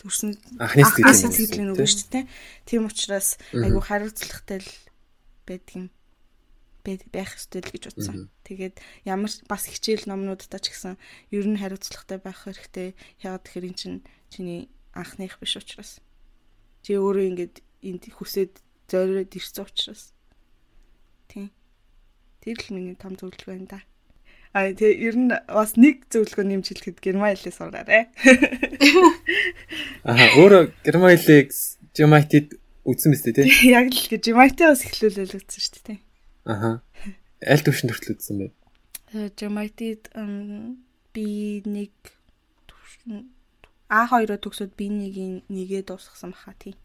төрсөн 0.00 0.32
анхны 0.56 1.12
сэтгэлийн 1.12 1.76
үг 1.76 1.84
шүү 1.84 2.08
дээ. 2.08 2.24
Тийм 2.64 2.88
учраас 2.88 3.36
айгу 3.52 3.84
хариуцлагатай 3.84 4.64
л 4.64 4.70
байдаг 5.44 5.76
юм 5.76 5.86
байх 6.84 7.36
ёстой 7.36 7.60
л 7.62 7.72
гэж 7.72 7.84
утсан. 7.92 8.30
Тэгээд 8.44 8.80
ямар 9.04 9.30
бас 9.48 9.62
хичээл 9.68 10.08
номнуудтай 10.08 10.60
ч 10.60 10.72
гэсэн 10.72 10.94
ер 11.30 11.46
нь 11.46 11.60
хариуцлагатай 11.60 12.18
байх 12.18 12.44
хэрэгтэй. 12.44 12.96
Яагаад 13.22 13.44
тэгэхээр 13.44 13.68
эн 13.68 13.76
чинь 13.76 13.98
чиний 14.32 14.60
анхных 14.96 15.38
биш 15.38 15.56
учраас. 15.56 16.00
Чи 16.82 16.96
өөрөө 16.96 17.24
ингээд 17.30 17.56
энд 17.84 18.04
хүсээд 18.08 18.60
зориод 18.88 19.32
ирсэн 19.34 19.64
учраас. 19.64 20.12
Тийм. 21.28 21.50
Тэр 22.40 22.56
л 22.58 22.74
миний 22.74 22.96
том 22.96 23.14
зөвлөгөө 23.14 23.54
байна 23.54 23.68
да. 23.68 23.80
А 24.50 24.66
тэгээ 24.74 24.98
ер 25.06 25.16
нь 25.16 25.30
бас 25.30 25.78
нэг 25.78 26.10
зөвлөгөө 26.10 26.42
нэмж 26.42 26.66
хэлэхэд 26.74 26.98
герман 26.98 27.38
хэлээ 27.38 27.54
сураарай. 27.54 28.10
Аа 30.08 30.26
өөрөө 30.42 30.74
хэлийг 30.82 31.54
Жимайтид 31.94 32.58
үзсэн 32.82 33.14
мэт 33.14 33.30
тий. 33.30 33.46
Яг 33.70 33.94
л 33.94 34.08
гэж 34.10 34.22
Жимайтаас 34.26 34.82
эхлүүлэл 34.90 35.38
үзсэн 35.38 35.62
шүү 35.62 35.82
дээ. 35.86 35.98
Аха. 36.44 36.80
Аль 37.44 37.64
төвшөнд 37.64 37.92
хүртэл 37.92 38.16
үзсэн 38.16 38.36
бэ? 38.40 38.46
Jamaited 39.36 40.08
би 41.12 41.26
нэг 41.66 41.92
А2-оо 43.90 44.38
төгсөөд 44.38 44.78
би 44.78 44.86
нэгийн 44.86 45.42
нэгээ 45.50 45.82
дуусгасан 45.82 46.30
баха 46.30 46.54
тий. 46.54 46.78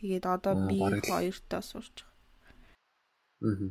Тэгээд 0.00 0.26
одоо 0.26 0.66
би 0.66 0.82
хоёртоо 0.82 1.62
сурч 1.62 2.02
байгаа. 2.02 3.70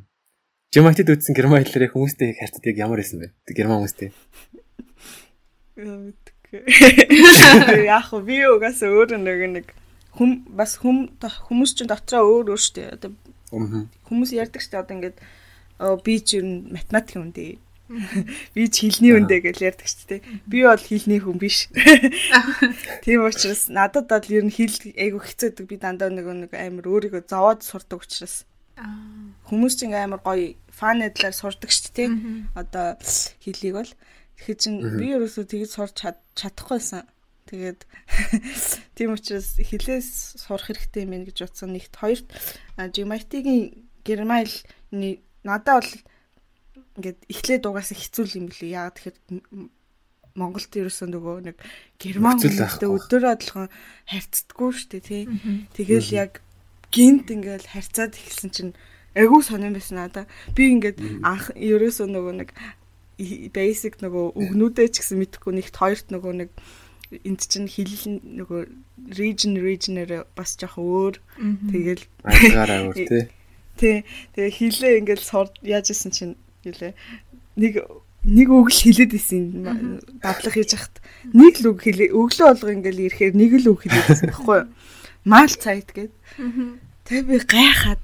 Jamaited 0.72 1.12
үзсэн 1.12 1.36
герман 1.36 1.60
хэлээр 1.60 1.92
хүмүүстэй 1.92 2.32
харьцаад 2.32 2.64
яг 2.64 2.76
ямар 2.80 3.04
байсан 3.04 3.20
бэ? 3.20 3.36
Герман 3.52 3.84
хүмүүстэй. 3.84 4.08
Яг 7.84 8.08
хөө 8.08 8.22
би 8.24 8.36
угаас 8.48 8.80
өөр 8.80 9.20
нэг 9.20 9.40
нэг 9.52 9.66
хүм 10.16 10.48
бас 10.48 10.80
хүм 10.80 11.12
хүмүүс 11.20 11.76
чинь 11.76 11.92
дотроо 11.92 12.24
өөр 12.24 12.56
өөр 12.56 12.62
штэ. 12.64 12.96
Одоо 12.96 13.12
Хүмүүс 14.08 14.30
ярьдаг 14.32 14.60
шүү 14.64 14.72
дээ 14.72 14.82
одоо 14.82 14.96
ингээд 14.96 15.18
би 16.02 16.14
ч 16.24 16.28
ер 16.40 16.44
нь 16.44 16.72
математик 16.72 17.16
хүн 17.20 17.32
дээ. 17.36 17.54
Би 18.56 18.72
ч 18.72 18.88
хэлний 18.88 19.12
хүн 19.12 19.28
дээ 19.28 19.40
гэж 19.52 19.58
ярьдаг 19.60 19.84
шүү 19.84 20.06
дээ. 20.08 20.20
Би 20.48 20.64
бол 20.64 20.80
хэлний 20.80 21.20
хүн 21.20 21.36
биш. 21.36 21.68
Тийм 23.04 23.28
учраас 23.28 23.68
надад 23.68 24.08
бол 24.08 24.28
ер 24.32 24.48
нь 24.48 24.54
хэл 24.54 24.96
айгу 24.96 25.20
хэцүүдэг. 25.20 25.68
Би 25.68 25.76
дандаа 25.76 26.08
нэг 26.08 26.24
нэг 26.24 26.52
амар 26.56 26.88
өөрийгөө 26.88 27.28
зовоод 27.28 27.60
сурдаг 27.60 28.00
учраас. 28.00 28.48
Хүмүүс 29.44 29.76
ч 29.76 29.84
ингээ 29.84 30.08
амар 30.08 30.24
гоё 30.24 30.56
фан 30.72 31.04
эдлаар 31.04 31.36
сурдаг 31.36 31.68
шүү 31.68 31.92
дээ. 31.92 32.08
Одоо 32.56 32.96
хэлийг 33.44 33.76
бол 33.76 33.90
Тэгэхээр 34.42 34.58
чин 34.58 34.74
би 34.98 35.06
ерөөсөө 35.14 35.44
тэгж 35.46 35.70
сурч 35.70 36.02
чадахгүйсэн. 36.34 37.06
Тэгээд 37.46 37.80
тийм 38.96 39.18
учраас 39.18 39.58
хилээс 39.58 40.40
сурах 40.42 40.70
хэрэгтэй 40.70 41.04
юм 41.04 41.26
гэж 41.26 41.38
утсан. 41.46 41.74
Нэгт 41.74 41.94
хоёрт 41.98 42.28
Жимайтигийн 42.78 43.88
Гермайлны 44.06 45.22
надад 45.42 45.82
бол 45.82 45.92
ингээд 46.96 47.18
эхлээд 47.28 47.66
угаасаа 47.66 47.98
хэцүү 47.98 48.24
юм 48.38 48.46
билий. 48.50 48.76
Яагаад 48.76 48.96
тэгэхээр 48.96 49.18
Монголд 50.32 50.72
ерөөсөө 50.72 51.08
нөгөө 51.12 51.36
нэг 51.44 51.56
герман 52.00 52.40
хүмүүстэй 52.40 52.88
өдөр 52.88 53.36
адлахын 53.36 53.68
харьцдаггүй 54.08 54.70
шүү 54.72 54.88
дээ 54.96 55.04
тий. 55.04 55.22
Тэгэл 55.76 56.08
яг 56.16 56.40
гинт 56.88 57.28
ингээл 57.28 57.68
харьцаад 57.68 58.16
эхэлсэн 58.16 58.50
чинь 58.52 58.72
айгүй 59.12 59.44
сонирн 59.44 59.76
байсан 59.76 60.00
надаа. 60.00 60.24
Би 60.56 60.72
ингээд 60.72 61.20
анх 61.20 61.52
ерөөсөө 61.52 62.08
нөгөө 62.08 62.34
нэг 62.40 62.50
basic 63.52 64.00
нөгөө 64.00 64.40
үгнүүдээ 64.40 64.88
ч 64.88 65.04
гэсэн 65.04 65.20
мэдхгүй 65.20 65.52
нэгт 65.60 65.76
хоёрт 65.76 66.08
нөгөө 66.08 66.32
нэг 66.32 66.50
энд 67.24 67.40
чинь 67.44 67.68
хил 67.68 67.92
нөгөө 68.16 68.62
region 69.18 69.58
region-ээр 69.60 70.24
бас 70.36 70.56
жоох 70.56 70.78
өөр. 70.80 71.14
Тэгэл 71.68 72.04
ажгаараа 72.24 72.80
өөр 72.88 72.96
тий. 73.10 73.24
Тий. 73.76 73.96
Тэгээ 74.36 74.56
хилээ 74.56 74.92
ингээл 75.04 75.26
яаж 75.64 75.86
исэн 75.92 76.12
чинь 76.12 76.34
юулээ 76.64 76.94
нэг 77.56 77.84
нэг 78.22 78.48
үг 78.48 78.70
л 78.70 78.82
хэлээд 78.86 79.12
исэн. 79.18 80.00
Давлах 80.22 80.54
хийж 80.54 80.72
хахад 80.78 80.96
нэг 81.34 81.58
л 81.60 81.74
үг 81.74 81.82
хэлээ 81.82 82.14
өглөө 82.14 82.48
болго 82.54 82.70
ингээл 82.70 83.04
ирэхээр 83.10 83.34
нэг 83.34 83.52
л 83.60 83.70
үг 83.74 83.80
хэлээд 83.84 84.08
исэн 84.08 84.30
баггүй 84.30 84.56
юу? 84.62 84.68
Маал 85.26 85.52
цайд 85.52 85.88
гээд 85.90 86.14
тэгээ 87.06 87.26
би 87.26 87.36
гайхаад 87.44 88.02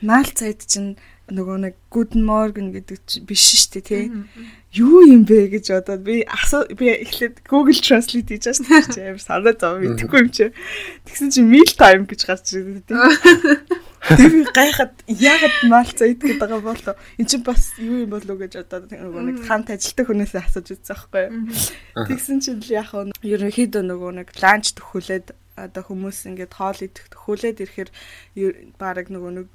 маал 0.00 0.28
цайд 0.30 0.64
чинь 0.64 0.96
нөгөө 1.30 1.56
нэг 1.64 1.74
good 1.94 2.14
morning 2.18 2.74
гэдэг 2.74 3.26
биш 3.26 3.44
шүү 3.54 3.80
дээ 3.80 3.84
тий 3.86 4.04
юу 4.70 5.02
юм 5.02 5.26
бэ 5.26 5.50
гэж 5.50 5.70
бодоод 5.74 6.02
би 6.06 6.22
асуу 6.22 6.62
би 6.78 6.94
эхлээд 6.94 7.42
Google 7.50 7.74
Translate 7.74 8.38
хийж 8.38 8.46
байгаа 8.54 8.82
шүү 8.86 8.94
дээ 8.94 9.08
амар 9.10 9.22
санаа 9.22 9.54
зов 9.58 9.82
мэдэхгүй 9.82 10.20
юм 10.22 10.30
чи. 10.30 10.46
Тэгсэн 11.10 11.34
чинь 11.34 11.50
meal 11.50 11.70
time 11.74 12.06
гэж 12.06 12.20
гарч 12.22 12.54
ирээд 12.54 12.86
тий. 12.86 12.94
Тэр 14.14 14.30
би 14.30 14.42
гайхаад 14.46 14.94
яагаад 15.10 15.56
маалцаа 15.66 16.06
идэх 16.06 16.38
гэдэг 16.38 16.40
байгаа 16.46 16.62
болоо. 16.62 16.94
Эн 17.18 17.26
чинь 17.26 17.42
бас 17.42 17.74
юу 17.82 18.06
юм 18.06 18.14
болов 18.14 18.38
гэж 18.38 18.62
одоо 18.62 18.86
нэг 18.86 19.42
хамт 19.42 19.74
ажилтдаг 19.74 20.06
хүнээсээ 20.06 20.38
асууж 20.46 20.68
үзсэн 20.70 20.94
байхгүй 20.94 21.22
юу. 21.26 22.06
Тэгсэн 22.06 22.38
чинь 22.38 22.62
л 22.62 22.70
яг 22.70 22.94
нь 22.94 23.10
ерөнхийдөө 23.26 23.82
нөгөө 23.90 24.10
нэг 24.22 24.28
ланч 24.38 24.78
төхүүлээд 24.78 25.34
одоо 25.58 25.82
хүмүүс 25.82 26.30
ингээд 26.30 26.54
хоол 26.54 26.78
идэх 26.78 27.10
төхүүлээд 27.10 27.58
ирэхээр 27.66 27.90
баг 28.78 29.10
нөгөө 29.10 29.30
нэг 29.34 29.46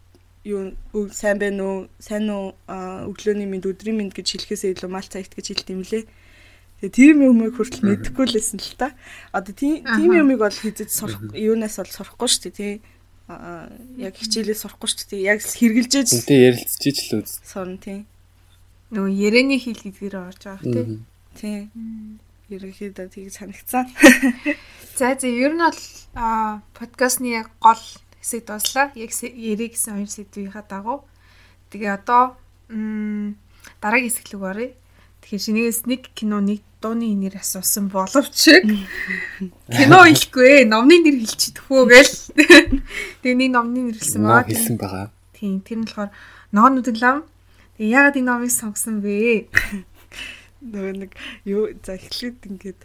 юу 0.45 1.09
сайн 1.09 1.41
байна 1.41 1.61
уу 1.65 1.77
сайн 1.97 2.29
уу 2.29 2.53
өглөөний 2.69 3.49
минь 3.49 3.65
өдрийн 3.65 3.97
минь 3.97 4.13
гэж 4.13 4.45
хэлэхээсээ 4.45 4.77
илүү 4.77 4.89
мал 4.93 5.09
цагт 5.09 5.33
гэж 5.33 5.45
хэлт 5.51 5.73
юм 5.73 5.81
лээ. 5.81 6.05
Тэгээ 6.85 6.93
тийм 6.93 7.17
юмыг 7.25 7.57
хүртэл 7.57 7.81
мэдэхгүй 7.81 8.29
лсэн 8.29 8.61
л 8.61 8.77
та. 8.77 8.93
Одоо 9.33 9.57
тийм 9.57 9.81
тийм 9.81 10.11
юмыг 10.13 10.39
бол 10.39 10.53
хийж 10.53 10.85
сурах 10.93 11.19
юунаас 11.33 11.81
бол 11.81 11.89
сурахгүй 11.89 12.29
шүү 12.29 12.43
дээ 12.45 12.53
тий 12.53 12.73
яг 13.25 14.13
хичээлээ 14.13 14.53
сурахгүй 14.53 14.85
шүү 14.85 15.09
дээ. 15.17 15.21
Яг 15.33 15.39
хэрглэж 15.41 15.93
Тэнтэй 16.13 16.39
ярилцчих 16.53 16.97
л 17.09 17.25
үз. 17.25 17.41
Сурна 17.41 17.81
тийм. 17.81 18.05
Нөгөө 18.93 19.11
ярианы 19.17 19.57
хэл 19.57 19.81
гэдгээр 19.81 20.15
орж 20.29 20.41
байгаа 20.45 20.61
тийм. 20.61 21.09
Тийм. 21.33 22.21
Ерөнхийдөө 22.53 23.07
тийг 23.09 23.33
санагцсан. 23.33 23.89
За 24.93 25.17
за 25.17 25.25
ер 25.25 25.57
нь 25.57 25.63
бол 25.65 25.81
подкастны 26.77 27.41
гол 27.57 27.81
хэсэг 28.25 28.49
дуслаа. 28.49 28.89
Яг 28.97 29.13
яриг 29.13 29.77
гэсэн 29.77 30.01
хоёр 30.01 30.09
сэдвийнхаа 30.09 30.65
дагуу. 30.65 31.05
Тэгээ 31.69 31.93
одоо 31.93 32.33
дараагийн 33.77 34.09
хэсэг 34.09 34.33
рүү 34.33 34.49
оръё. 34.49 34.73
Тэгэхээр 35.21 35.45
шинээс 35.45 35.85
нэг 35.85 36.09
кино 36.17 36.41
нэг 36.41 36.65
дууны 36.81 37.13
нэр 37.13 37.37
асуусан 37.37 37.89
боловч 37.89 38.61
кино 39.77 39.97
хэлэхгүй 40.05 40.65
ээ 40.65 40.69
номны 40.69 41.01
нэр 41.01 41.17
хэлчихдэг 41.21 41.65
хөө 41.65 41.83
гээл. 41.89 42.13
Тэгээ 43.21 43.37
нэг 43.45 43.51
номны 43.53 43.89
нэр 43.89 43.97
хэлсэн 43.97 44.21
байгаа. 44.21 44.49
Хэлсэн 44.49 44.77
байгаа. 44.77 45.05
Тийм 45.33 45.61
тэр 45.65 45.77
нь 45.81 45.85
болохоор 45.85 46.09
ногоон 46.53 46.73
нүдэн 46.77 46.97
лам. 47.01 47.17
Тэгээ 47.77 47.93
яагаад 47.93 48.17
энэ 48.21 48.29
номыг 48.29 48.53
сонгосон 48.53 49.01
бэ? 49.01 49.49
нөгөө 50.65 50.93
нэг 50.97 51.11
юу 51.45 51.69
за 51.85 51.95
эхлээд 51.95 52.45
ингээд 52.49 52.79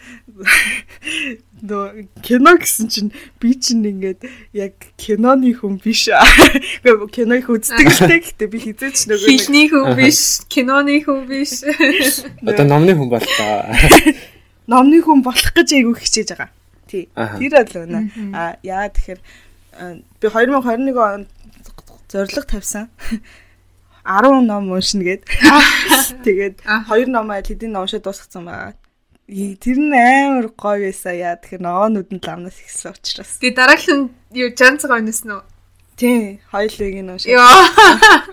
нөгөө 1.65 1.89
кино 2.21 2.53
гэсэн 2.61 2.87
чинь 2.93 3.11
би 3.41 3.55
чинь 3.57 3.85
ингээд 3.89 4.29
яг 4.53 4.77
киноны 5.01 5.53
хүн 5.57 5.81
биш 5.81 6.09
аа. 6.13 6.23
Гэхдээ 6.85 7.09
киног 7.09 7.49
үздэг 7.49 7.89
л 7.89 8.01
те 8.05 8.19
гэхдээ 8.21 8.49
би 8.53 8.59
хизээч 8.61 8.99
нөгөө 9.09 9.29
хилний 9.33 9.67
хүн 9.73 9.97
биш, 9.97 10.21
киноны 10.53 11.01
хүн 11.01 11.25
биш. 11.25 11.65
Одоо 12.45 12.67
номны 12.69 12.93
хүн 12.95 13.09
боллоо. 13.09 13.53
Номны 14.71 15.01
хүн 15.01 15.25
болох 15.25 15.51
гэж 15.57 15.69
айгүй 15.81 15.97
хичээж 15.99 16.37
байгаа. 16.37 16.51
Тий. 16.87 17.09
Тэр 17.15 17.55
бол 17.65 17.79
өнө. 17.87 18.01
А 18.37 18.55
яа 18.63 18.91
тэгэхээр 18.93 19.21
би 20.21 20.27
2021 20.29 20.95
онд 21.01 21.29
зориг 22.11 22.47
тавьсан. 22.47 22.91
10 24.05 24.47
ном 24.47 24.71
уншина 24.73 25.05
гэд. 25.05 25.23
Тэгээд 26.25 26.57
хоёр 26.89 27.09
номоо 27.09 27.41
тэдний 27.43 27.77
уншаад 27.77 28.05
дуусгацсан 28.05 28.45
байгаа. 28.45 28.75
Тэр 29.31 29.79
нь 29.79 29.95
амар 29.95 30.49
гоё 30.57 30.89
байсан 30.89 31.15
яа. 31.15 31.37
Тэгэхээр 31.37 31.63
ногоонууд 31.63 32.09
нь 32.11 32.25
ламнаас 32.25 32.59
ихсэн 32.65 32.97
учраас. 32.97 33.39
Тэгээд 33.39 33.59
дараагийн 33.61 34.11
юу 34.33 34.49
жанцгаа 34.57 34.99
уншсан 34.99 35.31
уу? 35.39 35.45
Тий, 35.97 36.41
хоёулыг 36.49 36.95
нь 36.97 37.11
уншсан. 37.13 37.31
Йоо. 37.31 37.49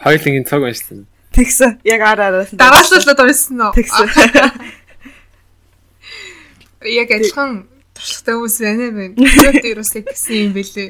Хоёулыг 0.04 0.36
нь 0.42 0.48
цог 0.48 0.64
уншсан. 0.64 1.08
Тэгсэн. 1.36 1.84
Яг 1.84 2.02
ар 2.02 2.20
араас. 2.22 2.50
Дараашлуулаад 2.56 3.20
уншсан 3.20 3.62
уу? 3.62 3.74
Тэгсэн. 3.76 4.08
Яг 6.88 7.10
адилхан 7.12 7.68
туршлагатай 7.92 8.34
хүмүүс 8.38 8.58
байна 8.62 8.88
мэн. 8.94 9.12
Тэр 9.62 9.66
ерөөсөө 9.74 10.02
гэсэн 10.08 10.36
юм 10.38 10.52
бэлээ 10.56 10.90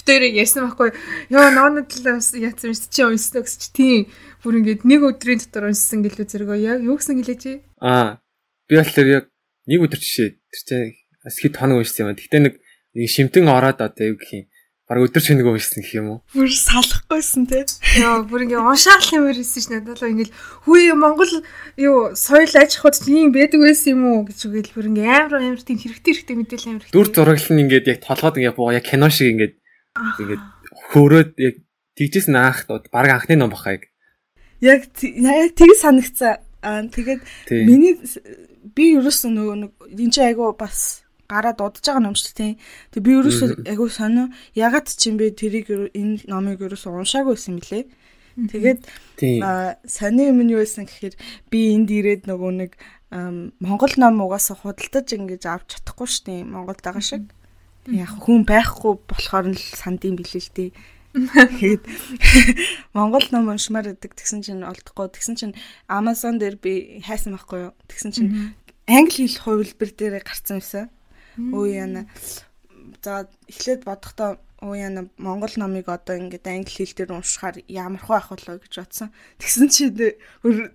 битээр 0.00 0.22
ярьсан 0.40 0.64
байхгүй 0.64 0.90
ёо 1.28 1.46
ноонод 1.52 1.92
л 1.92 2.08
яатсан 2.08 2.72
юм 2.72 2.76
чи 2.80 3.00
унснаа 3.04 3.44
гэж 3.44 3.54
чи 3.60 3.68
тийм 3.76 4.00
бүр 4.40 4.64
ингээд 4.64 4.88
нэг 4.88 5.00
өдрийн 5.04 5.44
дотор 5.44 5.68
унссан 5.68 6.00
гэлөө 6.00 6.24
зэрэгөө 6.24 6.58
яг 6.64 6.80
юу 6.80 6.96
гэсэн 6.96 7.20
гэлээч 7.20 7.44
аа 7.84 8.24
би 8.64 8.80
болохоор 8.80 9.08
яг 9.20 9.24
нэг 9.68 9.80
өдөр 9.84 10.00
жишээ 10.00 10.28
тэр 10.50 10.62
чинь 10.64 10.94
бас 11.24 11.36
хэд 11.36 11.56
хоног 11.56 11.84
уншсан 11.84 12.08
юм. 12.08 12.16
Гэтэ 12.16 12.38
нэг 12.40 12.54
шимтэн 13.06 13.48
ороод 13.48 13.80
одоо 13.84 14.06
юу 14.14 14.16
гэх 14.16 14.32
юм 14.32 14.44
баг 14.88 15.04
өдөр 15.04 15.22
шинэг 15.22 15.46
уншсан 15.46 15.84
гэх 15.84 15.94
юм 16.00 16.06
уу? 16.10 16.18
Бүр 16.32 16.48
салахгүйсэн 16.50 17.44
тий. 17.46 17.64
Яа, 18.00 18.24
бүр 18.24 18.48
ингээ 18.48 18.58
уншаал 18.58 19.06
юм 19.14 19.28
ирсэн 19.30 19.62
ш 19.62 19.66
надад 19.70 20.00
л 20.00 20.10
ингээл 20.10 20.34
хүү 20.66 20.96
Монгол 20.96 21.32
юу 21.76 22.16
соёл 22.16 22.50
аж 22.56 22.80
ахуйд 22.80 22.98
тийм 23.04 23.30
байдаг 23.30 23.60
байсан 23.60 23.94
юм 23.94 24.02
уу 24.10 24.20
гэж 24.26 24.38
үгээл 24.48 24.74
бүр 24.74 24.86
ингээ 24.90 25.06
амар 25.06 25.34
амар 25.38 25.62
тийм 25.62 25.78
хэрэгтэй 25.78 26.14
хэрэгтэй 26.18 26.36
мэдээлэл 26.40 26.70
амар. 26.74 26.90
Дүр 26.90 27.08
зурагл 27.12 27.48
нь 27.54 27.62
ингээд 27.68 27.86
яг 27.86 27.98
толгойд 28.02 28.38
ингээ 28.40 28.56
боо 28.56 28.72
яг 28.74 28.84
кино 28.88 29.06
шиг 29.12 29.30
ингээд 29.30 29.54
Тэгээд 29.96 30.44
хөөрөөд 30.94 31.30
яг 31.42 31.56
тэгжсэн 31.98 32.36
анх 32.38 32.66
баг 32.68 33.10
анхны 33.10 33.34
ном 33.36 33.50
бахаа 33.50 33.74
яг. 33.78 33.84
Яг 34.62 34.86
яг 35.02 35.50
тэг 35.58 35.74
санагцсан. 35.74 36.38
Аа 36.62 36.86
тэгээд 36.86 37.20
миний 37.66 37.98
би 38.76 38.94
ерөөсөн 38.94 39.32
нөгөө 39.34 39.56
нэг 39.66 39.72
энэ 39.90 40.12
чинь 40.14 40.28
айгу 40.30 40.52
бас 40.54 41.02
гараа 41.26 41.54
дуудаж 41.56 41.82
байгаа 41.82 42.04
ном 42.04 42.14
шүү 42.14 42.34
дээ. 42.38 42.52
Тэг 42.94 43.02
би 43.02 43.16
ерөөсөө 43.18 43.48
айгу 43.66 43.88
сонио 43.90 44.30
ягаад 44.54 44.86
ч 44.86 45.10
юм 45.10 45.16
бэ 45.18 45.34
тэрийг 45.34 45.70
энэ 45.70 46.28
номыг 46.30 46.62
ерөөсөө 46.62 47.02
уншаагүйсэн 47.02 47.58
мөлий. 47.58 47.90
Тэгээд 48.36 48.80
сонио 49.88 50.24
юм 50.30 50.38
нь 50.44 50.52
юу 50.54 50.62
байсан 50.62 50.86
гэхээр 50.86 51.14
би 51.50 51.58
энд 51.74 51.90
ирээд 51.90 52.30
нөгөө 52.30 52.52
нэг 52.62 52.72
Монгол 53.58 53.94
ном 53.98 54.22
угаасаа 54.22 54.54
худалдаж 54.54 55.06
ингэж 55.18 55.42
авч 55.50 55.82
чадахгүй 55.82 56.06
шүү 56.06 56.24
дээ. 56.30 56.46
Монголд 56.46 56.78
байгаа 56.78 57.02
шиг. 57.02 57.26
Яг 57.88 58.12
хүн 58.20 58.44
байхгүй 58.44 59.00
болохоор 59.08 59.56
л 59.56 59.56
санд 59.56 60.04
юм 60.04 60.20
билээ 60.20 60.42
л 60.44 60.52
дээ. 60.52 60.70
Тэгээд 61.10 61.82
Монгол 62.94 63.26
ном 63.32 63.50
уншмаар 63.50 63.90
байдаг 63.90 64.14
тэгсэн 64.14 64.44
чинь 64.44 64.62
олдохгүй 64.62 65.10
тэгсэн 65.10 65.34
чинь 65.34 65.54
Amazon 65.88 66.38
дээр 66.38 66.60
би 66.60 67.02
хайсан 67.02 67.34
байхгүй 67.34 67.70
юу. 67.70 67.74
Тэгсэн 67.88 68.10
чинь 68.12 68.30
англи 68.86 69.26
хэл 69.26 69.42
хувилбар 69.42 69.90
дээр 69.90 70.22
гарцсан 70.22 70.62
байсан. 70.62 70.86
Өө 71.34 71.66
яна. 71.72 72.06
За 73.02 73.26
эхлээд 73.50 73.82
бодохдоо 73.88 74.38
оо 74.60 74.76
яна 74.76 75.08
монгол 75.16 75.52
номыг 75.56 75.88
одоо 75.88 76.20
ингээд 76.20 76.44
англи 76.44 76.84
хэл 76.84 76.92
дээр 76.92 77.16
уншихаар 77.16 77.64
ямар 77.64 77.96
хөө 78.04 78.16
ах 78.20 78.28
болоо 78.28 78.60
гэж 78.60 78.74
бодсон. 78.76 79.08
Тэгсэн 79.40 79.68
чи 79.72 79.88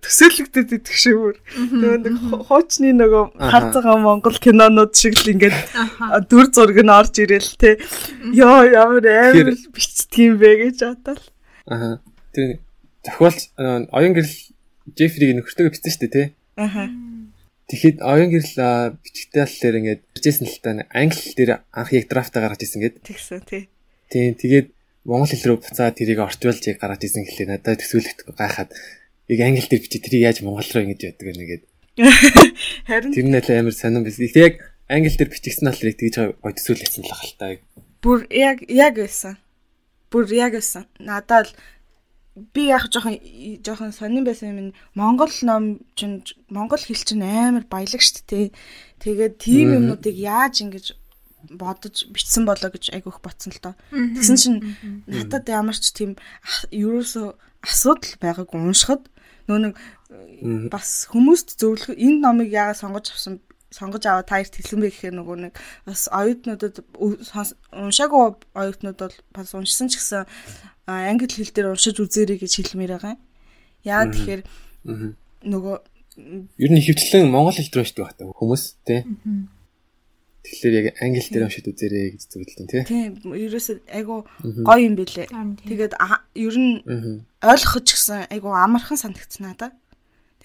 төсөөлөгдөд 0.02 0.74
идэх 0.74 0.96
шиг 0.98 1.14
бүр. 1.14 1.38
Тэгээ 1.54 2.02
нэг 2.02 2.16
хуучны 2.50 2.90
нөгөө 2.98 3.24
харж 3.38 3.70
байгаа 3.78 3.98
монгол 4.02 4.38
кинонууд 4.42 4.90
шиг 4.90 5.14
л 5.14 5.30
ингээд 5.38 5.54
дүр 6.26 6.46
зураг 6.50 6.78
нь 6.82 6.90
орж 6.90 7.14
ирэл 7.22 7.54
те. 7.54 7.78
Йоо 8.34 8.66
ямар 8.66 9.06
амар 9.06 9.54
бичдэг 9.70 10.18
юм 10.18 10.34
бэ 10.42 10.50
гэж 10.66 10.78
бодоол. 10.82 11.22
Аа. 11.70 12.02
Тэр 12.34 12.58
зохиолч 13.06 13.54
оюун 13.54 14.14
гэрэл 14.18 14.34
Джефриг 14.98 15.30
нөхөртөө 15.38 15.70
бичсэн 15.70 15.94
шүү 15.94 16.02
дээ 16.10 16.14
те. 16.14 16.24
Аа. 16.58 16.90
Тэгэхэд 17.70 18.02
оюун 18.02 18.34
гэрэл 18.34 18.98
бичгтэй 18.98 19.46
л 19.46 19.58
дээр 19.62 19.78
ингээд 19.78 20.02
бичсэн 20.10 20.46
л 20.50 20.58
та 20.58 20.74
англи 20.90 21.18
хэл 21.22 21.38
дээр 21.38 21.50
анх 21.70 21.90
яг 21.94 22.10
драфтаа 22.10 22.42
гаргаж 22.42 22.66
ирсэн 22.66 22.82
гэд. 22.82 23.02
Тэгсэн 23.06 23.42
тий. 23.46 23.70
Тийм 24.12 24.34
тэгээд 24.34 24.68
монгол 25.06 25.30
хэл 25.30 25.46
рүү 25.54 25.58
буцаад 25.62 25.96
тэрийг 25.98 26.20
ортволж 26.22 26.62
гаргаж 26.78 27.02
исэн 27.06 27.24
гэхлээр 27.26 27.50
надад 27.50 27.80
төсөөлөхдөө 27.82 28.34
гайхаад 28.34 28.70
яг 29.32 29.40
англи 29.42 29.66
дээр 29.66 29.82
бичиж 29.82 30.02
тэрийг 30.02 30.26
яаж 30.26 30.38
монгол 30.42 30.66
руу 30.66 30.82
ингэж 30.84 31.00
яддаг 31.10 31.26
вэ 31.26 31.34
нэгэд 31.34 31.62
Харин 32.88 33.12
Тэр 33.12 33.24
нь 33.24 33.36
л 33.40 33.50
амар 33.56 33.72
сонирн 33.72 34.04
биш. 34.04 34.20
Тэг 34.20 34.36
яг 34.36 34.54
англи 34.92 35.16
дээр 35.16 35.32
бичигдсэн 35.32 35.64
болохоор 35.64 35.96
тэгж 35.96 36.16
гоё 36.44 36.52
төсөөлсөн 36.52 37.04
л 37.08 37.14
ахaltaа. 37.14 37.56
бүр 38.04 38.28
яг 38.28 38.60
яг 38.68 38.94
байсан. 39.00 39.40
Бүр 40.12 40.28
яг 40.36 40.52
байсан. 40.52 40.84
Надад 41.00 41.48
л 41.48 41.56
би 42.52 42.68
яг 42.68 42.92
жоохон 42.92 43.16
жоохон 43.64 43.96
сонирн 43.96 44.28
байсан 44.28 44.52
юм 44.52 44.76
Монгол 44.92 45.32
ном 45.48 45.80
чинь 45.96 46.20
Монгол 46.52 46.82
хэл 46.84 47.00
чинь 47.00 47.24
амар 47.24 47.64
баялаг 47.64 48.02
шүү 48.04 48.28
дээ. 48.28 48.52
Тэгээд 49.00 49.34
тийм 49.40 49.72
юмнуудыг 49.80 50.12
яаж 50.12 50.60
ингэж 50.60 50.92
бодож 51.50 52.06
бичсэн 52.10 52.46
болоо 52.46 52.70
гэж 52.70 52.90
айгүйх 52.96 53.20
ботсон 53.22 53.52
л 53.54 53.62
доо. 53.62 53.74
Тэгсэн 53.92 54.36
чинь 54.36 54.58
надад 55.06 55.46
ямар 55.48 55.76
ч 55.76 55.92
тийм 55.94 56.16
ерөөсөө 56.70 57.26
асуудал 57.62 58.14
байгаагүй 58.22 58.58
уншихад 58.60 59.06
нөө 59.46 59.58
нэг 59.70 59.74
бас 60.70 61.06
хүмүүст 61.10 61.58
зөвлөх 61.58 61.94
энэ 61.94 62.22
номыг 62.22 62.50
яагаад 62.50 62.80
сонгож 62.82 63.10
авсан 63.14 63.40
сонгож 63.70 64.04
аваад 64.06 64.30
таярт 64.30 64.54
хэлсэн 64.56 64.80
бэ 64.80 64.90
гэхээр 64.90 65.14
нөгөө 65.18 65.36
нэг 65.50 65.54
бас 65.86 66.06
оюутнуудад 66.10 66.82
уншаагүй 66.96 68.22
оюутнууд 68.54 68.98
бол 68.98 69.16
бас 69.34 69.50
уншсан 69.54 69.90
ч 69.90 69.98
гэсэн 69.98 70.24
англи 70.86 71.26
хэл 71.26 71.52
дээр 71.52 71.74
уншиж 71.74 71.98
үзээрэй 71.98 72.38
гэж 72.40 72.52
хэлмээр 72.62 72.94
байгаа 72.94 73.14
юм. 73.18 73.22
Яа 73.82 74.06
тэгэхээр 74.06 74.42
нөгөө 75.50 75.76
ер 76.16 76.70
нь 76.72 76.84
хөвчлэн 76.86 77.28
монгол 77.28 77.58
хэл 77.58 77.70
дээр 77.70 77.84
уншдаг 77.84 78.04
байна 78.06 78.32
хүмүүс 78.38 78.62
тий. 78.86 79.00
Тэгэхээр 80.46 80.74
яг 80.78 80.86
англи 81.02 81.22
дээр 81.26 81.46
уншиж 81.50 81.66
үзээрэй 81.66 82.06
гэж 82.14 82.22
зөвлөдөө 82.30 82.66
тий. 82.70 82.82
Тийм 82.86 83.10
ерөөсөө 83.34 83.76
айгу 83.90 84.22
гоё 84.62 84.80
юм 84.86 84.94
бэлээ. 84.94 85.26
Тэгээд 85.66 85.94
ер 86.38 86.56
нь 86.56 86.72
ойлгох 87.42 87.74
ч 87.82 87.88
гэсэн 87.98 88.30
айгу 88.30 88.54
амархан 88.54 88.96
санагдсан 88.96 89.42
надад. 89.50 89.74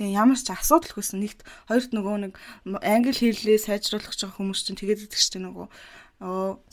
Тэгээ 0.01 0.17
ямар 0.17 0.41
ч 0.41 0.49
асуудалгүйсэн 0.49 1.21
нэгт 1.21 1.45
хоёрт 1.69 1.93
нөгөө 1.93 2.15
нэг 2.25 2.33
англи 2.81 3.13
хэллээ 3.13 3.61
сайжруулах 3.61 4.09
гэж 4.09 4.25
байгаа 4.25 4.37
хүмүүс 4.41 4.61
чинь 4.65 4.79
тэгээд 4.81 5.05
идэх 5.05 5.21
чинь 5.21 5.45
нөгөө 5.45 5.69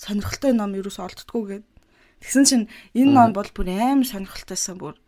сонирхолтой 0.01 0.53
ном 0.57 0.72
ч 0.72 0.97
олддггүй 0.97 1.45
гэдэг 1.53 1.66
Тэгсэн 2.18 2.45
чинь 2.45 2.66
энэ 2.99 3.14
ном 3.14 3.31
бол 3.31 3.47
бүр 3.55 3.70
амар 3.70 4.07
сонирхолтойсэн 4.07 4.79
бүр. 4.79 4.99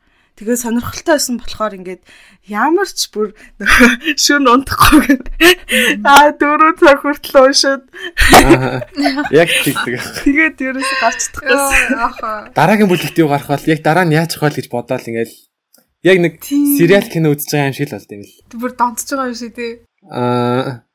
Тэгээ 0.40 0.56
сонирхолтой 0.56 1.14
байсан 1.20 1.36
болохоор 1.36 1.76
ингээд 1.76 2.02
ямар 2.48 2.88
ч 2.88 3.12
бүр 3.12 3.36
шүн 4.16 4.48
унтахгүй 4.48 5.20
аа 6.00 6.32
дөрөв 6.32 6.80
цаг 6.80 6.98
хүртэл 7.04 7.44
уншаад 7.44 7.84
яг 9.44 9.48
тэгдэг. 9.52 10.00
Тэгээд 10.24 10.56
ерөөсө 10.64 10.96
гарчдах 11.04 11.44
гэсэн. 11.44 12.56
Дараагийн 12.56 12.88
бүлэгт 12.88 13.20
юу 13.20 13.28
гарах 13.28 13.52
бол 13.52 13.68
яг 13.68 13.84
дараа 13.84 14.08
нь 14.08 14.16
яаж 14.16 14.40
хавал 14.40 14.56
гэж 14.56 14.72
бодоол 14.72 15.04
ингээд 15.04 15.32
яг 16.08 16.16
нэг 16.24 16.34
сериал 16.40 17.04
кино 17.04 17.36
үзэж 17.36 17.52
байгаа 17.52 17.68
юм 17.68 17.76
шиг 17.76 17.92
л 17.92 17.96
болд 18.00 18.10
юм 18.16 18.22
л. 18.24 18.32
Бүр 18.56 18.72
донтож 18.72 19.08
байгаа 19.12 19.28
юм 19.28 19.36
шиг 19.36 19.52
тий. 19.52 19.72
Аа 20.08 20.88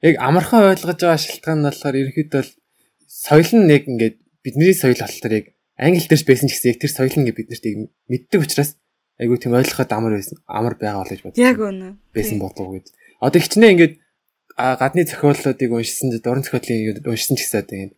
яг 0.00 0.14
амархан 0.16 0.72
ойлгож 0.72 0.96
байгаа 0.96 1.20
шалтгаан 1.20 1.58
нь 1.60 1.66
болохоор 1.68 2.00
ерөнхийдөө 2.00 2.42
соёл 3.04 3.50
нь 3.52 3.72
яг 3.76 3.84
ингээд 3.84 4.16
бидний 4.40 4.72
соёл 4.72 4.96
болохоор 4.96 5.32
яг 5.36 5.46
англи 5.78 6.02
дээрс 6.02 6.26
байсан 6.26 6.50
ч 6.50 6.58
гэсэн 6.58 6.70
яг 6.74 6.78
тэр 6.82 6.92
соёл 6.92 7.16
нь 7.16 7.30
бид 7.30 7.48
нарт 7.48 7.64
мэддэг 8.10 8.40
учраас 8.42 8.76
айгүй 9.18 9.38
тийм 9.38 9.54
ойлгоход 9.54 9.90
амар 9.94 10.18
байсан 10.18 10.36
амар 10.46 10.74
байгаа 10.74 11.02
бол 11.02 11.12
гэж 11.14 11.22
бодсон. 11.22 11.42
Яг 11.42 11.58
үнэ. 11.58 11.96
Байсан 12.14 12.38
болов 12.42 12.58
уу 12.58 12.74
гэж. 12.78 12.86
Одоо 13.22 13.40
хичнээн 13.42 13.72
ингээд 13.74 13.94
гадны 14.58 15.02
зохиолуудыг 15.06 15.70
уншсан 15.70 16.10
ч 16.10 16.22
дуран 16.22 16.42
зохиолыг 16.42 17.06
уншсан 17.06 17.38
ч 17.38 17.46
гэсэн 17.46 17.66
тийм 17.66 17.88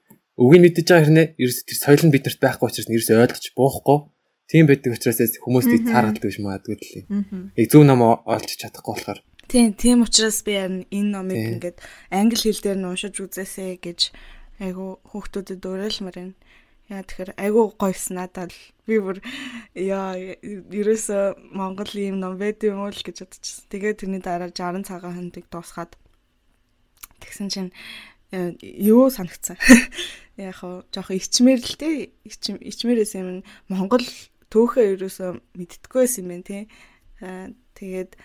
үгийг 0.40 0.62
мэддэж 0.64 0.86
байгаа 0.88 1.04
хэрнээ 1.08 1.26
ерөөс 1.36 1.58
тэр 1.68 1.78
соёл 1.80 2.04
нь 2.08 2.14
биднэрт 2.16 2.40
байхгүй 2.40 2.66
учраас 2.68 2.88
ерөөс 2.88 3.10
ойлгож 3.16 3.46
буухгүй 3.56 3.98
тийм 4.48 4.64
байдаг 4.68 4.96
учраас 4.96 5.36
хүмүүст 5.40 5.72
их 5.76 5.84
тааргалдаг 5.88 6.24
биш 6.24 6.40
магадгүй 6.40 6.76
л. 6.76 6.88
Яг 7.56 7.68
зөв 7.68 7.84
ном 7.84 8.00
олж 8.04 8.48
чадахгүй 8.56 8.92
болохоор. 8.96 9.20
Тийм, 9.50 9.74
тийм 9.74 10.02
учраас 10.06 10.40
би 10.46 10.56
харин 10.56 10.84
энэ 10.88 11.10
номыг 11.12 11.36
ингээд 11.36 11.78
англи 12.08 12.48
хэл 12.48 12.64
дээр 12.64 12.78
нь 12.80 12.88
уншиж 12.88 13.14
үзээсэй 13.20 13.76
гэж 13.82 14.00
айгу 14.64 15.02
хүүхдүүдэд 15.10 15.62
уриалмаар 15.64 16.16
байна. 16.16 16.34
Яа 16.90 17.06
тэгэхээр 17.06 17.38
айгу 17.38 17.70
гойс 17.78 18.10
надад 18.10 18.50
би 18.82 18.98
бүр 18.98 19.22
яа 19.78 20.18
ерөөсө 20.18 21.38
Монгол 21.54 21.86
юм 21.94 22.18
ном 22.18 22.34
байд 22.34 22.58
юм 22.66 22.82
уу 22.82 22.90
л 22.90 22.98
гэж 23.06 23.22
бодчихсон. 23.22 23.70
Тэгээд 23.70 24.00
тэрний 24.02 24.18
дараа 24.18 24.50
60 24.50 24.90
цагаан 24.90 25.14
хонтыг 25.14 25.46
дуусгаад 25.46 25.94
тэгсэн 27.22 27.46
чинь 27.46 27.70
э, 28.34 28.58
юу 28.58 29.06
санагцсан. 29.06 29.54
Яг 30.34 30.58
хоо 30.58 30.82
жоох 30.90 31.14
ичмэр 31.14 31.62
л 31.62 31.78
те 31.78 32.10
ичмэрээс 32.26 33.14
юм 33.22 33.46
Монгол 33.70 34.02
төөхөө 34.50 34.98
ерөөсө 34.98 35.38
мэдтггүйсэн 35.54 36.26
юм 36.26 36.28
байна 36.34 36.42
тий. 36.42 36.62
Э, 37.22 37.54
тэгээд 37.78 38.18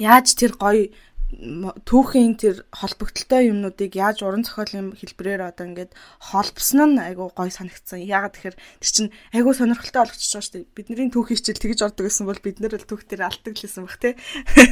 яаж 0.00 0.26
тэр 0.36 0.52
гоё 0.56 0.92
түүхийн 1.30 2.34
тэр 2.34 2.66
холбогдолтой 2.74 3.54
юмнуудыг 3.54 3.94
яаж 3.94 4.26
уран 4.26 4.42
зохиолын 4.42 4.98
хэлбэрээр 4.98 5.46
одоо 5.46 5.64
ингээд 5.70 5.94
холбосон 6.18 6.98
нь 6.98 7.02
айгу 7.02 7.30
гой 7.30 7.54
санагдсан. 7.54 8.02
Яагаад 8.02 8.34
тэгэхээр 8.34 8.56
тэр 8.58 8.90
чинь 8.90 9.14
айгу 9.30 9.54
сонирхолтой 9.54 10.10
болгочихж 10.10 10.34
байгаа 10.34 10.46
шүү 10.46 10.54
дээ. 10.58 10.74
Бидний 10.74 11.10
түүх 11.14 11.30
хичээл 11.30 11.62
тэгж 11.62 11.80
ордог 11.86 12.04
гэсэн 12.10 12.26
бол 12.26 12.42
бид 12.42 12.58
нар 12.58 12.74
л 12.74 12.82
түүх 12.82 13.06
дээр 13.06 13.30
алдаг 13.30 13.54
л 13.54 13.62
байсан 13.62 13.86
баг 13.86 13.96
тий. 14.02 14.14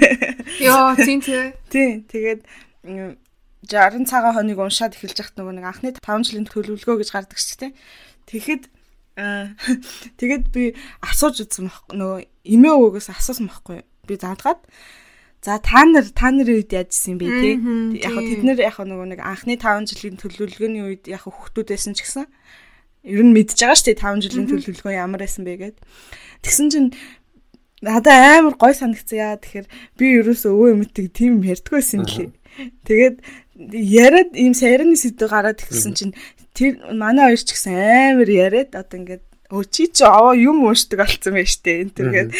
Йоо, 0.67 0.99
тийм 0.99 1.23
тий. 1.23 1.55
Тий, 1.71 1.91
тэгээд 2.11 2.41
60 3.63 4.11
цагаан 4.11 4.35
хоног 4.35 4.59
уншаад 4.59 4.99
эхэлж 4.99 5.19
яхад 5.19 5.39
нөгөө 5.39 5.55
нэг 5.63 5.67
анхны 5.67 5.95
5 5.95 6.27
жилийн 6.27 6.47
төлөвлөгөө 6.51 7.07
гэж 7.07 7.11
гардаг 7.15 7.39
шүү 7.39 7.71
дээ. 7.71 7.73
Тэгэхэд 8.27 8.65
тэгэд 10.19 10.45
би 10.55 10.79
асууж 11.03 11.43
үзсэн 11.43 11.71
нөгөө 11.91 12.23
эмээ 12.47 12.75
өвгөөс 12.79 13.11
асуусан 13.11 13.51
байхгүй 13.51 13.83
би 14.07 14.15
заадгаад 14.15 14.63
За 15.43 15.59
та 15.63 15.85
нар 15.87 16.07
та 16.11 16.31
нарын 16.35 16.59
үед 16.59 16.75
яажсэн 16.75 17.15
бэ 17.15 17.27
те? 17.31 17.51
Яг 18.03 18.11
хөө 18.11 18.27
тэд 18.27 18.43
нэр 18.43 18.59
яг 18.59 18.77
нөгөө 18.83 19.07
нэг 19.15 19.21
анхны 19.23 19.55
5 19.55 19.87
жилийн 19.87 20.19
төлөвлөгөөний 20.19 20.83
үед 20.83 21.05
яг 21.07 21.23
хүүхдүүд 21.31 21.69
байсан 21.71 21.95
ч 21.95 22.03
гэсэн 22.03 22.27
ер 23.07 23.23
нь 23.23 23.35
мэдж 23.37 23.55
байгаа 23.55 23.79
шүү 23.79 23.87
дээ 23.95 24.03
5 24.03 24.25
жилийн 24.27 24.49
төлөвлөгөө 24.51 24.95
ямар 24.99 25.23
байсан 25.23 25.47
бэ 25.47 25.55
гэд. 25.63 25.77
Тэгсэн 26.43 26.67
чинь 26.75 26.89
надад 27.87 28.11
амар 28.43 28.59
гой 28.59 28.75
санагцсан 28.75 29.19
яа 29.19 29.39
тэгэхээр 29.39 29.67
би 29.95 30.07
ерөөсөө 30.19 30.51
өвөө 30.51 30.69
эмэтэг 30.75 31.07
тийм 31.15 31.39
ярьдггүйсэн 31.47 32.03
юм 32.03 32.07
лээ. 32.11 32.31
Тэгээд 32.83 33.17
яриад 33.79 34.31
ийм 34.35 34.55
сайрны 34.59 34.99
сэдв 34.99 35.31
гараад 35.31 35.63
ихсэн 35.63 35.95
чинь 35.95 36.15
тэр 36.51 36.83
манай 36.91 37.31
хоёр 37.31 37.43
ч 37.47 37.55
гэсэн 37.55 37.79
амар 38.19 38.27
яриад 38.27 38.75
одоо 38.75 38.99
ингээд 38.99 39.28
өө 39.49 39.65
чи 39.73 39.89
чи 39.89 40.05
аваа 40.05 40.37
юм 40.37 40.69
уушдаг 40.69 41.01
болсон 41.01 41.33
байж 41.33 41.57
тээ 41.65 41.89
энэ 41.89 41.97
төргээд 41.97 42.31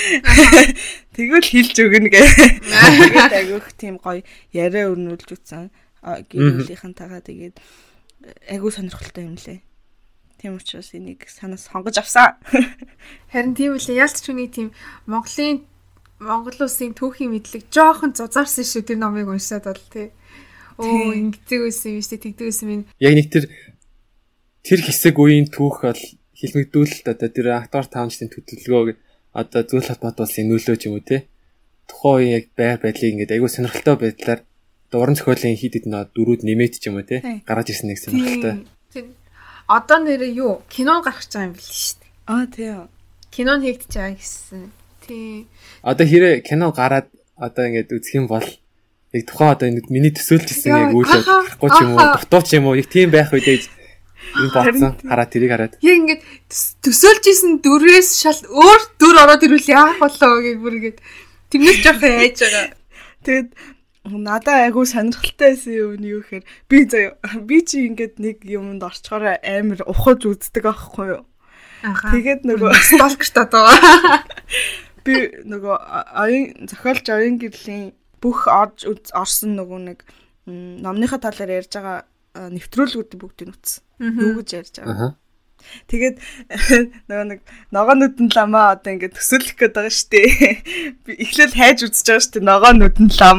тэгвэл 1.17 1.49
хилж 1.49 1.77
өгнө 1.81 2.09
гэ. 2.13 2.21
Тэгээд 2.21 3.33
агиох 3.49 3.69
тийм 3.81 3.97
гоё 3.97 4.21
яриа 4.53 4.93
өрнүүлж 4.93 5.29
үтсэн 5.33 5.73
гэрүүлийнхэн 6.05 6.93
тагаа 6.93 7.25
тэгээд 7.25 7.57
агиу 8.53 8.69
сонирхолтой 8.69 9.25
юм 9.25 9.41
лээ. 9.41 9.65
Тийм 10.37 10.61
учраас 10.61 10.93
энийг 10.93 11.25
санаас 11.33 11.65
сонгож 11.65 11.97
авсан. 11.97 12.37
Харин 13.33 13.57
тийм 13.57 13.81
үлээ 13.81 14.05
ялц 14.05 14.21
хүний 14.21 14.53
тийм 14.53 14.77
Монголын 15.09 15.65
Монгол 16.21 16.69
улсын 16.69 16.93
түүхийн 16.93 17.33
мэдлэг 17.33 17.73
жоохон 17.73 18.13
зузаарсан 18.13 18.69
шүү 18.69 18.85
тэр 18.85 19.01
номыг 19.01 19.33
уншаад 19.33 19.65
бол 19.65 19.87
тий. 19.91 20.13
Оо 20.77 21.11
ингэдэг 21.15 21.73
байсан 21.73 21.99
юм 21.99 22.05
шүү 22.05 22.21
тэгдэг 22.21 22.47
байсан 22.53 22.67
минь. 22.69 22.85
Яг 23.01 23.15
нэг 23.17 23.27
тэр 23.33 23.45
тэр 24.63 24.81
хэсэг 24.85 25.17
үеийн 25.19 25.51
түүх 25.51 25.83
бол 25.89 26.03
хэлмэгдүүлэлт 26.39 27.07
одоо 27.11 27.29
тэр 27.29 27.47
актор 27.59 27.87
таамжлын 27.91 28.31
төлөвлөгөөг 28.31 28.97
одоо 29.35 29.63
зүйл 29.67 29.89
холбоот 29.91 30.23
улсын 30.23 30.47
нөлөө 30.49 30.77
ч 30.79 30.87
юм 30.87 30.95
уу 30.99 31.05
те 31.05 31.27
тухайн 31.91 32.31
яг 32.39 32.45
байр 32.59 32.79
байдлыг 32.79 33.13
ингээд 33.13 33.35
айгүй 33.35 33.51
сонирхолтой 33.51 33.97
байдлаар 33.99 34.41
дуран 34.91 35.17
зохиолын 35.19 35.59
хид 35.59 35.75
хид 35.75 35.87
нөө 35.91 36.15
дөрүүд 36.15 36.43
нэмээд 36.47 36.75
ч 36.79 36.89
юм 36.89 37.01
уу 37.01 37.07
те 37.07 37.43
гаргаж 37.49 37.69
ирсэн 37.75 37.89
нэг 37.91 37.99
сонирхолтой. 37.99 38.55
Одоо 39.69 39.99
нэр 40.01 40.23
юу 40.33 40.63
кино 40.73 41.03
гарах 41.05 41.21
гэж 41.21 41.33
байгаа 41.35 41.49
юм 41.49 41.55
биш 41.59 41.69
шүү 41.69 41.97
дээ. 42.01 42.11
Аа 42.33 42.47
тийм. 42.49 42.81
Кино 43.35 43.53
хийгдэж 43.61 43.93
байгаа 43.93 44.17
гэсэн. 44.17 44.63
Тийм. 45.05 45.45
Одоо 45.83 46.07
хэрэг 46.09 46.47
кино 46.49 46.67
гараад 46.73 47.07
одоо 47.37 47.65
ингээд 47.69 47.93
үзэх 47.93 48.15
юм 48.17 48.27
бол 48.33 48.47
яг 49.13 49.25
тухайн 49.29 49.53
одоо 49.53 49.69
миний 49.93 50.13
төсөөлж 50.13 50.49
ирсэн 50.49 50.73
яг 50.73 50.97
үйл 50.97 51.05
явдал 51.05 51.45
гарахгүй 51.45 51.71
ч 51.73 51.79
юм 51.85 51.93
уу 51.97 52.07
дутуу 52.17 52.43
ч 52.45 52.51
юм 52.57 52.65
уу 52.69 52.79
яг 52.81 52.89
тийм 52.89 53.09
байх 53.13 53.33
үедээ 53.33 53.78
Энэ 54.37 54.53
бодсон. 54.53 54.93
Хараа 55.09 55.29
тэрийг 55.31 55.53
хараад. 55.53 55.75
Яг 55.81 55.97
ингээд 55.97 56.23
төсөөлж 56.85 57.25
исэн 57.33 57.53
дөрвөөс 57.65 58.11
шал 58.21 58.41
өөр 58.45 58.83
дүр 59.01 59.17
ороод 59.25 59.47
ирвэл 59.47 59.73
яах 59.73 59.97
болоо 60.03 60.43
гэх 60.45 60.59
бүр 60.61 60.75
ингээд 60.79 60.99
тэрнээс 61.51 61.79
жоох 61.85 62.03
яаж 62.05 62.39
байгаа. 62.45 62.67
Тэгэд 63.25 63.49
надаа 64.17 64.65
айгүй 64.69 64.87
сонирхолтой 64.89 65.53
байсан 65.53 65.73
юм 65.75 65.93
нь 66.01 66.09
юу 66.09 66.23
гэхээр 66.25 66.45
би 66.69 66.79
заяа 66.89 67.17
би 67.45 67.59
чи 67.65 67.85
ингээд 67.89 68.17
нэг 68.21 68.37
юмд 68.45 68.83
орчхоор 68.83 69.41
амар 69.43 69.81
ухаж 69.85 70.25
үздэг 70.25 70.65
аахгүй 70.65 71.21
юу. 71.21 71.25
Тэгээд 71.85 72.43
нөгөө 72.49 72.73
сталкерт 72.75 73.37
одоо 73.39 73.69
би 75.05 75.15
нөгөө 75.45 75.77
оюун 76.25 76.69
зохиолч 76.69 77.07
оюун 77.13 77.37
гэрлийн 77.39 77.93
бүх 78.23 78.49
орж 78.49 78.89
орсон 79.13 79.55
нөгөө 79.59 79.81
нэг 79.93 79.99
номныхаа 80.49 81.21
талаар 81.23 81.63
ярьж 81.63 81.73
байгаа 81.77 81.99
нэвтрүүлгүүд 82.35 83.17
бүгдийг 83.17 83.55
үтсэн. 83.55 83.83
Юу 83.99 84.39
гэж 84.41 84.49
ярьж 84.59 84.75
байгаа. 84.83 85.17
Тэгээд 85.91 86.17
нөгөө 87.11 87.27
нэг 87.29 87.41
ногоонууд 87.75 88.17
нь 88.23 88.33
ламаа 88.33 88.79
одоо 88.79 88.95
ингээд 88.95 89.19
төсөөлөх 89.19 89.59
гээд 89.59 89.75
байгаа 89.75 89.93
штэ. 89.93 90.23
Би 91.05 91.13
эхлээл 91.19 91.59
хайж 91.59 91.79
үзэж 91.85 92.07
байгаа 92.07 92.25
штэ 92.25 92.39
ногоонууд 92.41 92.97
нь 93.03 93.15
лам. 93.19 93.39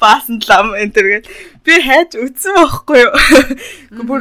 Баасан 0.00 0.40
лам 0.48 0.72
энэ 0.72 0.94
төргээд 0.96 1.26
би 1.62 1.74
хайж 1.76 2.16
үзсэн 2.16 2.56
байхгүй 2.56 2.98
юу. 3.04 3.12
Бүр 4.08 4.20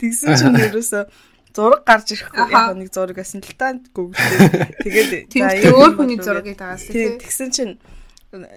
тэгсэн 0.00 0.32
чинь 0.40 0.58
ерөөсөө 0.58 1.04
зураг 1.54 1.82
гарч 1.84 2.14
ирэхгүй 2.14 2.46
яг 2.50 2.74
нэг 2.78 2.88
зураг 2.94 3.16
гэсэн 3.20 3.44
л 3.44 3.54
та 3.58 3.76
гуглээ. 3.94 4.80
Тэгээд 4.80 5.10
за 5.28 5.70
өөр 5.76 5.92
хүний 5.98 6.18
зургийг 6.18 6.56
дагаас 6.56 6.86
тийм 6.88 7.18
тэгсэн 7.20 7.48
чинь 7.50 7.74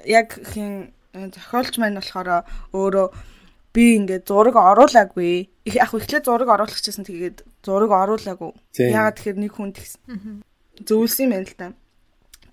яг 0.05 0.33
хин 0.53 0.93
зохиолч 1.13 1.77
маань 1.77 2.01
болохоор 2.01 2.43
өөрөө 2.73 3.07
би 3.73 3.83
ингээд 3.97 4.25
зураг 4.29 4.57
оруулаагүй. 4.57 5.49
Яг 5.69 5.93
ихлээр 5.93 6.25
зураг 6.25 6.49
оруулах 6.49 6.81
гэсэн 6.81 7.05
тэгээд 7.05 7.45
зураг 7.65 7.91
оруулаагүй. 7.93 8.51
Ягаад 8.77 9.17
тэгэхээр 9.17 9.37
нэг 9.41 9.53
хүн 9.53 9.73
тэгсэн. 9.73 10.01
Зөвлөсөн 10.85 11.25
юм 11.29 11.33
байна 11.33 11.49
л 11.49 11.57
да. 11.57 11.67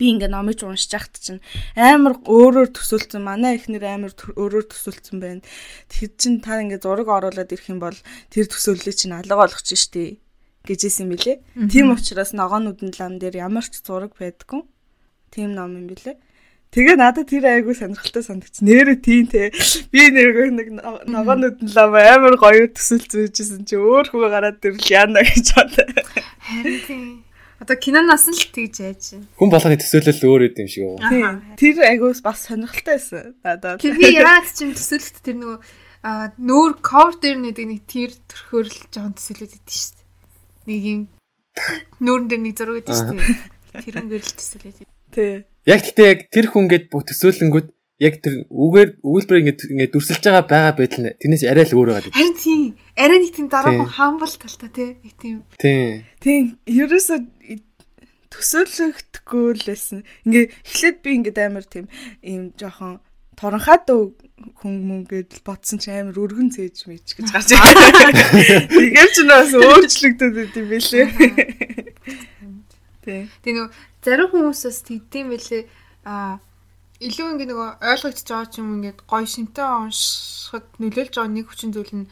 Би 0.00 0.16
ингээд 0.16 0.32
номыг 0.32 0.60
уншиж 0.64 0.92
яхад 0.96 1.16
чинь 1.20 1.44
амар 1.76 2.20
өөрөөр 2.24 2.72
төсөөлсөн. 2.72 3.20
Манай 3.20 3.60
ихнэр 3.60 3.84
амар 3.84 4.12
өөрөөр 4.16 4.66
төсөөлсөн 4.72 5.20
байна. 5.20 5.44
Тэр 5.92 6.08
чин 6.16 6.40
та 6.40 6.60
ингээд 6.60 6.84
зураг 6.84 7.08
оруулаад 7.08 7.52
ирэх 7.52 7.68
юм 7.68 7.84
бол 7.84 7.96
тэр 8.32 8.48
төсөөллийг 8.48 8.96
чинь 8.96 9.12
алга 9.12 9.36
болгочих 9.36 9.76
штеп 9.76 10.20
гэжсэн 10.64 11.08
юм 11.08 11.16
билэ. 11.16 11.40
Тийм 11.68 11.92
учраас 11.92 12.32
ногоонууд 12.32 12.80
нь 12.80 12.96
лам 12.96 13.20
дээр 13.20 13.44
ямар 13.44 13.64
ч 13.64 13.80
зураг 13.84 14.16
байдгүй. 14.16 14.64
Тийм 15.32 15.52
ном 15.56 15.76
юм 15.76 15.86
билэ. 15.88 16.16
Тэгээ 16.70 16.96
надад 17.02 17.26
тэр 17.26 17.50
айгүй 17.50 17.74
сонирхолтой 17.74 18.22
санагдсан. 18.22 18.62
Нэрээ 18.62 19.02
тийм 19.02 19.26
те. 19.26 19.50
Би 19.90 20.06
нэр 20.14 20.54
нэг 20.54 20.68
ногоонууд 21.10 21.66
нь 21.66 21.74
лам 21.74 21.98
амар 21.98 22.38
гоё 22.38 22.70
төсөл 22.70 23.02
зүүжсэн 23.10 23.66
чи 23.66 23.74
өөр 23.74 24.06
хөө 24.06 24.30
гараад 24.30 24.62
ирэл 24.62 24.86
яана 24.86 25.18
гэж 25.18 25.46
бодлоо. 25.50 25.90
Харин 26.46 26.78
тийм. 26.86 27.02
Одоо 27.58 27.74
киноноос 27.74 28.30
нь 28.30 28.38
л 28.38 28.54
тэгж 28.54 28.76
яаж 28.86 29.00
чинь. 29.02 29.26
Хүн 29.34 29.50
болгоны 29.50 29.82
төсөөлөл 29.82 30.22
өөр 30.30 30.42
юм 30.54 30.70
шиг 30.70 30.86
үү? 30.94 31.58
Тэр 31.58 31.82
айгүй 31.90 32.14
бас 32.22 32.46
сонирхолтой 32.46 33.02
байсан. 33.02 33.34
Надад. 33.42 33.82
Тэр 33.82 33.98
би 33.98 34.14
яагаад 34.14 34.54
чинь 34.54 34.70
төсөөлөлт 34.78 35.18
тэр 35.26 35.36
нөгөө 35.42 35.58
нүүр 36.38 36.72
кор 36.86 37.18
дээр 37.18 37.50
нэг 37.50 37.58
нэг 37.58 37.82
тэр 37.90 38.14
төрхөөрл 38.30 38.78
жоон 38.94 39.12
төсөөлөд 39.18 39.58
идэв 39.58 39.74
шүү 39.74 39.92
дээ. 39.98 40.06
Нэг 40.70 40.80
юм 40.86 41.00
нүүрэн 42.06 42.28
дээр 42.30 42.42
нэг 42.46 42.54
зураг 42.56 42.78
идэв 42.78 42.94
шүү 42.94 43.18
дээ. 43.18 43.84
Тэр 43.90 43.94
юм 43.98 44.08
гэрэл 44.08 44.38
төсөөлөд. 44.38 44.88
Тий. 45.12 45.49
Яг 45.68 45.84
гэхдээ 45.84 46.08
яг 46.08 46.20
тэр 46.32 46.46
хүн 46.48 46.66
гээд 46.72 46.88
төсөөлөнгүүд 46.88 47.68
яг 48.00 48.14
тэр 48.24 48.48
үгээр 48.48 48.90
өгүүлбэр 49.04 49.40
ингээд 49.44 49.60
ингээд 49.76 49.92
дүрсэлж 49.92 50.24
байгаа 50.24 50.44
байгаа 50.48 50.74
байдал 50.80 51.02
нь 51.04 51.12
тэрнээс 51.20 51.44
арай 51.44 51.68
л 51.68 51.76
өөр 51.76 51.90
байгаа. 51.92 52.16
Харин 52.16 52.36
тийм. 52.40 52.62
Арай 52.96 53.18
нэг 53.20 53.32
тийм 53.36 53.48
дараахан 53.52 53.92
хамбал 53.92 54.34
талтай 54.40 54.70
тий. 54.72 54.90
Нэг 55.04 55.14
тийм. 55.20 55.36
Тийм. 55.60 56.08
Тийм. 56.24 56.42
Ерөөсө 56.64 57.16
төсөөлөгдөхгүй 58.32 59.46
л 59.52 59.64
байсан. 59.68 60.00
Ингээ 60.24 60.44
эхлээд 60.64 60.96
би 61.04 61.10
ингээд 61.20 61.38
амар 61.44 61.66
тийм 61.68 61.86
ийм 62.24 62.56
жоохон 62.56 63.04
торонхаад 63.36 63.84
хүн 64.60 64.74
мөнгөд 64.88 65.44
бодсон 65.44 65.76
чи 65.80 65.92
амар 65.92 66.16
өргөн 66.16 66.48
цээж 66.52 66.88
мэж 66.88 67.20
гэж 67.20 67.28
гарч 67.32 67.52
ирсэн. 67.52 68.68
Тэгээд 68.72 69.12
ч 69.12 69.18
бас 69.28 69.52
өөрчлөгдөд 69.52 70.34
идэв 70.44 70.66
билээ. 70.72 71.06
Тий. 73.10 73.22
Тэгээ 73.42 73.56
нөгөө 73.58 73.70
зарим 74.06 74.28
хүмүүсээс 74.30 74.78
тэгдэм 74.86 75.26
байлээ 75.34 75.62
а 76.06 76.38
илүү 77.00 77.26
ингэ 77.32 77.46
нөгөө 77.50 77.68
ойлгогдож 77.80 78.28
байгаа 78.28 78.48
ч 78.52 78.54
юм 78.60 78.68
ингээд 78.78 78.98
гоё 79.10 79.26
шинтэй 79.26 79.66
уншихад 79.66 80.66
нөлөөлж 80.78 81.14
байгаа 81.16 81.32
нэг 81.34 81.46
хүчин 81.48 81.72
зүйл 81.74 81.94
нь 81.96 82.06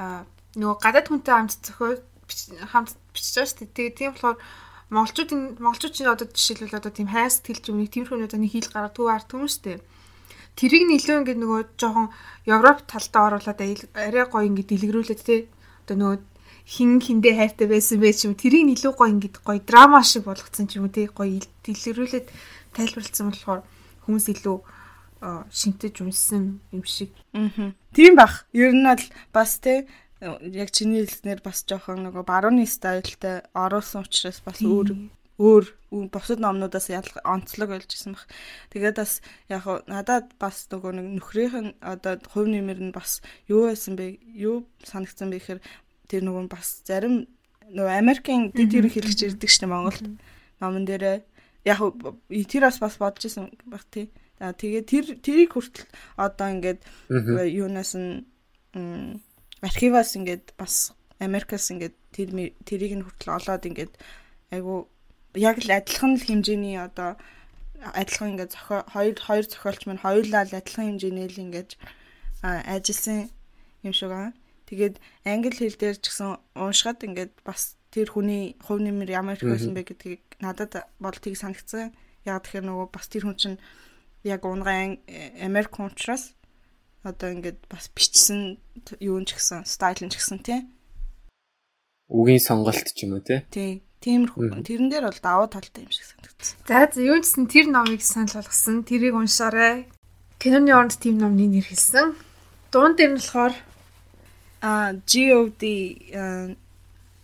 а 0.00 0.24
нөгөө 0.56 0.76
гадаад 0.80 1.06
хүнтэй 1.10 1.34
хамт 1.34 1.52
зохио 1.66 1.98
хамт 2.72 2.94
бичиж 3.14 3.34
байгаа 3.36 3.50
шүү 3.50 3.58
дээ. 3.58 3.74
Тэгээ 3.74 3.98
тийм 3.98 4.10
болохоор 4.14 4.38
монголчуудын 4.90 5.42
монголчуудын 5.62 6.14
одоо 6.14 6.26
жишээлбэл 6.30 6.78
одоо 6.78 6.92
тийм 6.94 7.08
хайр 7.10 7.30
сэтгэл 7.30 7.74
нэг 7.78 7.90
тиймэрхүү 7.94 8.26
одоо 8.26 8.40
нэг 8.42 8.52
хил 8.54 8.70
гараа 8.70 8.90
төв 8.94 9.06
ард 9.10 9.28
хүмүүс 9.30 9.54
шүү 9.54 9.64
дээ. 9.66 9.78
Тэрийг 10.58 10.84
нь 10.86 10.96
илүү 10.98 11.16
ингэ 11.22 11.34
нөгөө 11.38 11.60
жоохон 11.78 12.08
Европ 12.46 12.78
талдаа 12.90 13.22
оруулаад 13.30 13.60
арай 13.94 14.24
гоё 14.26 14.46
ингэ 14.50 14.66
дэлгэрүүлээд 14.66 15.20
те 15.22 15.36
одоо 15.86 15.96
нөгөө 15.98 16.18
хин 16.70 17.02
хиндэ 17.02 17.34
хайртай 17.34 17.66
байсан 17.66 17.98
бэ 17.98 18.14
ч 18.14 18.30
юм 18.30 18.38
тэрийг 18.38 18.78
илүү 18.78 18.94
гоё 18.94 19.10
ингээд 19.10 19.42
гоё 19.42 19.58
драма 19.58 20.06
шиг 20.06 20.30
болгоцсон 20.30 20.70
ч 20.70 20.78
юм 20.78 20.86
уу 20.86 20.94
тий 20.94 21.10
гоё 21.10 21.42
дэлгэрүүлээд 21.66 22.26
тайлбарлсан 22.78 23.34
болохоор 23.34 23.66
хүмүүс 24.06 24.26
илүү 24.30 24.56
шинтэж 25.50 25.94
унсан 26.00 26.62
юм 26.70 26.84
шиг. 26.86 27.10
Аа. 27.34 27.74
Тийм 27.90 28.14
бах. 28.14 28.46
Ер 28.54 28.70
нь 28.70 28.86
бол 28.86 29.02
бас 29.34 29.58
тий 29.58 29.90
яг 30.20 30.70
чиний 30.70 31.02
хэлснээр 31.02 31.42
бас 31.42 31.66
жоохон 31.66 32.06
нөгөө 32.06 32.24
барууны 32.24 32.64
стайлтай 32.70 33.42
оруулсан 33.50 34.06
учраас 34.06 34.40
бас 34.44 34.62
өөр 34.62 34.94
өөр 35.40 35.64
бусад 36.12 36.38
номнуудаас 36.40 36.92
онцлог 37.24 37.68
болж 37.72 37.90
исэн 37.90 38.14
баг. 38.14 38.28
Тэгээд 38.70 38.96
бас 39.00 39.20
яг 39.48 39.64
надад 39.88 40.32
бас 40.38 40.68
нөгөө 40.70 40.92
нэг 40.92 41.06
нөхрийнх 41.18 41.56
нь 41.56 41.72
одоо 41.80 42.20
хувь 42.30 42.52
нэмэр 42.52 42.78
нь 42.78 42.92
бас 42.92 43.24
юу 43.48 43.68
байсан 43.68 43.96
бэ? 43.96 44.20
Юу 44.36 44.68
санагдсан 44.84 45.32
бэ 45.32 45.40
гэхээр 45.40 45.60
тэр 46.10 46.26
нөгөө 46.26 46.50
бас 46.50 46.82
зарим 46.82 47.30
нөгөө 47.70 47.94
Америкийн 48.02 48.50
дэд 48.50 48.74
ерөнхийлөгч 48.74 49.20
ирдэг 49.30 49.50
шнэ 49.50 49.70
Монголд 49.70 50.18
номон 50.58 50.84
дээрээ 50.84 51.22
яг 51.70 51.78
тэр 52.50 52.62
бас 52.66 52.78
бас 52.82 52.98
бодож 52.98 53.24
исэн 53.30 53.54
баг 53.70 53.86
тий. 53.90 54.10
За 54.40 54.50
тэгээ 54.50 54.82
тэр 54.82 55.04
тэрийг 55.22 55.54
хүртэл 55.54 55.86
одоо 56.18 56.48
ингээд 56.50 56.80
юунаас 57.46 57.94
нь 57.94 58.26
архиваас 59.62 60.16
ингээд 60.18 60.56
бас 60.58 60.96
Америкаас 61.20 61.70
ингээд 61.70 61.94
тэр 62.10 62.28
тэрийг 62.64 62.92
нь 62.98 63.04
хүртэл 63.04 63.36
олоод 63.38 63.68
ингээд 63.68 63.92
айгу 64.50 64.88
яг 65.36 65.62
л 65.62 65.70
адилхан 65.70 66.16
л 66.16 66.26
хэмжээний 66.26 66.80
одоо 66.80 67.20
адилхан 67.84 68.34
ингээд 68.34 68.54
зохио 68.56 68.82
хоёр 68.88 69.16
хоёр 69.20 69.44
зохиолч 69.46 69.80
маань 69.86 70.02
хоёулаа 70.02 70.42
л 70.48 70.56
адилхан 70.58 70.96
хэмжээний 70.96 71.28
л 71.28 71.42
ингээд 71.44 71.70
ажилласан 72.42 73.28
юм 73.84 73.92
шиг 73.92 74.10
аа. 74.10 74.32
Тэгээд 74.70 74.96
англи 75.26 75.50
хэл 75.50 75.74
дээр 75.74 75.98
ч 75.98 76.14
гэсэн 76.14 76.38
уншихад 76.54 77.02
ингээд 77.02 77.42
бас 77.42 77.74
тэр 77.90 78.14
хүний 78.14 78.54
хувь 78.62 78.78
нэмэр 78.78 79.10
ямар 79.10 79.34
их 79.34 79.42
байсан 79.42 79.74
бэ 79.74 79.82
гэдгийг 79.82 80.22
надад 80.38 80.86
бол 81.02 81.18
тийг 81.18 81.34
санагцсан. 81.34 81.90
Яг 82.22 82.46
тэгэхээр 82.46 82.70
нөгөө 82.70 82.88
бас 82.94 83.10
тэр 83.10 83.26
хүн 83.26 83.34
чинь 83.34 83.58
яг 84.22 84.46
унгай 84.46 85.02
Америк 85.42 85.74
учраас 85.82 86.38
одоо 87.02 87.34
ингээд 87.34 87.66
бас 87.66 87.90
бичсэн 87.90 88.62
юун 89.02 89.26
ч 89.26 89.34
гэсэн 89.34 89.66
стайл 89.66 90.06
нь 90.06 90.12
ч 90.12 90.22
гэсэн 90.22 90.38
тий. 90.38 90.62
Үгийн 92.06 92.38
сонголт 92.38 92.94
ч 92.94 93.10
юм 93.10 93.18
уу 93.18 93.24
тий. 93.26 93.42
Тий. 93.50 93.82
Тиймэрхүү. 94.00 94.64
Тэрэн 94.64 94.88
дээр 94.88 95.04
бол 95.12 95.20
даваа 95.20 95.48
талтай 95.52 95.84
юм 95.84 95.92
шиг 95.92 96.08
санагдсан. 96.08 96.56
За 96.64 96.88
за 96.88 97.04
юу 97.04 97.20
гэсэн 97.20 97.44
тэр 97.52 97.68
номыг 97.68 98.00
санал 98.00 98.40
болгосон. 98.40 98.80
Тэрийг 98.80 99.12
уншаарай. 99.12 99.92
Киноны 100.40 100.72
оронд 100.72 100.96
тийм 100.96 101.20
номны 101.20 101.44
нэр 101.44 101.68
хэлсэн. 101.68 102.16
Дуун 102.72 102.96
дээр 102.96 103.12
нь 103.12 103.20
болохоор 103.20 103.52
а 104.60 104.92
GOD 105.08 105.62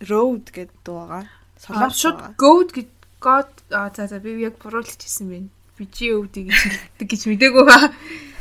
road 0.09 0.45
гэдэг 0.53 0.77
дуугаа 0.85 1.25
солонгос 1.57 1.97
шууд 2.01 2.19
goat 2.37 2.69
гэж 2.73 2.89
god 3.21 3.49
а 3.71 3.89
за 3.93 4.07
за 4.07 4.19
би 4.19 4.37
яг 4.41 4.57
буруулж 4.61 4.97
хэлсэн 4.97 5.27
байна. 5.29 5.49
Би 5.77 5.85
GOD 5.85 6.35
гэж 6.49 6.57
хэлдэг 6.57 7.07
гэж 7.07 7.21
мдэггүй 7.29 7.65
ба. 7.65 7.93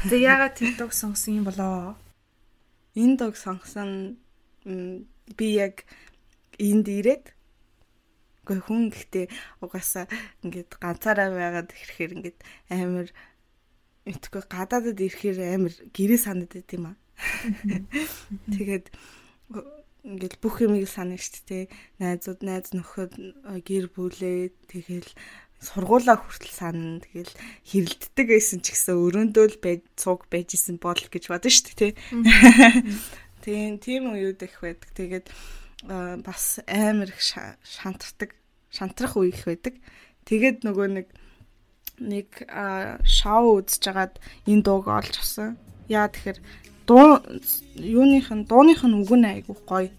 За 0.05 0.17
яагаад 0.17 0.57
тэр 0.57 0.77
дог 0.77 0.93
сонгосон 0.93 1.41
юм 1.41 1.45
болоо? 1.49 1.97
Энэ 2.97 3.17
дог 3.17 3.37
сонгосон 3.37 4.17
би 4.65 5.47
яг 5.57 5.85
энд 6.59 6.89
ирээд 6.89 7.37
Гэхдээ 8.47 8.63
хүн 8.63 8.83
гэхдээ 8.95 9.27
угаасаа 9.59 10.07
ингээд 10.47 10.79
ганцаараа 10.79 11.35
байгаад 11.35 11.75
ирэхээр 11.75 12.13
ингээд 12.15 12.39
амар 12.71 13.11
мэдгүй 14.07 14.43
гадаадад 14.47 15.03
ирэхээр 15.03 15.39
амар 15.43 15.75
гэрээ 15.91 16.21
санагдаад 16.23 16.71
юм 16.71 16.95
аа. 16.95 16.97
Тэгээд 18.53 18.87
ингээл 20.07 20.39
бүх 20.39 20.63
юмыг 20.63 20.87
санах 20.87 21.21
шүү 21.21 21.45
дээ. 21.51 21.65
Найзууд, 21.99 22.41
найз 22.47 22.71
нөхөд 22.71 23.13
гэр 23.67 23.91
бүлээ 23.91 24.55
тэгэл 24.71 25.11
сургуулаа 25.59 26.21
хүртэл 26.21 26.55
санана. 26.55 27.03
Тэгэл 27.03 27.33
хэрэлддэг 27.67 28.27
байсан 28.31 28.61
ч 28.63 28.77
гэсэн 28.77 28.95
өрөөндөө 28.95 29.47
л 29.57 29.59
байж 29.59 29.83
цуг 29.99 30.29
байжсэн 30.31 30.79
бол 30.79 31.01
гэж 31.01 31.25
бодсон 31.27 31.75
дээ, 31.75 31.91
тий. 31.91 31.93
Тийм, 33.47 33.79
тийм 33.79 34.11
үеуд 34.11 34.43
их 34.43 34.59
байдаг. 34.59 34.91
Тэгээд 34.95 35.27
бас 36.23 36.59
амар 36.67 37.15
их 37.15 37.21
шантардаг, 37.23 38.35
шантрах 38.71 39.15
үе 39.15 39.31
их 39.31 39.47
байдаг. 39.47 39.79
Тэгээд 40.27 40.67
нөгөө 40.67 40.89
нэг 40.99 41.07
нэг 42.03 42.29
шоу 43.07 43.63
үзэж 43.63 43.83
хагаад 43.87 44.15
энэ 44.51 44.65
дууг 44.67 44.91
олж 44.91 45.15
авсан. 45.15 45.57
Яа 45.87 46.11
тэгэхээр 46.11 46.43
дуу 46.87 47.21
юуных 47.77 48.31
нь 48.31 48.47
дууных 48.47 48.81
нь 48.87 48.97
үг 49.03 49.11
нь 49.15 49.27
айгүй 49.27 49.57
гоё. 49.67 49.91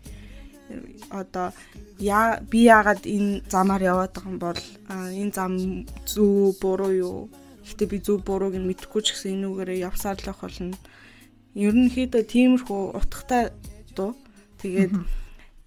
Одоо 1.12 1.52
яа 2.00 2.40
би 2.52 2.68
яагаад 2.68 3.04
энэ 3.06 3.44
замаар 3.52 3.84
яваад 3.84 4.14
байгаа 4.16 4.32
юм 4.32 4.40
бол 4.40 4.62
энэ 4.92 5.36
зам 5.36 5.52
зөв 6.06 6.56
буруу 6.62 6.94
юу? 6.94 7.20
Гэтэ 7.68 7.86
би 7.92 7.98
зөв 8.00 8.24
бурууг 8.24 8.56
нь 8.56 8.68
мэдэхгүй 8.68 9.02
ч 9.04 9.08
гэсэн 9.14 9.44
энэ 9.44 9.48
үгээрээ 9.52 9.86
явсаар 9.90 10.18
л 10.20 10.32
болно. 10.42 10.78
Ерөнхийдөө 11.56 12.24
тиймэрхүү 12.24 12.82
утгатай 13.00 13.52
дуу. 13.96 14.16
Тэгээд 14.62 14.94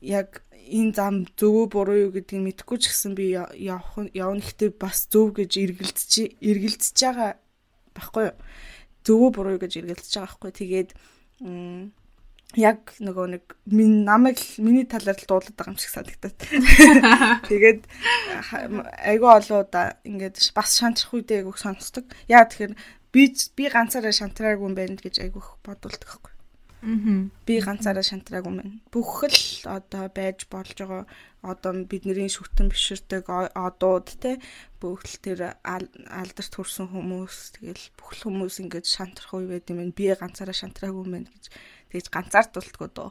яг 0.00 0.42
энэ 0.70 0.92
зам 0.94 1.14
зөв 1.36 1.66
буруу 1.68 2.08
юу 2.08 2.10
гэдгийг 2.14 2.42
мэдэхгүй 2.46 2.78
ч 2.78 2.94
гэсэн 2.94 3.12
би 3.18 3.34
явах 3.34 3.90
явна 4.14 4.40
гэхдээ 4.40 4.70
бас 4.78 5.10
зөв 5.10 5.34
гэж 5.34 5.50
эргэлдэж 5.58 6.12
эргэлдэж 6.38 6.96
байгаа 6.96 7.30
байхгүй 7.94 8.24
юу? 8.30 8.36
Зөв 9.04 9.32
буруу 9.32 9.56
гэж 9.58 9.80
эргэлдэж 9.80 10.12
байгаа 10.12 10.28
байхгүй. 10.28 10.52
Тэгээд 10.52 10.90
яг 12.58 12.98
нөгөө 12.98 13.26
нэг 13.30 13.44
минь 13.70 14.02
намайг 14.02 14.40
миний 14.58 14.82
талаар 14.82 15.14
л 15.14 15.28
дуулаад 15.28 15.54
байгаа 15.54 15.70
юм 15.70 15.78
шиг 15.78 15.94
санагдаад. 15.94 16.38
Тэгээд 17.50 17.82
айгүй 19.06 19.30
олоода 19.30 20.02
ингээд 20.02 20.50
бас 20.50 20.74
шантрах 20.74 21.14
үедээ 21.14 21.46
айгүй 21.46 21.54
сонсдог. 21.54 22.10
Яа 22.26 22.50
тэгэхээр 22.50 22.74
би 23.14 23.22
би 23.54 23.64
ганцаараа 23.70 24.10
шантраагүй 24.10 24.66
юм 24.66 24.74
байна 24.74 24.98
гэж 24.98 25.22
айгүй 25.22 25.42
бодулдаг 25.62 26.10
байхгүй. 26.10 26.34
Аа. 26.82 27.30
Би 27.46 27.54
ганцаараа 27.62 28.02
шантраагүй 28.02 28.50
юм 28.50 28.58
байна. 28.58 28.74
Бүх 28.90 29.30
л 29.30 29.40
одоо 29.70 30.10
байж 30.10 30.50
болж 30.50 30.74
байгаа 30.74 31.06
одоо 31.42 31.72
бидний 31.88 32.28
шүтэн 32.28 32.68
биширдэг 32.68 33.24
одууд 33.28 34.08
те 34.20 34.36
бүх 34.80 35.04
л 35.04 35.16
тэр 35.24 35.56
алдарт 35.64 36.52
хүрсэн 36.52 36.92
хүмүүс 36.92 37.56
тэгэл 37.56 37.86
бүх 37.96 38.16
л 38.16 38.24
хүмүүс 38.28 38.60
ингэж 38.64 38.86
шантрах 38.86 39.32
үе 39.36 39.48
байд 39.48 39.68
юм 39.72 39.80
байна. 39.80 39.96
Би 39.96 40.12
ганцаараа 40.12 40.56
шантраагүй 40.56 41.02
юм 41.04 41.12
байна 41.16 41.30
гэж 41.32 41.44
тэгж 41.92 42.06
ганцаардултгүй 42.12 42.88
дөө. 42.92 43.10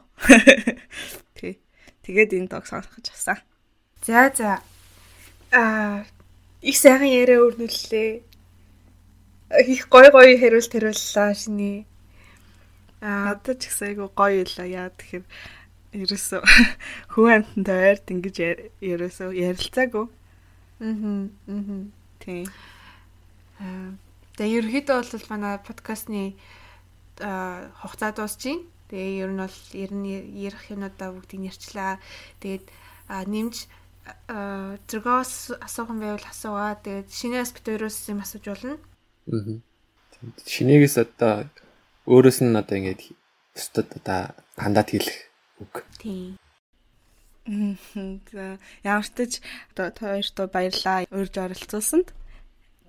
Тий. 1.38 1.58
Тэгээд 2.06 2.34
энэ 2.38 2.50
дог 2.50 2.64
сонгох 2.70 2.98
гэж 2.98 3.06
басан. 3.10 3.38
За 4.06 4.30
за. 4.30 4.62
Аа 5.50 6.06
их 6.62 6.76
сайхан 6.78 7.10
яриа 7.10 7.42
өрнүүллээ. 7.42 8.10
Их 9.66 9.88
гой 9.90 10.06
гой 10.14 10.38
хэрүүл 10.38 10.70
тэрүүллээ 10.70 11.34
шиний 11.34 11.90
Аа 13.00 13.32
надад 13.32 13.64
ч 13.64 13.72
айгу 13.80 14.12
гоё 14.12 14.44
илаа 14.44 14.68
яа 14.68 14.88
тэгэхээр 14.92 15.24
ерөөсөө 15.94 16.40
хүн 17.12 17.30
амьтантай 17.34 17.78
ойрт 17.90 18.06
ингэж 18.14 18.36
ерөөсөө 18.78 19.30
ярилцаагүй. 19.34 20.06
Аа. 20.80 20.94
Аа. 21.50 21.80
Тийм. 22.22 22.46
Аа 23.60 23.90
тэгээ 24.40 24.58
ерөөхдөө 24.64 24.98
бол 25.04 25.26
манай 25.28 25.60
подкастны 25.60 26.32
аа 27.20 27.68
хугацаа 27.84 28.16
дуусчихин. 28.16 28.64
Тэгээ 28.88 29.20
ер 29.20 29.30
нь 29.36 29.42
бол 29.44 29.58
ер 29.76 29.92
нь 29.92 30.08
ярих 30.40 30.64
юмудаа 30.72 31.12
бүгдийг 31.12 31.44
нэрчлээ. 31.44 32.00
Тэгээд 32.40 32.64
нэмж 33.28 33.68
зэрэгос 34.88 35.60
асуухан 35.60 36.00
байвал 36.00 36.24
асуугаа. 36.24 36.80
Тэгээд 36.80 37.12
шинээс 37.12 37.52
бит 37.52 37.66
өөрөөс 37.68 37.98
юм 38.08 38.24
асууж 38.24 38.44
болно. 38.48 38.80
Аа. 39.28 39.60
Шинээс 40.48 40.96
одоо 41.04 41.44
өөрөөс 42.08 42.40
нь 42.40 42.56
одоо 42.56 42.76
ингээд 42.80 43.12
бусдад 43.52 43.88
одоо 43.92 44.20
хандаад 44.56 44.88
хэлэх 44.88 45.29
үг. 45.60 45.84
Тийм. 46.00 46.36
За 48.32 48.58
ямар 48.84 49.06
ч 49.06 49.10
тач 49.16 49.32
одоо 49.76 49.90
хоёртоо 49.92 50.46
баярлаа 50.48 51.06
урьж 51.10 51.34
оролцуулсанд. 51.36 52.12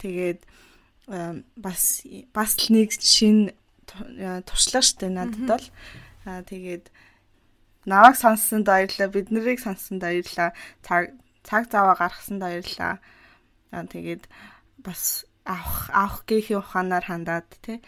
Тэгээд 0.01 0.41
бас 1.55 2.03
бас 2.33 2.51
л 2.59 2.67
нэг 2.71 2.89
шин 2.95 3.51
туршлага 4.47 4.85
штэ 4.85 5.07
надад 5.11 5.43
бол. 5.47 5.65
Аа 6.25 6.43
тэгээд 6.43 6.91
наваг 7.85 8.15
сонссонд 8.15 8.67
баярлаа, 8.67 9.07
бид 9.09 9.31
нарыг 9.31 9.59
сонссонд 9.59 10.01
баярлаа. 10.03 10.53
Цаг 10.85 11.15
цаг 11.43 11.63
заваа 11.71 11.95
гаргасанд 11.97 12.41
баярлаа. 12.43 12.99
Аа 13.71 13.85
тэгээд 13.87 14.29
бас 14.83 15.25
авах 15.45 15.89
авах 15.89 16.23
гэхийн 16.29 16.61
ухаанаар 16.61 17.05
хандаад 17.07 17.49
тий 17.65 17.81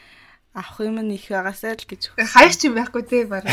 авах 0.54 0.80
юм 0.86 1.01
нь 1.01 1.18
их 1.18 1.28
байгаасаа 1.30 1.74
л 1.74 1.86
гэж. 1.89 2.14
Хаяг 2.14 2.54
ч 2.54 2.70
юм 2.70 2.78
байхгүй 2.78 3.04
тий 3.04 3.26
баг. 3.26 3.43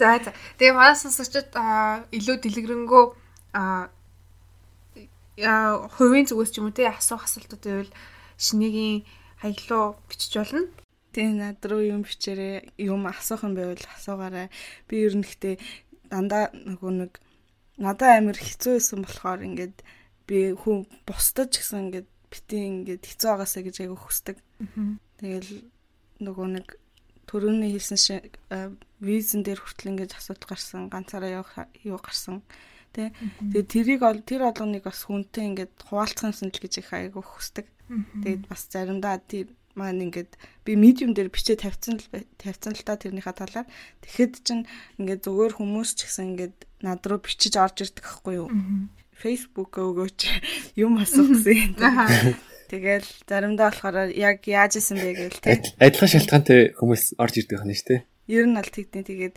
За 0.00 0.18
за. 0.18 0.32
Тэгээ 0.58 0.74
манай 0.74 0.96
сонсогчид 0.96 1.52
илүү 1.52 2.36
дэлгэрэнгүй 2.40 3.04
яа 5.36 5.68
хувийн 5.96 6.26
зүгээс 6.26 6.50
ч 6.52 6.58
юм 6.58 6.72
уу 6.72 6.76
тий 6.76 6.88
асуух 6.88 7.28
асуултууд 7.28 7.62
байвал 7.62 7.92
шинэгийн 8.40 9.04
хаяглуу 9.38 9.96
бичиж 10.08 10.32
болно. 10.34 10.66
Тэгээ 11.12 11.36
над 11.36 11.60
руу 11.68 11.84
юм 11.84 12.02
бичээрэй. 12.02 12.72
Юм 12.80 13.04
асуух 13.06 13.44
юм 13.44 13.54
байвал 13.54 13.84
асуугаарай. 13.96 14.48
Би 14.88 15.04
ер 15.04 15.14
нь 15.14 15.24
гэхдээ 15.24 15.56
дандаа 16.08 16.52
нөгөө 16.52 16.92
нэг 17.04 17.12
надад 17.80 18.20
амар 18.20 18.36
хэцүү 18.36 18.76
байсан 18.76 19.00
болохоор 19.04 19.40
ингээд 19.44 19.76
би 20.28 20.52
хүн 20.52 20.88
бусдад 21.08 21.52
ч 21.52 21.60
гэсэн 21.60 21.88
ингээд 21.88 22.08
бити 22.32 22.56
ингээд 22.56 23.04
хэцүү 23.04 23.28
байгаасаа 23.28 23.62
гэж 23.62 23.76
айгу 23.84 23.96
хүсдэг. 24.00 24.36
Тэгэл 25.20 25.50
нөгөө 26.24 26.46
нэг 26.56 26.66
төрөний 27.28 27.76
хэлсэн 27.76 28.00
шиг 28.00 28.40
визэн 28.98 29.44
дээр 29.44 29.60
хүртэл 29.60 29.92
ингээд 29.92 30.16
асуудал 30.16 30.48
гарсан, 30.56 30.88
ганцаараа 30.88 31.44
явах 31.44 31.68
юу 31.84 32.00
гарсан. 32.00 32.40
Тэ. 32.96 33.12
Тэгээд 33.52 33.68
тэрийг 33.68 34.00
ол 34.04 34.20
тэр 34.24 34.48
олгоныг 34.48 34.84
бас 34.84 35.04
хүнтэй 35.04 35.48
ингээд 35.52 35.74
хуваалцах 35.88 36.32
юмсан 36.32 36.52
л 36.52 36.60
гэж 36.60 36.74
их 36.80 36.90
айгу 36.92 37.20
хүсдэг. 37.24 37.68
Тэгээд 38.24 38.48
бас 38.48 38.68
заримдаа 38.68 39.20
тэр 39.20 39.52
маань 39.74 40.04
ингээд 40.04 40.36
би 40.64 40.76
медиум 40.76 41.16
дээр 41.16 41.32
бичээ 41.32 41.56
тавьсан 41.64 41.96
л 41.96 42.06
тавьсан 42.36 42.76
л 42.76 42.84
та 42.84 43.00
тэрнийхээ 43.00 43.32
талаар 43.32 43.66
тэгэхэд 44.04 44.32
чинь 44.44 44.64
ингээд 45.00 45.24
зүгээр 45.24 45.56
хүмүүс 45.56 45.90
ч 45.96 46.00
гэсэн 46.04 46.36
ингээд 46.36 46.56
над 46.84 47.00
руу 47.08 47.20
бичиж 47.24 47.56
орж 47.56 47.88
ирдэг 47.88 48.04
байхгүй 48.04 48.34
юу 48.36 48.48
Facebook 49.22 49.78
өгөөч 49.78 50.20
юм 50.82 50.98
асуух 50.98 51.30
гэсэн. 51.38 51.78
Тэгэл 52.72 53.06
заримдаа 53.28 53.70
болохоор 53.70 54.10
яг 54.16 54.42
яаж 54.48 54.80
исэн 54.80 54.98
бэ 54.98 55.12
гээл 55.14 55.38
те. 55.38 55.62
Адилхан 55.78 56.10
шалтгаантай 56.10 56.60
хүмүүс 56.74 57.20
орж 57.20 57.34
ирдэг 57.44 57.62
байна 57.62 57.76
шүү 57.76 57.88
дээ. 57.92 58.00
Ер 58.32 58.46
нь 58.48 58.56
аль 58.58 58.72
тэгдэ 58.72 59.00
тэгээд 59.06 59.34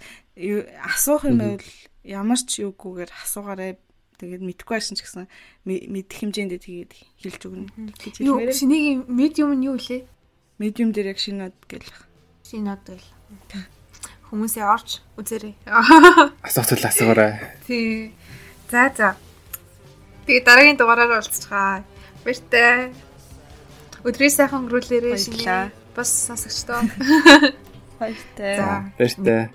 асуух 0.81 1.27
юм 1.29 1.37
бол 1.43 1.67
ямар 2.01 2.39
ч 2.39 2.63
юугүйгээр 2.63 3.11
асуугаарай. 3.11 3.75
Тэгээд 4.15 4.47
мэдхгүй 4.47 4.75
байсан 4.79 4.95
ч 4.95 5.03
гэсэн 5.03 5.27
мэдэх 5.67 6.17
хэмжээндээ 6.23 6.61
тэгээд 6.63 6.91
хэлж 7.19 7.41
өгнө 7.51 7.67
гэж 7.99 8.23
хэлмээрээ. 8.23 8.47
Юу 8.47 8.55
шинийг 8.55 9.03
медиум 9.11 9.51
нь 9.59 9.67
юу 9.67 9.75
лээ? 9.75 10.07
Медиум 10.55 10.95
дээр 10.95 11.11
яг 11.11 11.19
шинод 11.19 11.51
гэл. 11.67 11.91
Шинод 12.47 12.79
гэл. 12.87 13.03
Хүмүүсээ 14.31 14.63
орч 14.63 15.03
үзээрэй. 15.19 15.59
Асуух 16.47 16.71
асуугаарай. 16.79 17.59
Тий. 17.67 18.15
За 18.71 18.87
за. 18.95 19.19
Тэгээ 20.25 20.43
дараагийн 20.45 20.77
дугаараар 20.77 21.21
уулзцгаа. 21.21 21.85
Баяртай. 22.25 22.89
Өдрийн 24.01 24.33
сайхан 24.33 24.65
өнгөрүүлээрэй 24.65 25.17
шинэ. 25.21 25.69
Бас 25.93 26.09
сонсогчдоо. 26.27 26.81
Баяртай. 27.99 28.57
Баяртай. 28.97 29.49